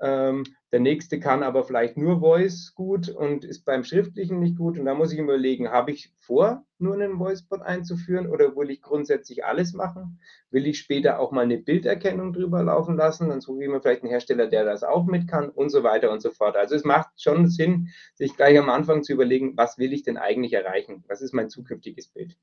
Ähm, 0.00 0.44
der 0.74 0.80
nächste 0.80 1.20
kann 1.20 1.44
aber 1.44 1.62
vielleicht 1.62 1.96
nur 1.96 2.18
Voice 2.18 2.74
gut 2.74 3.08
und 3.08 3.44
ist 3.44 3.64
beim 3.64 3.84
Schriftlichen 3.84 4.40
nicht 4.40 4.58
gut. 4.58 4.76
Und 4.76 4.86
da 4.86 4.94
muss 4.94 5.12
ich 5.12 5.20
überlegen, 5.20 5.70
habe 5.70 5.92
ich 5.92 6.12
vor, 6.16 6.64
nur 6.78 6.94
einen 6.94 7.20
Voicebot 7.20 7.62
einzuführen 7.62 8.26
oder 8.26 8.56
will 8.56 8.70
ich 8.70 8.82
grundsätzlich 8.82 9.44
alles 9.44 9.72
machen? 9.72 10.18
Will 10.50 10.66
ich 10.66 10.80
später 10.80 11.20
auch 11.20 11.30
mal 11.30 11.42
eine 11.42 11.58
Bilderkennung 11.58 12.32
drüber 12.32 12.64
laufen 12.64 12.96
lassen? 12.96 13.28
Dann 13.28 13.40
suche 13.40 13.62
ich 13.62 13.68
mir 13.70 13.80
vielleicht 13.80 14.02
einen 14.02 14.10
Hersteller, 14.10 14.48
der 14.48 14.64
das 14.64 14.82
auch 14.82 15.04
mit 15.04 15.28
kann 15.28 15.48
und 15.48 15.70
so 15.70 15.84
weiter 15.84 16.10
und 16.10 16.20
so 16.20 16.32
fort. 16.32 16.56
Also 16.56 16.74
es 16.74 16.82
macht 16.82 17.22
schon 17.22 17.46
Sinn, 17.46 17.90
sich 18.16 18.36
gleich 18.36 18.58
am 18.58 18.68
Anfang 18.68 19.04
zu 19.04 19.12
überlegen, 19.12 19.56
was 19.56 19.78
will 19.78 19.92
ich 19.92 20.02
denn 20.02 20.16
eigentlich 20.16 20.54
erreichen? 20.54 21.04
Was 21.06 21.22
ist 21.22 21.34
mein 21.34 21.50
zukünftiges 21.50 22.08
Bild? 22.08 22.36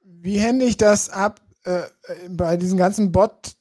Wie 0.00 0.38
hände 0.38 0.64
ich 0.64 0.78
das 0.78 1.10
ab 1.10 1.42
äh, 1.64 1.82
bei 2.30 2.56
diesen 2.56 2.78
ganzen 2.78 3.12
Bot- 3.12 3.54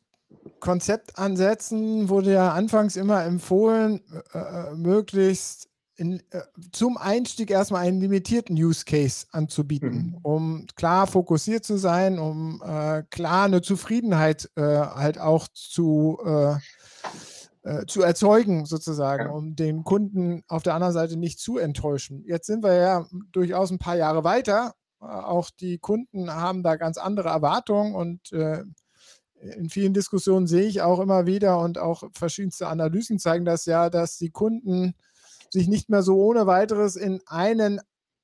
Konzeptansätzen 0.61 2.07
wurde 2.07 2.31
ja 2.33 2.53
anfangs 2.53 2.95
immer 2.95 3.25
empfohlen, 3.25 4.01
äh, 4.33 4.37
äh, 4.37 4.75
möglichst 4.75 5.67
in, 5.97 6.19
äh, 6.31 6.41
zum 6.71 6.97
Einstieg 6.97 7.51
erstmal 7.51 7.85
einen 7.85 7.99
limitierten 7.99 8.55
Use 8.55 8.85
Case 8.85 9.27
anzubieten, 9.31 9.91
mhm. 9.91 10.17
um 10.21 10.65
klar 10.75 11.05
fokussiert 11.05 11.65
zu 11.65 11.77
sein, 11.77 12.17
um 12.17 12.61
äh, 12.65 13.03
klar 13.09 13.45
eine 13.45 13.61
Zufriedenheit 13.61 14.49
äh, 14.55 14.61
halt 14.61 15.19
auch 15.19 15.47
zu, 15.53 16.17
äh, 16.23 17.85
zu 17.85 18.01
erzeugen, 18.01 18.65
sozusagen, 18.65 19.25
ja. 19.25 19.31
um 19.31 19.55
den 19.55 19.83
Kunden 19.83 20.43
auf 20.47 20.63
der 20.63 20.73
anderen 20.73 20.93
Seite 20.93 21.17
nicht 21.17 21.39
zu 21.39 21.57
enttäuschen. 21.57 22.23
Jetzt 22.25 22.47
sind 22.47 22.63
wir 22.63 22.73
ja 22.73 23.05
durchaus 23.31 23.69
ein 23.69 23.79
paar 23.79 23.95
Jahre 23.95 24.23
weiter. 24.23 24.73
Auch 24.99 25.49
die 25.49 25.77
Kunden 25.77 26.31
haben 26.31 26.63
da 26.63 26.75
ganz 26.75 26.97
andere 26.97 27.29
Erwartungen 27.29 27.93
und 27.93 28.31
in 29.41 29.69
vielen 29.69 29.93
Diskussionen 29.93 30.47
sehe 30.47 30.67
ich 30.67 30.81
auch 30.81 30.99
immer 30.99 31.25
wieder 31.25 31.59
und 31.59 31.77
auch 31.77 32.03
verschiedenste 32.13 32.67
Analysen 32.67 33.19
zeigen 33.19 33.45
das 33.45 33.65
ja, 33.65 33.89
dass 33.89 34.17
die 34.17 34.29
Kunden 34.29 34.93
sich 35.49 35.67
nicht 35.67 35.89
mehr 35.89 36.03
so 36.03 36.17
ohne 36.17 36.47
weiteres 36.47 36.95
in 36.95 37.21
einen 37.25 37.81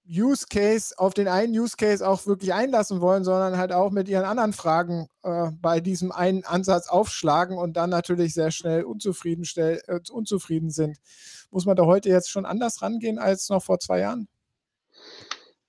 Use 0.09 0.45
Case, 0.49 0.93
auf 0.97 1.13
den 1.13 1.27
einen 1.27 1.57
Use 1.57 1.75
Case 1.75 2.07
auch 2.07 2.25
wirklich 2.27 2.53
einlassen 2.53 3.01
wollen, 3.01 3.25
sondern 3.25 3.57
halt 3.57 3.73
auch 3.73 3.91
mit 3.91 4.07
ihren 4.07 4.23
anderen 4.23 4.53
Fragen 4.53 5.07
äh, 5.23 5.51
bei 5.59 5.81
diesem 5.81 6.13
einen 6.13 6.45
Ansatz 6.45 6.87
aufschlagen 6.87 7.57
und 7.57 7.75
dann 7.75 7.89
natürlich 7.89 8.33
sehr 8.33 8.51
schnell 8.51 8.83
unzufrieden, 8.83 9.43
äh, 9.57 9.99
unzufrieden 10.09 10.69
sind. 10.69 10.97
Muss 11.51 11.65
man 11.65 11.75
da 11.75 11.85
heute 11.85 12.07
jetzt 12.07 12.29
schon 12.29 12.45
anders 12.45 12.81
rangehen 12.81 13.19
als 13.19 13.49
noch 13.49 13.63
vor 13.63 13.79
zwei 13.79 13.99
Jahren? 13.99 14.29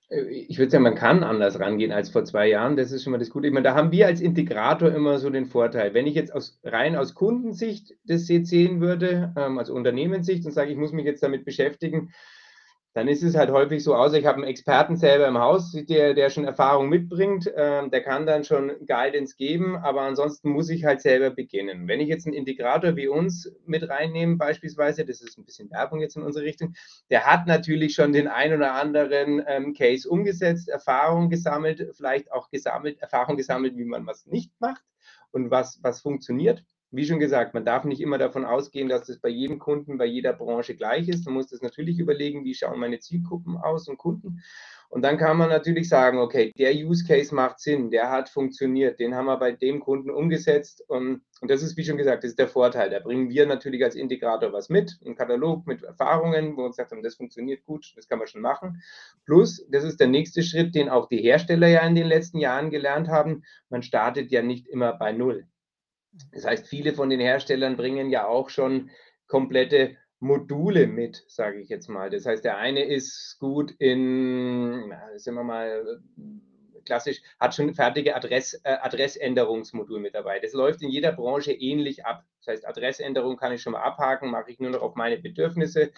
Ich 0.09 0.57
würde 0.57 0.71
sagen, 0.71 0.83
man 0.83 0.95
kann 0.95 1.23
anders 1.23 1.59
rangehen 1.59 1.91
als 1.91 2.09
vor 2.09 2.25
zwei 2.25 2.47
Jahren. 2.47 2.75
Das 2.75 2.91
ist 2.91 3.03
schon 3.03 3.11
mal 3.11 3.19
das 3.19 3.29
Gute. 3.29 3.47
Ich 3.47 3.53
meine, 3.53 3.63
da 3.63 3.75
haben 3.75 3.91
wir 3.91 4.07
als 4.07 4.21
Integrator 4.21 4.91
immer 4.91 5.19
so 5.19 5.29
den 5.29 5.45
Vorteil. 5.45 5.93
Wenn 5.93 6.07
ich 6.07 6.15
jetzt 6.15 6.33
aus, 6.33 6.59
rein 6.63 6.95
aus 6.95 7.13
Kundensicht 7.13 7.95
das 8.05 8.25
sehen 8.25 8.81
würde, 8.81 9.33
ähm, 9.37 9.59
also 9.59 9.75
Unternehmenssicht 9.75 10.45
und 10.45 10.51
sage, 10.51 10.71
ich 10.71 10.77
muss 10.77 10.93
mich 10.93 11.05
jetzt 11.05 11.21
damit 11.21 11.45
beschäftigen, 11.45 12.11
dann 12.93 13.07
ist 13.07 13.21
es 13.21 13.35
halt 13.35 13.51
häufig 13.51 13.83
so 13.83 13.93
aus, 13.93 14.13
ich 14.13 14.25
habe 14.25 14.37
einen 14.37 14.47
Experten 14.47 14.97
selber 14.97 15.27
im 15.27 15.37
Haus, 15.37 15.71
der, 15.71 16.15
der 16.15 16.29
schon 16.31 16.45
Erfahrung 16.45 16.89
mitbringt, 16.89 17.51
ähm, 17.55 17.91
der 17.91 18.01
kann 18.01 18.25
dann 18.25 18.43
schon 18.43 18.71
Guidance 18.87 19.35
geben, 19.37 19.77
aber 19.77 20.01
ansonsten 20.01 20.49
muss 20.49 20.69
ich 20.69 20.85
halt 20.85 21.01
selber 21.01 21.29
beginnen. 21.29 21.87
Wenn 21.87 21.99
ich 21.99 22.07
jetzt 22.07 22.25
einen 22.25 22.35
Integrator 22.35 22.95
wie 22.95 23.07
uns 23.07 23.51
mit 23.65 23.87
reinnehme, 23.87 24.37
beispielsweise, 24.37 25.05
das 25.05 25.21
ist 25.21 25.37
ein 25.37 25.45
bisschen 25.45 25.69
Werbung 25.69 26.01
jetzt 26.01 26.17
in 26.17 26.23
unsere 26.23 26.45
Richtung, 26.45 26.73
der 27.11 27.25
hat 27.25 27.45
natürlich 27.45 27.93
schon 27.93 28.11
den 28.11 28.27
ein 28.27 28.53
oder 28.53 28.73
anderen 28.73 29.43
ähm, 29.47 29.73
Case 29.73 30.09
umgesetzt, 30.09 30.67
Erfahrung 30.67 31.29
gesammelt, 31.29 31.91
vielleicht 31.95 32.31
auch 32.31 32.49
gesammelt, 32.49 32.99
Erfahrung 32.99 33.37
gesammelt, 33.37 33.77
wie 33.77 33.85
man 33.85 34.07
was 34.07 34.25
nicht 34.25 34.51
macht 34.59 34.83
und 35.31 35.51
was, 35.51 35.79
was 35.83 36.01
funktioniert 36.01 36.63
wie 36.91 37.05
schon 37.05 37.19
gesagt, 37.19 37.53
man 37.53 37.65
darf 37.65 37.83
nicht 37.85 38.01
immer 38.01 38.17
davon 38.17 38.45
ausgehen, 38.45 38.89
dass 38.89 39.05
das 39.05 39.19
bei 39.19 39.29
jedem 39.29 39.59
Kunden, 39.59 39.97
bei 39.97 40.05
jeder 40.05 40.33
Branche 40.33 40.75
gleich 40.75 41.07
ist. 41.07 41.25
Man 41.25 41.35
muss 41.35 41.47
das 41.47 41.61
natürlich 41.61 41.99
überlegen, 41.99 42.43
wie 42.45 42.55
schauen 42.55 42.79
meine 42.79 42.99
Zielgruppen 42.99 43.57
aus 43.57 43.87
und 43.87 43.97
Kunden. 43.97 44.41
Und 44.89 45.03
dann 45.03 45.19
kann 45.19 45.37
man 45.37 45.49
natürlich 45.49 45.87
sagen, 45.87 46.17
okay, 46.17 46.51
der 46.57 46.73
Use 46.73 47.05
Case 47.05 47.33
macht 47.33 47.59
Sinn, 47.59 47.91
der 47.91 48.09
hat 48.09 48.27
funktioniert, 48.27 48.99
den 48.99 49.13
haben 49.13 49.27
wir 49.27 49.37
bei 49.37 49.51
dem 49.51 49.79
Kunden 49.81 50.09
umgesetzt. 50.09 50.83
Und, 50.87 51.21
und 51.41 51.51
das 51.51 51.61
ist, 51.61 51.77
wie 51.77 51.85
schon 51.85 51.97
gesagt, 51.97 52.23
das 52.23 52.31
ist 52.31 52.39
der 52.39 52.47
Vorteil. 52.47 52.89
Da 52.89 52.97
bringen 52.97 53.29
wir 53.29 53.45
natürlich 53.45 53.83
als 53.83 53.93
Integrator 53.93 54.51
was 54.51 54.69
mit, 54.69 54.97
einen 55.05 55.15
Katalog 55.15 55.67
mit 55.67 55.83
Erfahrungen, 55.83 56.53
wo 56.53 56.61
wir 56.61 56.65
uns 56.65 56.77
gesagt 56.77 56.91
haben, 56.91 57.03
das 57.03 57.15
funktioniert 57.15 57.63
gut, 57.65 57.93
das 57.95 58.07
kann 58.07 58.17
man 58.17 58.27
schon 58.27 58.41
machen. 58.41 58.81
Plus, 59.25 59.63
das 59.69 59.83
ist 59.83 59.99
der 59.99 60.07
nächste 60.07 60.41
Schritt, 60.41 60.73
den 60.73 60.89
auch 60.89 61.07
die 61.07 61.21
Hersteller 61.21 61.67
ja 61.67 61.85
in 61.85 61.93
den 61.93 62.07
letzten 62.07 62.39
Jahren 62.39 62.71
gelernt 62.71 63.09
haben. 63.09 63.43
Man 63.69 63.83
startet 63.83 64.31
ja 64.31 64.41
nicht 64.41 64.67
immer 64.67 64.93
bei 64.93 65.11
Null. 65.11 65.45
Das 66.31 66.45
heißt, 66.45 66.67
viele 66.67 66.93
von 66.93 67.09
den 67.09 67.19
Herstellern 67.19 67.77
bringen 67.77 68.09
ja 68.09 68.27
auch 68.27 68.49
schon 68.49 68.89
komplette 69.27 69.97
Module 70.19 70.87
mit, 70.87 71.23
sage 71.27 71.59
ich 71.59 71.69
jetzt 71.69 71.87
mal. 71.87 72.09
Das 72.09 72.25
heißt, 72.25 72.43
der 72.43 72.57
eine 72.57 72.83
ist 72.83 73.37
gut 73.39 73.71
in, 73.79 74.93
sagen 75.17 75.37
wir 75.37 75.43
mal, 75.43 76.01
klassisch, 76.85 77.21
hat 77.39 77.55
schon 77.55 77.73
fertige 77.73 78.15
Adress, 78.15 78.55
äh, 78.63 78.77
Adressänderungsmodul 78.81 79.99
mit 79.99 80.15
dabei. 80.15 80.39
Das 80.39 80.53
läuft 80.53 80.81
in 80.81 80.89
jeder 80.89 81.11
Branche 81.11 81.53
ähnlich 81.53 82.05
ab. 82.05 82.25
Das 82.39 82.47
heißt, 82.53 82.67
Adressänderung 82.67 83.37
kann 83.37 83.53
ich 83.53 83.61
schon 83.61 83.73
mal 83.73 83.83
abhaken, 83.83 84.31
mache 84.31 84.51
ich 84.51 84.59
nur 84.59 84.71
noch 84.71 84.81
auf 84.81 84.95
meine 84.95 85.17
Bedürfnisse 85.17 85.91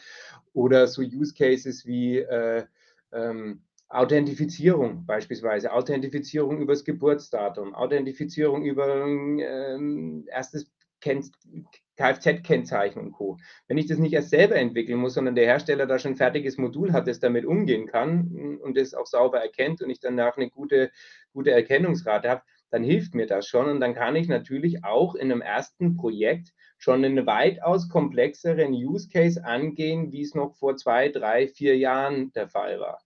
oder 0.54 0.88
so 0.88 1.02
Use 1.02 1.34
Cases 1.34 1.86
wie 1.86 2.20
äh, 2.20 2.66
ähm, 3.14 3.64
Authentifizierung 3.92 5.06
beispielsweise, 5.06 5.74
Authentifizierung 5.74 6.60
übers 6.62 6.86
Geburtsdatum, 6.86 7.76
Authentifizierung 7.76 8.64
über 8.64 9.04
ähm, 9.06 10.26
erstes 10.28 10.72
Kfz-Kennzeichen 11.02 13.00
und 13.00 13.12
Co. 13.12 13.38
Wenn 13.68 13.78
ich 13.78 13.88
das 13.88 13.98
nicht 13.98 14.14
erst 14.14 14.30
selber 14.30 14.56
entwickeln 14.56 15.00
muss, 15.00 15.16
sondern 15.16 15.36
der 15.36 15.46
Hersteller 15.46 15.88
da 15.88 16.00
schon 16.00 16.14
ein 16.14 16.18
fertiges 16.18 16.58
Modul 16.58 16.94
hat, 16.94 17.08
das 17.08 17.20
damit 17.20 17.46
umgehen 17.46 17.88
kann 17.88 18.60
und 18.62 18.78
das 18.78 18.94
auch 18.94 19.08
sauber 19.08 19.42
erkennt 19.42 19.82
und 19.82 19.90
ich 19.90 20.00
danach 20.00 20.38
eine 20.38 20.50
gute, 20.50 20.92
gute 21.34 21.52
Erkennungsrate 21.52 22.30
habe, 22.30 22.44
dann 22.70 22.84
hilft 22.84 23.14
mir 23.14 23.28
das 23.28 23.48
schon 23.48 23.68
und 23.68 23.82
dann 23.82 23.94
kann 23.94 24.16
ich 24.16 24.30
natürlich 24.30 24.86
auch 24.86 25.16
in 25.16 25.32
einem 25.32 25.42
ersten 25.42 25.98
Projekt 25.98 26.54
schon 26.78 27.04
einen 27.04 27.26
weitaus 27.26 27.90
komplexeren 27.90 28.72
Use 28.74 29.10
Case 29.10 29.44
angehen, 29.44 30.12
wie 30.14 30.22
es 30.22 30.34
noch 30.34 30.56
vor 30.56 30.78
zwei, 30.78 31.10
drei, 31.10 31.48
vier 31.48 31.78
Jahren 31.78 32.32
der 32.32 32.48
Fall 32.48 32.80
war. 32.80 33.00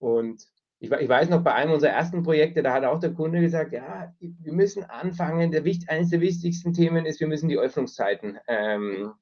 Und 0.00 0.42
ich, 0.80 0.90
ich, 0.90 1.08
weiß 1.08 1.28
noch, 1.28 1.44
bei 1.44 1.52
einem 1.52 1.72
unserer 1.72 1.92
ersten 1.92 2.22
Projekte, 2.22 2.62
da 2.62 2.72
hat 2.72 2.84
auch 2.84 2.98
der 2.98 3.12
Kunde 3.12 3.40
gesagt, 3.40 3.72
ja, 3.72 4.12
wir 4.18 4.52
müssen 4.52 4.82
anfangen, 4.84 5.52
der, 5.52 5.62
eines 5.88 6.10
der 6.10 6.20
wichtigsten 6.20 6.72
Themen 6.72 7.06
ist, 7.06 7.20
wir 7.20 7.28
müssen 7.28 7.50
die 7.50 7.58
Öffnungszeiten 7.58 8.38
ähm, 8.48 9.12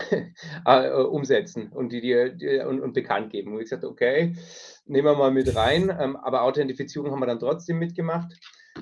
äh, 0.66 0.90
umsetzen 0.90 1.70
und, 1.72 1.92
die, 1.92 2.00
die, 2.00 2.58
und, 2.66 2.80
und, 2.80 2.92
bekannt 2.92 3.30
geben. 3.30 3.52
Und 3.52 3.58
ich 3.58 3.66
gesagt, 3.66 3.84
okay, 3.84 4.34
nehmen 4.84 5.06
wir 5.06 5.14
mal 5.14 5.30
mit 5.30 5.54
rein, 5.54 5.96
ähm, 5.98 6.16
aber 6.16 6.42
Authentifizierung 6.42 7.12
haben 7.12 7.20
wir 7.20 7.26
dann 7.26 7.38
trotzdem 7.38 7.78
mitgemacht. 7.78 8.32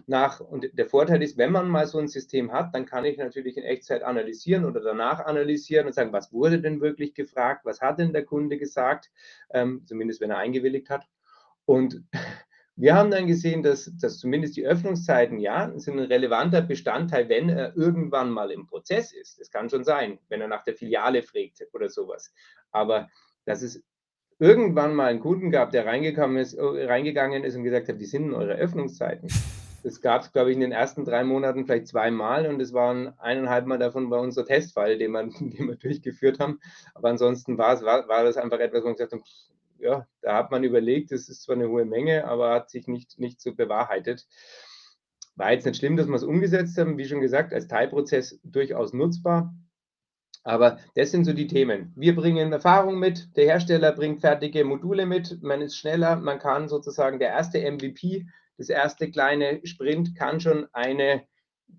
Nach, 0.07 0.41
und 0.41 0.69
der 0.73 0.87
Vorteil 0.87 1.23
ist, 1.23 1.37
wenn 1.37 1.51
man 1.51 1.69
mal 1.69 1.87
so 1.87 1.99
ein 1.99 2.09
System 2.09 2.53
hat, 2.53 2.75
dann 2.75 2.87
kann 2.87 3.05
ich 3.05 3.19
natürlich 3.19 3.57
in 3.57 3.65
Echtzeit 3.65 4.03
analysieren 4.03 4.65
oder 4.65 4.81
danach 4.81 5.21
analysieren 5.21 5.87
und 5.87 5.93
sagen, 5.93 6.13
was 6.13 6.33
wurde 6.33 6.61
denn 6.61 6.81
wirklich 6.81 7.15
gefragt, 7.15 7.65
was 7.65 7.81
hat 7.81 7.99
denn 7.99 8.13
der 8.13 8.25
Kunde 8.25 8.57
gesagt, 8.57 9.11
ähm, 9.53 9.83
zumindest 9.87 10.21
wenn 10.21 10.31
er 10.31 10.39
eingewilligt 10.39 10.91
hat. 10.91 11.09
Und 11.65 12.05
wir 12.77 12.95
haben 12.95 13.11
dann 13.11 13.27
gesehen, 13.27 13.63
dass, 13.63 13.91
dass 14.01 14.19
zumindest 14.19 14.57
die 14.57 14.67
Öffnungszeiten, 14.67 15.39
ja, 15.39 15.73
sind 15.77 15.99
ein 15.99 16.07
relevanter 16.07 16.63
Bestandteil, 16.63 17.29
wenn 17.29 17.49
er 17.49 17.77
irgendwann 17.77 18.31
mal 18.31 18.51
im 18.53 18.67
Prozess 18.67 19.13
ist. 19.13 19.41
Das 19.41 19.51
kann 19.51 19.71
schon 19.71 19.85
sein, 19.85 20.19
wenn 20.29 20.41
er 20.41 20.49
nach 20.49 20.63
der 20.63 20.75
Filiale 20.75 21.23
fragt 21.23 21.67
oder 21.73 21.89
sowas. 21.89 22.33
Aber 22.71 23.09
dass 23.45 23.63
es 23.63 23.83
irgendwann 24.39 24.95
mal 24.95 25.09
einen 25.09 25.21
Kunden 25.21 25.51
gab, 25.51 25.73
der 25.73 25.85
reingekommen 25.85 26.39
ist, 26.39 26.57
reingegangen 26.59 27.45
ist 27.45 27.57
und 27.57 27.65
gesagt 27.65 27.89
hat, 27.89 27.99
wie 27.99 28.07
sind 28.07 28.29
denn 28.29 28.35
eure 28.35 28.55
Öffnungszeiten? 28.55 29.29
Das 29.83 30.01
gab 30.01 30.23
es, 30.23 30.33
glaube 30.33 30.51
ich, 30.51 30.55
in 30.55 30.61
den 30.61 30.73
ersten 30.73 31.05
drei 31.05 31.25
Monaten 31.25 31.65
vielleicht 31.65 31.89
zweimal 31.89 32.47
und 32.47 32.61
es 32.61 32.73
waren 32.73 33.19
eineinhalb 33.19 33.67
Mal 33.67 33.79
davon 33.79 34.11
bei 34.11 34.19
unser 34.19 34.45
Testfall, 34.45 34.99
den 34.99 35.13
wir, 35.13 35.23
den 35.41 35.69
wir 35.69 35.77
durchgeführt 35.77 36.39
haben. 36.39 36.61
Aber 36.95 37.09
ansonsten 37.09 37.59
war, 37.59 37.81
war, 37.83 38.25
das 38.25 38.37
einfach 38.37 38.59
etwas, 38.59 38.83
wo 38.83 38.89
wir 38.89 38.95
gesagt 38.95 39.13
haben, 39.13 39.25
ja, 39.79 40.07
da 40.21 40.37
hat 40.37 40.51
man 40.51 40.65
überlegt, 40.65 41.13
das 41.13 41.29
ist 41.29 41.43
zwar 41.43 41.57
eine 41.57 41.69
hohe 41.69 41.87
Menge, 41.87 42.27
aber 42.27 42.51
hat 42.51 42.71
sich 42.71 42.87
nicht, 42.87 43.19
nicht 43.19 43.41
so 43.41 43.55
bewahrheitet. 43.55 44.27
War 45.37 45.53
jetzt 45.53 45.65
nicht 45.65 45.79
schlimm, 45.79 45.97
dass 45.97 46.07
wir 46.07 46.17
es 46.17 46.25
umgesetzt 46.25 46.77
haben, 46.77 46.99
wie 46.99 47.07
schon 47.07 47.23
gesagt, 47.23 47.55
als 47.55 47.67
Teilprozess 47.67 48.39
durchaus 48.45 48.93
nutzbar. 48.93 49.55
Aber 50.43 50.79
das 50.95 51.11
sind 51.11 51.25
so 51.25 51.33
die 51.33 51.47
Themen. 51.47 51.93
Wir 51.97 52.15
bringen 52.15 52.53
Erfahrung 52.53 52.99
mit, 52.99 53.37
der 53.37 53.45
Hersteller 53.45 53.93
bringt 53.93 54.21
fertige 54.21 54.65
Module 54.65 55.07
mit, 55.07 55.43
man 55.43 55.61
ist 55.61 55.77
schneller, 55.77 56.17
man 56.17 56.39
kann 56.39 56.69
sozusagen 56.69 57.19
der 57.19 57.29
erste 57.29 57.59
MVP 57.71 58.27
das 58.61 58.69
erste 58.69 59.11
kleine 59.11 59.59
Sprint 59.65 60.15
kann 60.15 60.39
schon 60.39 60.69
einen 60.75 61.23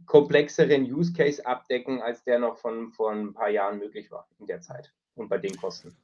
komplexeren 0.08 0.82
Use 0.82 1.14
Case 1.14 1.46
abdecken, 1.46 2.02
als 2.02 2.24
der 2.24 2.40
noch 2.40 2.58
von 2.58 2.92
vor 2.92 3.12
ein 3.12 3.34
paar 3.34 3.50
Jahren 3.50 3.78
möglich 3.78 4.10
war 4.10 4.28
in 4.40 4.48
der 4.48 4.62
Zeit 4.62 4.92
und 5.14 5.30
bei 5.30 5.38
den 5.38 5.56
Kosten. 5.56 5.96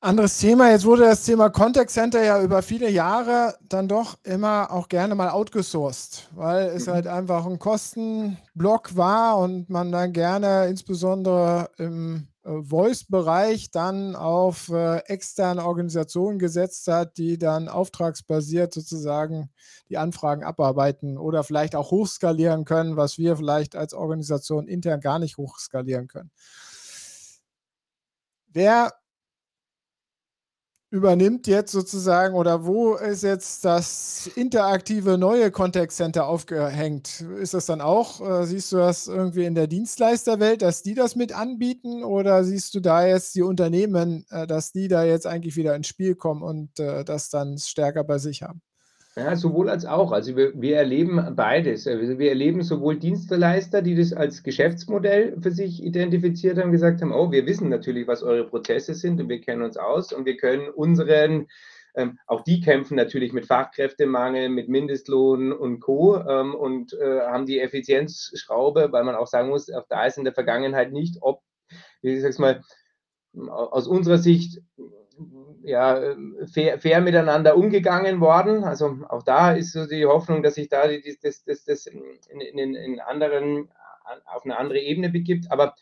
Anderes 0.00 0.38
Thema, 0.38 0.70
jetzt 0.70 0.84
wurde 0.84 1.02
das 1.02 1.24
Thema 1.24 1.48
Contact 1.48 1.90
Center 1.90 2.24
ja 2.24 2.42
über 2.42 2.60
viele 2.62 2.90
Jahre 2.90 3.54
dann 3.68 3.86
doch 3.86 4.18
immer 4.24 4.72
auch 4.72 4.88
gerne 4.88 5.14
mal 5.14 5.28
outgesourced, 5.28 6.28
weil 6.34 6.68
es 6.68 6.86
mhm. 6.86 6.92
halt 6.92 7.06
einfach 7.06 7.46
ein 7.46 7.58
Kostenblock 7.58 8.96
war 8.96 9.38
und 9.38 9.70
man 9.70 9.92
dann 9.92 10.12
gerne 10.12 10.66
insbesondere 10.66 11.70
im 11.76 12.26
Voice-Bereich 12.42 13.70
dann 13.70 14.16
auf 14.16 14.70
äh, 14.70 14.98
externe 15.06 15.64
Organisationen 15.64 16.38
gesetzt 16.38 16.86
hat, 16.88 17.18
die 17.18 17.38
dann 17.38 17.68
auftragsbasiert 17.68 18.72
sozusagen 18.72 19.50
die 19.90 19.98
Anfragen 19.98 20.42
abarbeiten 20.42 21.18
oder 21.18 21.44
vielleicht 21.44 21.76
auch 21.76 21.90
hochskalieren 21.90 22.64
können, 22.64 22.96
was 22.96 23.18
wir 23.18 23.36
vielleicht 23.36 23.76
als 23.76 23.92
Organisation 23.92 24.68
intern 24.68 25.00
gar 25.00 25.18
nicht 25.18 25.36
hochskalieren 25.36 26.08
können. 26.08 26.30
Wer 28.48 28.99
übernimmt 30.90 31.46
jetzt 31.46 31.70
sozusagen 31.72 32.34
oder 32.34 32.66
wo 32.66 32.94
ist 32.94 33.22
jetzt 33.22 33.64
das 33.64 34.28
interaktive 34.34 35.18
neue 35.18 35.50
Contact 35.52 35.92
Center 35.92 36.26
aufgehängt? 36.26 37.20
Ist 37.40 37.54
das 37.54 37.66
dann 37.66 37.80
auch, 37.80 38.20
äh, 38.20 38.44
siehst 38.46 38.72
du 38.72 38.76
das 38.78 39.06
irgendwie 39.06 39.44
in 39.44 39.54
der 39.54 39.68
Dienstleisterwelt, 39.68 40.62
dass 40.62 40.82
die 40.82 40.94
das 40.94 41.14
mit 41.14 41.32
anbieten 41.32 42.02
oder 42.02 42.42
siehst 42.44 42.74
du 42.74 42.80
da 42.80 43.06
jetzt 43.06 43.36
die 43.36 43.42
Unternehmen, 43.42 44.26
äh, 44.30 44.46
dass 44.48 44.72
die 44.72 44.88
da 44.88 45.04
jetzt 45.04 45.26
eigentlich 45.26 45.56
wieder 45.56 45.76
ins 45.76 45.86
Spiel 45.86 46.16
kommen 46.16 46.42
und 46.42 46.78
äh, 46.80 47.04
das 47.04 47.30
dann 47.30 47.56
stärker 47.58 48.02
bei 48.02 48.18
sich 48.18 48.42
haben? 48.42 48.60
Ja, 49.16 49.34
sowohl 49.34 49.68
als 49.68 49.86
auch. 49.86 50.12
Also 50.12 50.36
wir, 50.36 50.52
wir 50.54 50.76
erleben 50.76 51.34
beides. 51.34 51.86
Also 51.88 52.18
wir 52.20 52.28
erleben 52.28 52.62
sowohl 52.62 52.96
Dienstleister, 52.96 53.82
die 53.82 53.96
das 53.96 54.12
als 54.12 54.44
Geschäftsmodell 54.44 55.36
für 55.40 55.50
sich 55.50 55.82
identifiziert 55.82 56.58
haben, 56.58 56.70
gesagt 56.70 57.02
haben, 57.02 57.12
oh, 57.12 57.32
wir 57.32 57.44
wissen 57.44 57.68
natürlich, 57.68 58.06
was 58.06 58.22
eure 58.22 58.46
Prozesse 58.46 58.94
sind 58.94 59.20
und 59.20 59.28
wir 59.28 59.40
kennen 59.40 59.62
uns 59.62 59.76
aus 59.76 60.12
und 60.12 60.26
wir 60.26 60.36
können 60.36 60.68
unseren, 60.68 61.48
ähm, 61.96 62.20
auch 62.28 62.42
die 62.44 62.60
kämpfen 62.60 62.94
natürlich 62.94 63.32
mit 63.32 63.46
Fachkräftemangel, 63.46 64.48
mit 64.48 64.68
Mindestlohn 64.68 65.52
und 65.52 65.80
Co. 65.80 66.16
Ähm, 66.16 66.54
und 66.54 66.92
äh, 66.92 67.22
haben 67.22 67.46
die 67.46 67.58
Effizienzschraube, 67.58 68.92
weil 68.92 69.02
man 69.02 69.16
auch 69.16 69.26
sagen 69.26 69.48
muss, 69.48 69.72
auch 69.72 69.86
da 69.88 70.06
ist 70.06 70.18
in 70.18 70.24
der 70.24 70.34
Vergangenheit 70.34 70.92
nicht, 70.92 71.16
ob, 71.20 71.42
wie 72.00 72.16
sag's 72.20 72.38
mal, 72.38 72.62
aus 73.48 73.88
unserer 73.88 74.18
Sicht 74.18 74.60
ja, 75.62 76.14
fair, 76.52 76.78
fair, 76.78 77.00
miteinander 77.00 77.56
umgegangen 77.56 78.20
worden. 78.20 78.64
Also 78.64 78.98
auch 79.08 79.22
da 79.22 79.52
ist 79.52 79.72
so 79.72 79.86
die 79.86 80.06
Hoffnung, 80.06 80.42
dass 80.42 80.54
sich 80.54 80.68
da 80.68 80.84
das, 81.22 81.44
das, 81.44 81.64
das 81.64 81.86
in, 81.86 82.02
in, 82.30 82.74
in 82.74 83.00
anderen, 83.00 83.68
auf 84.26 84.44
eine 84.44 84.58
andere 84.58 84.78
Ebene 84.78 85.10
begibt. 85.10 85.50
Aber 85.50 85.74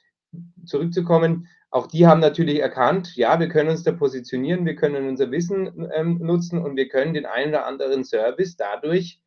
zurückzukommen, 0.65 1.49
auch 1.71 1.87
die 1.87 2.07
haben 2.07 2.21
natürlich 2.21 2.61
erkannt, 2.61 3.15
ja, 3.17 3.39
wir 3.39 3.49
können 3.49 3.71
uns 3.71 3.83
da 3.83 3.93
positionieren, 3.93 4.65
wir 4.65 4.75
können 4.75 5.07
unser 5.07 5.31
Wissen 5.31 5.89
ähm, 5.95 6.19
nutzen 6.19 6.59
und 6.59 6.77
wir 6.77 6.89
können 6.89 7.13
den 7.13 7.27
einen 7.27 7.51
oder 7.51 7.67
anderen 7.67 8.05
Service 8.05 8.57
dadurch 8.57 9.21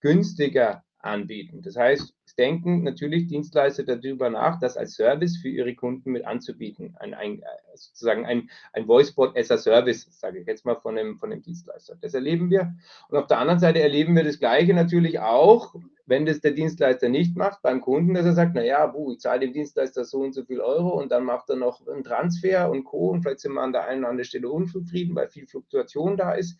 günstiger 0.00 0.84
anbieten. 0.98 1.62
Das 1.62 1.76
heißt, 1.76 2.14
denken 2.38 2.82
natürlich 2.82 3.26
Dienstleister 3.26 3.84
darüber 3.84 4.30
nach, 4.30 4.58
das 4.58 4.76
als 4.76 4.94
Service 4.94 5.36
für 5.36 5.48
ihre 5.48 5.74
Kunden 5.74 6.12
mit 6.12 6.24
anzubieten. 6.24 6.96
Ein, 6.98 7.14
ein, 7.14 7.42
sozusagen 7.74 8.26
ein, 8.26 8.50
ein 8.72 8.88
Voicebot 8.88 9.36
as 9.36 9.50
a 9.50 9.58
Service, 9.58 10.06
sage 10.10 10.40
ich 10.40 10.46
jetzt 10.46 10.64
mal 10.64 10.76
von 10.76 10.96
dem, 10.96 11.18
von 11.18 11.30
dem 11.30 11.42
Dienstleister. 11.42 11.96
Das 12.00 12.14
erleben 12.14 12.50
wir. 12.50 12.74
Und 13.08 13.18
auf 13.18 13.26
der 13.26 13.38
anderen 13.38 13.60
Seite 13.60 13.80
erleben 13.80 14.16
wir 14.16 14.24
das 14.24 14.38
Gleiche 14.38 14.74
natürlich 14.74 15.20
auch, 15.20 15.74
wenn 16.06 16.26
das 16.26 16.40
der 16.40 16.52
Dienstleister 16.52 17.08
nicht 17.08 17.36
macht 17.36 17.62
beim 17.62 17.80
Kunden, 17.80 18.14
dass 18.14 18.26
er 18.26 18.34
sagt, 18.34 18.54
naja, 18.54 18.86
buh, 18.86 19.12
ich 19.12 19.20
zahle 19.20 19.40
dem 19.40 19.52
Dienstleister 19.52 20.04
so 20.04 20.20
und 20.20 20.34
so 20.34 20.44
viel 20.44 20.60
Euro 20.60 21.00
und 21.00 21.10
dann 21.10 21.24
macht 21.24 21.48
er 21.48 21.56
noch 21.56 21.86
einen 21.86 22.04
Transfer 22.04 22.70
und 22.70 22.84
Co. 22.84 23.10
Und 23.10 23.22
vielleicht 23.22 23.40
sind 23.40 23.54
wir 23.54 23.62
an 23.62 23.72
der 23.72 23.86
einen 23.86 24.00
oder 24.00 24.10
anderen 24.10 24.26
Stelle 24.26 24.50
unzufrieden, 24.50 25.14
weil 25.14 25.28
viel 25.28 25.46
Fluktuation 25.46 26.16
da 26.16 26.32
ist. 26.32 26.58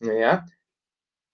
Naja, 0.00 0.46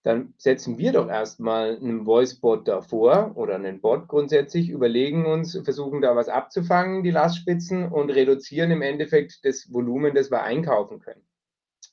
dann 0.05 0.35
setzen 0.37 0.77
wir 0.77 0.93
doch 0.93 1.09
erstmal 1.09 1.77
einen 1.77 2.05
Voicebot 2.05 2.69
davor 2.69 3.33
oder 3.37 3.55
einen 3.55 3.81
Bot 3.81 4.07
grundsätzlich, 4.07 4.69
überlegen 4.69 5.25
uns, 5.25 5.59
versuchen 5.65 6.03
da 6.03 6.15
was 6.15 6.29
abzufangen, 6.29 7.03
die 7.03 7.11
Lastspitzen 7.11 7.89
und 7.89 8.11
reduzieren 8.11 8.71
im 8.71 8.83
Endeffekt 8.83 9.47
das 9.47 9.73
Volumen, 9.73 10.15
das 10.15 10.31
wir 10.31 10.43
einkaufen 10.43 11.01
können. 11.01 11.23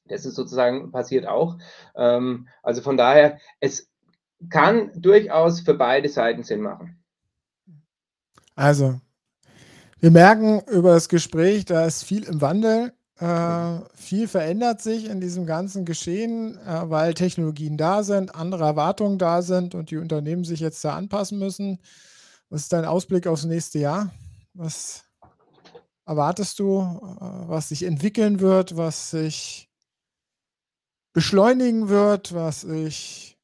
Das 0.06 0.26
ist 0.26 0.36
sozusagen 0.36 0.92
passiert 0.92 1.26
auch. 1.26 1.58
Ähm, 1.96 2.50
also 2.62 2.82
von 2.82 2.98
daher, 2.98 3.40
es 3.62 3.90
kann 4.50 4.92
durchaus 4.94 5.62
für 5.62 5.76
beide 5.76 6.10
Seiten 6.10 6.44
Sinn 6.44 6.62
machen. 6.62 7.02
Also, 8.56 9.00
wir 10.02 10.12
merken 10.12 10.62
über 10.70 10.96
das 10.96 11.08
Gespräch, 11.08 11.64
da 11.64 11.86
ist 11.86 12.04
viel 12.04 12.26
im 12.26 12.42
Wandel. 12.42 12.92
Äh, 13.22 13.82
viel 13.94 14.28
verändert 14.28 14.82
sich 14.82 15.06
in 15.06 15.22
diesem 15.22 15.46
ganzen 15.46 15.86
Geschehen, 15.86 16.58
äh, 16.66 16.90
weil 16.90 17.14
Technologien 17.14 17.78
da 17.78 18.02
sind, 18.02 18.34
andere 18.34 18.64
Erwartungen 18.64 19.20
da 19.20 19.44
sind 19.44 19.76
und 19.76 19.92
die 19.92 19.98
Unternehmen 19.98 20.44
sich 20.44 20.60
jetzt 20.60 20.84
da 20.84 20.96
anpassen 20.96 21.38
müssen. 21.38 21.78
Was 22.50 22.64
ist 22.64 22.74
dein 22.74 22.84
Ausblick 22.84 23.28
aufs 23.28 23.46
nächste 23.46 23.78
Jahr? 23.78 24.12
Was 24.56 25.04
erwartest 26.08 26.58
du, 26.58 26.80
äh, 26.80 27.48
was 27.48 27.70
sich 27.70 27.84
entwickeln 27.84 28.40
wird, 28.40 28.76
was 28.76 29.12
sich 29.12 29.70
beschleunigen 31.14 31.90
wird, 31.90 32.34
was 32.34 32.62
sich, 32.62 33.38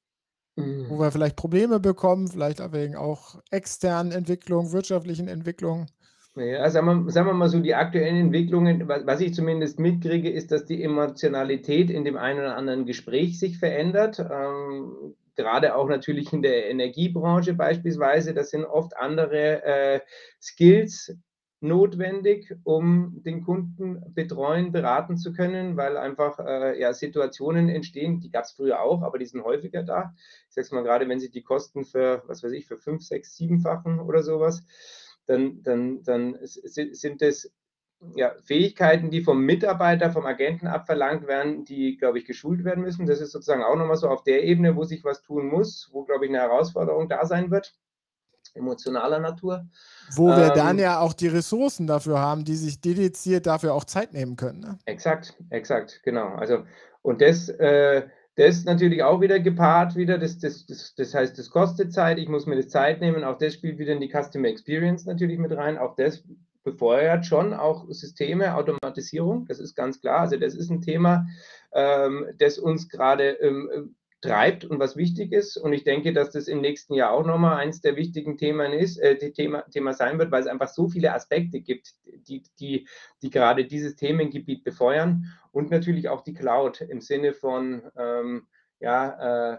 wo 0.55 0.63
mhm. 0.63 0.99
wir 0.99 1.11
vielleicht 1.11 1.35
Probleme 1.35 1.79
bekommen, 1.79 2.29
vielleicht 2.29 2.59
wegen 2.73 2.95
auch 2.95 3.39
externen 3.51 4.11
Entwicklungen, 4.11 4.71
wirtschaftlichen 4.71 5.27
Entwicklungen? 5.27 5.85
Ja, 6.39 6.69
sagen 6.69 7.05
wir, 7.05 7.11
sagen 7.11 7.27
wir 7.27 7.33
mal 7.33 7.49
so, 7.49 7.59
die 7.59 7.73
aktuellen 7.73 8.17
Entwicklungen, 8.17 8.87
was 8.87 9.21
ich 9.21 9.33
zumindest 9.33 9.79
mitkriege, 9.79 10.29
ist, 10.29 10.51
dass 10.51 10.65
die 10.65 10.83
Emotionalität 10.83 11.89
in 11.89 12.03
dem 12.03 12.15
einen 12.15 12.39
oder 12.39 12.55
anderen 12.55 12.85
Gespräch 12.85 13.39
sich 13.39 13.57
verändert. 13.57 14.19
Ähm, 14.19 15.15
gerade 15.35 15.75
auch 15.75 15.87
natürlich 15.87 16.31
in 16.33 16.43
der 16.43 16.69
Energiebranche 16.69 17.55
beispielsweise. 17.55 18.35
Das 18.35 18.51
sind 18.51 18.65
oft 18.65 18.95
andere 18.97 19.63
äh, 19.63 19.99
Skills 20.39 21.15
notwendig, 21.59 22.53
um 22.63 23.23
den 23.23 23.43
Kunden 23.43 24.13
betreuen, 24.13 24.71
beraten 24.71 25.17
zu 25.17 25.33
können, 25.33 25.75
weil 25.75 25.97
einfach 25.97 26.37
äh, 26.37 26.79
ja, 26.79 26.93
Situationen 26.93 27.67
entstehen, 27.67 28.19
die 28.19 28.29
gab 28.29 28.43
es 28.43 28.51
früher 28.51 28.81
auch, 28.81 29.01
aber 29.01 29.17
die 29.17 29.25
sind 29.25 29.43
häufiger 29.43 29.81
da. 29.81 30.13
Ich 30.49 30.53
sage 30.53 30.75
mal 30.75 30.83
gerade, 30.83 31.09
wenn 31.09 31.19
sich 31.19 31.31
die 31.31 31.41
Kosten 31.41 31.83
für, 31.83 32.21
was 32.27 32.43
weiß 32.43 32.51
ich, 32.51 32.67
für 32.67 32.77
fünf, 32.77 33.01
sechs, 33.01 33.35
siebenfachen 33.35 33.99
oder 33.99 34.21
sowas 34.21 34.63
dann, 35.27 35.61
dann, 35.63 36.03
dann 36.03 36.37
sind 36.41 37.21
es 37.21 37.51
ja, 38.15 38.33
Fähigkeiten, 38.43 39.09
die 39.09 39.21
vom 39.23 39.41
Mitarbeiter, 39.41 40.11
vom 40.11 40.25
Agenten 40.25 40.67
abverlangt 40.67 41.27
werden, 41.27 41.65
die, 41.65 41.97
glaube 41.97 42.19
ich, 42.19 42.25
geschult 42.25 42.63
werden 42.63 42.83
müssen. 42.83 43.05
Das 43.05 43.21
ist 43.21 43.31
sozusagen 43.31 43.63
auch 43.63 43.75
nochmal 43.75 43.95
so 43.95 44.07
auf 44.07 44.23
der 44.23 44.43
Ebene, 44.43 44.75
wo 44.75 44.83
sich 44.83 45.03
was 45.03 45.21
tun 45.21 45.47
muss, 45.47 45.89
wo, 45.91 46.03
glaube 46.03 46.25
ich, 46.25 46.31
eine 46.31 46.39
Herausforderung 46.39 47.09
da 47.09 47.25
sein 47.25 47.49
wird, 47.49 47.75
emotionaler 48.53 49.19
Natur. 49.19 49.67
Wo 50.11 50.27
wir 50.27 50.49
ähm, 50.49 50.55
dann 50.55 50.79
ja 50.79 50.99
auch 50.99 51.13
die 51.13 51.27
Ressourcen 51.27 51.87
dafür 51.87 52.19
haben, 52.19 52.45
die 52.45 52.55
sich 52.55 52.79
dediziert 52.81 53.47
dafür 53.47 53.73
auch 53.73 53.85
Zeit 53.85 54.13
nehmen 54.13 54.35
können. 54.35 54.59
Ne? 54.59 54.77
Exakt, 54.85 55.35
exakt, 55.49 56.01
genau. 56.03 56.35
Also, 56.35 56.65
und 57.01 57.21
das, 57.21 57.49
äh, 57.49 58.07
das 58.37 58.65
natürlich 58.65 59.01
auch 59.01 59.19
wieder 59.19 59.39
gepaart, 59.39 59.95
wieder, 59.95 60.19
das, 60.19 60.37
das, 60.37 60.65
das, 60.67 60.93
das 60.95 61.13
heißt, 61.13 61.37
das 61.37 61.49
kostet 61.49 61.91
Zeit, 61.91 62.19
ich 62.19 62.29
muss 62.29 62.45
mir 62.45 62.55
das 62.55 62.69
Zeit 62.69 63.01
nehmen, 63.01 63.23
auch 63.23 63.39
das 63.39 63.55
spielt 63.55 63.79
wieder 63.79 63.93
in 63.93 63.99
die 63.99 64.11
Customer 64.11 64.47
Experience 64.47 65.05
natürlich 65.05 65.39
mit 65.39 65.51
rein, 65.51 65.77
auch 65.77 65.95
das 65.95 66.23
befeuert 66.63 67.25
schon 67.25 67.53
auch 67.53 67.85
Systeme, 67.89 68.55
Automatisierung, 68.55 69.47
das 69.47 69.59
ist 69.59 69.73
ganz 69.73 69.99
klar, 70.01 70.19
also 70.19 70.37
das 70.37 70.53
ist 70.53 70.69
ein 70.69 70.81
Thema, 70.81 71.25
ähm, 71.73 72.27
das 72.37 72.59
uns 72.59 72.89
gerade 72.89 73.31
ähm, 73.41 73.95
treibt 74.21 74.65
und 74.65 74.79
was 74.79 74.97
wichtig 74.97 75.31
ist. 75.31 75.57
Und 75.57 75.73
ich 75.73 75.83
denke, 75.83 76.11
dass 76.11 76.31
das 76.31 76.47
im 76.47 76.61
nächsten 76.61 76.93
Jahr 76.93 77.11
auch 77.11 77.25
nochmal 77.25 77.57
eins 77.57 77.81
der 77.81 77.95
wichtigen 77.95 78.37
Themen 78.37 78.73
ist, 78.73 78.97
äh, 78.97 79.31
Thema, 79.31 79.63
Thema 79.69 79.93
sein 79.93 80.17
wird, 80.17 80.31
weil 80.31 80.41
es 80.41 80.47
einfach 80.47 80.67
so 80.67 80.89
viele 80.89 81.13
Aspekte 81.13 81.61
gibt, 81.61 81.93
die, 82.27 82.43
die, 82.59 82.87
die 83.21 83.29
gerade 83.29 83.65
dieses 83.65 83.95
Themengebiet 83.95 84.63
befeuern 84.63 85.25
und 85.57 85.71
natürlich 85.71 86.07
auch 86.07 86.21
die 86.21 86.35
Cloud 86.35 86.81
im 86.81 87.01
Sinne 87.01 87.33
von, 87.33 87.81
ähm, 87.97 88.45
ja, 88.79 89.55
äh, 89.55 89.57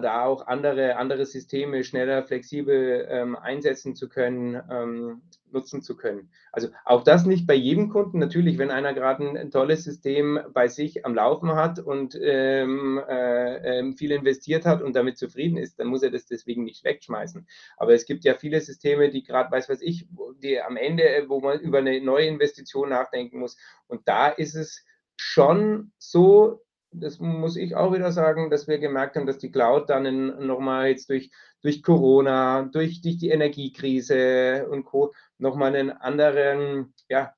da 0.00 0.24
auch 0.24 0.46
andere, 0.46 0.96
andere 0.96 1.26
Systeme 1.26 1.82
schneller, 1.82 2.22
flexibel 2.22 3.06
ähm, 3.10 3.34
einsetzen 3.34 3.96
zu 3.96 4.08
können, 4.08 4.62
ähm, 4.70 5.22
nutzen 5.50 5.82
zu 5.82 5.96
können. 5.96 6.30
Also 6.52 6.68
auch 6.84 7.02
das 7.02 7.26
nicht 7.26 7.46
bei 7.46 7.54
jedem 7.54 7.88
Kunden. 7.90 8.20
Natürlich, 8.20 8.56
wenn 8.56 8.70
einer 8.70 8.94
gerade 8.94 9.24
ein, 9.28 9.36
ein, 9.36 9.50
tolles 9.50 9.82
System 9.82 10.38
bei 10.54 10.68
sich 10.68 11.04
am 11.04 11.14
Laufen 11.14 11.56
hat 11.56 11.80
und 11.80 12.16
ähm, 12.22 13.02
äh, 13.06 13.78
ähm, 13.78 13.96
viel 13.96 14.12
investiert 14.12 14.64
hat 14.64 14.80
und 14.80 14.94
damit 14.94 15.18
zufrieden 15.18 15.56
ist, 15.56 15.80
dann 15.80 15.88
muss 15.88 16.04
er 16.04 16.10
das 16.10 16.26
deswegen 16.26 16.62
nicht 16.62 16.84
wegschmeißen. 16.84 17.46
Aber 17.76 17.92
es 17.92 18.06
gibt 18.06 18.24
ja 18.24 18.34
viele 18.34 18.60
Systeme, 18.60 19.10
die 19.10 19.24
gerade, 19.24 19.50
weiß 19.50 19.68
was 19.68 19.82
ich, 19.82 20.06
die 20.42 20.60
am 20.60 20.76
Ende, 20.76 21.24
wo 21.26 21.40
man 21.40 21.58
über 21.58 21.78
eine 21.78 22.00
neue 22.00 22.26
Investition 22.26 22.90
nachdenken 22.90 23.40
muss. 23.40 23.58
Und 23.88 24.06
da 24.06 24.28
ist 24.28 24.54
es 24.54 24.84
schon 25.22 25.92
so, 25.98 26.62
das 26.90 27.18
muss 27.18 27.56
ich 27.56 27.74
auch 27.74 27.92
wieder 27.92 28.12
sagen, 28.12 28.50
dass 28.50 28.68
wir 28.68 28.78
gemerkt 28.78 29.16
haben, 29.16 29.26
dass 29.26 29.38
die 29.38 29.50
Cloud 29.50 29.88
dann 29.88 30.46
nochmal 30.46 30.88
jetzt 30.88 31.08
durch, 31.08 31.30
durch 31.62 31.82
Corona, 31.82 32.62
durch, 32.64 33.00
durch 33.00 33.18
die 33.18 33.30
Energiekrise 33.30 34.66
und 34.68 34.84
Co. 34.84 35.12
nochmal 35.38 35.74
einen 35.74 35.90
anderen, 35.90 36.94
ja, 37.08 37.34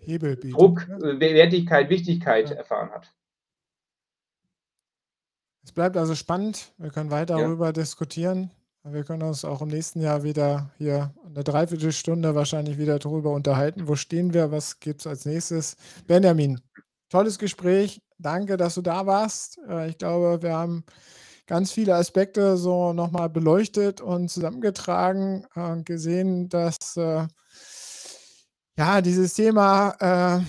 Hebel 0.00 0.36
bietet, 0.36 0.58
Druck, 0.58 0.88
ne? 0.88 1.20
Wertigkeit, 1.20 1.90
Wichtigkeit 1.90 2.50
ja. 2.50 2.56
erfahren 2.56 2.90
hat. 2.90 3.12
Es 5.62 5.72
bleibt 5.72 5.96
also 5.96 6.14
spannend. 6.14 6.72
Wir 6.78 6.90
können 6.90 7.10
weiter 7.10 7.36
ja. 7.36 7.42
darüber 7.42 7.72
diskutieren. 7.72 8.50
Wir 8.86 9.02
können 9.02 9.22
uns 9.22 9.46
auch 9.46 9.62
im 9.62 9.68
nächsten 9.68 10.02
Jahr 10.02 10.24
wieder 10.24 10.70
hier 10.76 11.14
eine 11.24 11.42
Dreiviertelstunde 11.42 12.34
wahrscheinlich 12.34 12.76
wieder 12.76 12.98
darüber 12.98 13.32
unterhalten. 13.32 13.88
Wo 13.88 13.96
stehen 13.96 14.34
wir? 14.34 14.52
Was 14.52 14.78
gibt 14.78 15.00
es 15.00 15.06
als 15.06 15.24
nächstes? 15.24 15.76
Benjamin, 16.06 16.60
tolles 17.14 17.38
Gespräch. 17.38 18.02
Danke, 18.18 18.56
dass 18.56 18.74
du 18.74 18.82
da 18.82 19.06
warst. 19.06 19.60
Äh, 19.68 19.90
ich 19.90 19.98
glaube, 19.98 20.42
wir 20.42 20.52
haben 20.52 20.84
ganz 21.46 21.70
viele 21.70 21.94
Aspekte 21.94 22.56
so 22.56 22.92
nochmal 22.92 23.30
beleuchtet 23.30 24.00
und 24.00 24.30
zusammengetragen 24.30 25.46
und 25.54 25.86
gesehen, 25.86 26.48
dass 26.48 26.96
äh, 26.96 27.26
ja 28.76 29.00
dieses 29.00 29.34
Thema 29.34 29.94
äh, 30.00 30.40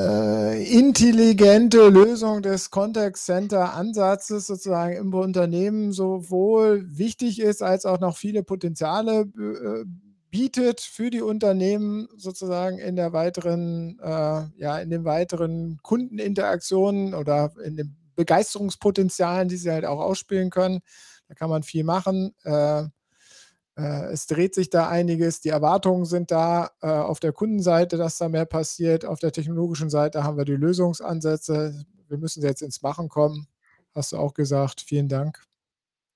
äh, 0.00 0.78
intelligente 0.78 1.88
Lösung 1.88 2.42
des 2.42 2.70
Contact 2.70 3.16
Center 3.16 3.74
Ansatzes 3.74 4.48
sozusagen 4.48 4.96
im 4.96 5.14
Unternehmen 5.14 5.92
sowohl 5.92 6.84
wichtig 6.88 7.40
ist, 7.40 7.62
als 7.62 7.86
auch 7.86 8.00
noch 8.00 8.16
viele 8.16 8.42
Potenziale 8.42 9.30
äh, 9.38 9.84
bietet 10.32 10.80
für 10.80 11.10
die 11.10 11.20
Unternehmen 11.20 12.08
sozusagen 12.16 12.78
in 12.78 12.96
der 12.96 13.12
weiteren, 13.12 14.00
äh, 14.00 14.44
ja, 14.56 14.78
in 14.78 14.88
den 14.88 15.04
weiteren 15.04 15.78
Kundeninteraktionen 15.82 17.12
oder 17.14 17.52
in 17.62 17.76
den 17.76 17.96
Begeisterungspotenzialen, 18.16 19.48
die 19.48 19.56
sie 19.56 19.70
halt 19.70 19.84
auch 19.84 20.00
ausspielen 20.00 20.48
können. 20.48 20.80
Da 21.28 21.34
kann 21.34 21.50
man 21.50 21.62
viel 21.62 21.84
machen. 21.84 22.34
Äh, 22.44 22.84
äh, 23.76 24.04
es 24.10 24.26
dreht 24.26 24.54
sich 24.54 24.70
da 24.70 24.88
einiges, 24.88 25.42
die 25.42 25.50
Erwartungen 25.50 26.06
sind 26.06 26.30
da 26.30 26.70
äh, 26.80 26.88
auf 26.88 27.20
der 27.20 27.32
Kundenseite, 27.32 27.98
dass 27.98 28.16
da 28.16 28.30
mehr 28.30 28.46
passiert. 28.46 29.04
Auf 29.04 29.20
der 29.20 29.32
technologischen 29.32 29.90
Seite 29.90 30.24
haben 30.24 30.38
wir 30.38 30.46
die 30.46 30.56
Lösungsansätze. 30.56 31.84
Wir 32.08 32.18
müssen 32.18 32.42
jetzt 32.42 32.62
ins 32.62 32.80
Machen 32.80 33.10
kommen, 33.10 33.48
hast 33.94 34.12
du 34.12 34.16
auch 34.16 34.32
gesagt. 34.32 34.80
Vielen 34.80 35.08
Dank. 35.08 35.42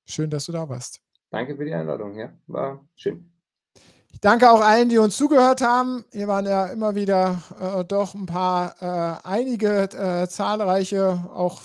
Schön, 0.07 0.31
dass 0.31 0.47
du 0.47 0.53
da 0.53 0.71
warst. 0.71 1.03
Danke 1.29 1.55
für 1.55 1.67
die 1.67 1.75
Einladung, 1.75 2.17
ja, 2.17 2.33
war 2.47 2.83
schön. 2.95 3.36
Ich 4.17 4.21
danke 4.23 4.51
auch 4.51 4.63
allen, 4.63 4.89
die 4.89 4.97
uns 4.97 5.19
zugehört 5.19 5.61
haben. 5.61 6.07
Hier 6.11 6.27
waren 6.27 6.47
ja 6.47 6.69
immer 6.69 6.95
wieder 6.95 7.43
äh, 7.61 7.85
doch 7.85 8.15
ein 8.15 8.25
paar, 8.25 8.75
äh, 8.81 9.29
einige 9.29 9.83
äh, 9.93 10.27
zahlreiche, 10.27 11.23
auch 11.35 11.61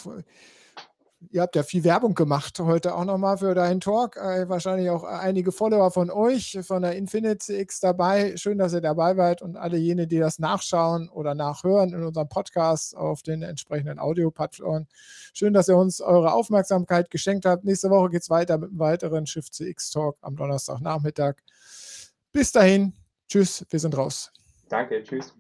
ihr 1.30 1.42
habt 1.42 1.56
ja 1.56 1.64
viel 1.64 1.86
Werbung 1.86 2.14
gemacht 2.14 2.60
heute 2.60 2.94
auch 2.94 3.06
nochmal 3.06 3.38
für 3.38 3.56
deinen 3.56 3.80
Talk. 3.80 4.18
Äh, 4.18 4.50
wahrscheinlich 4.50 4.90
auch 4.90 5.06
einige 5.06 5.54
Follower 5.54 5.92
von 5.92 6.10
euch, 6.12 6.60
von 6.64 6.82
der 6.82 6.98
Infinity 6.98 7.58
X 7.58 7.80
dabei. 7.80 8.36
Schön, 8.36 8.58
dass 8.58 8.74
ihr 8.74 8.82
dabei 8.82 9.16
wart 9.16 9.42
und 9.42 9.56
alle 9.56 9.78
jene, 9.78 10.06
die 10.06 10.20
das 10.20 10.38
nachschauen 10.38 11.08
oder 11.08 11.36
nachhören 11.36 11.94
in 11.94 12.04
unserem 12.04 12.28
Podcast 12.28 12.98
auf 12.98 13.22
den 13.22 13.44
entsprechenden 13.44 13.98
Audio-Plattformen. 13.98 14.90
Schön, 15.34 15.54
dass 15.54 15.70
ihr 15.70 15.78
uns 15.78 16.02
eure 16.02 16.34
Aufmerksamkeit 16.34 17.12
geschenkt 17.12 17.46
habt. 17.46 17.64
Nächste 17.64 17.90
Woche 17.90 18.10
geht 18.10 18.24
es 18.24 18.30
weiter 18.30 18.58
mit 18.58 18.72
einem 18.72 18.80
weiteren 18.80 19.26
Shift 19.26 19.54
CX 19.54 19.92
Talk 19.92 20.18
am 20.20 20.36
Donnerstagnachmittag. 20.36 21.36
Bis 22.34 22.52
dahin, 22.52 22.94
tschüss, 23.28 23.66
wir 23.70 23.80
sind 23.80 23.96
raus. 23.98 24.32
Danke, 24.70 25.04
tschüss. 25.04 25.34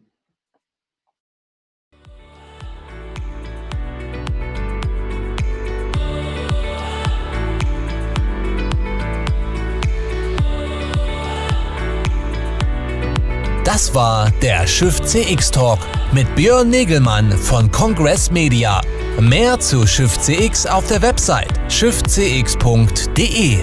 Das 13.64 13.96
war 13.96 14.30
der 14.42 14.68
Schiff 14.68 15.02
CX 15.02 15.52
Talk 15.52 15.80
mit 16.12 16.36
Björn 16.36 16.70
Negelmann 16.70 17.32
von 17.32 17.72
Congress 17.72 18.30
Media. 18.30 18.82
Mehr 19.18 19.62
zu 19.62 19.88
Schiff 19.88 20.20
CX 20.20 20.66
auf 20.66 20.86
der 20.88 21.02
Website 21.02 21.54
schiffcx.de. 21.72 23.60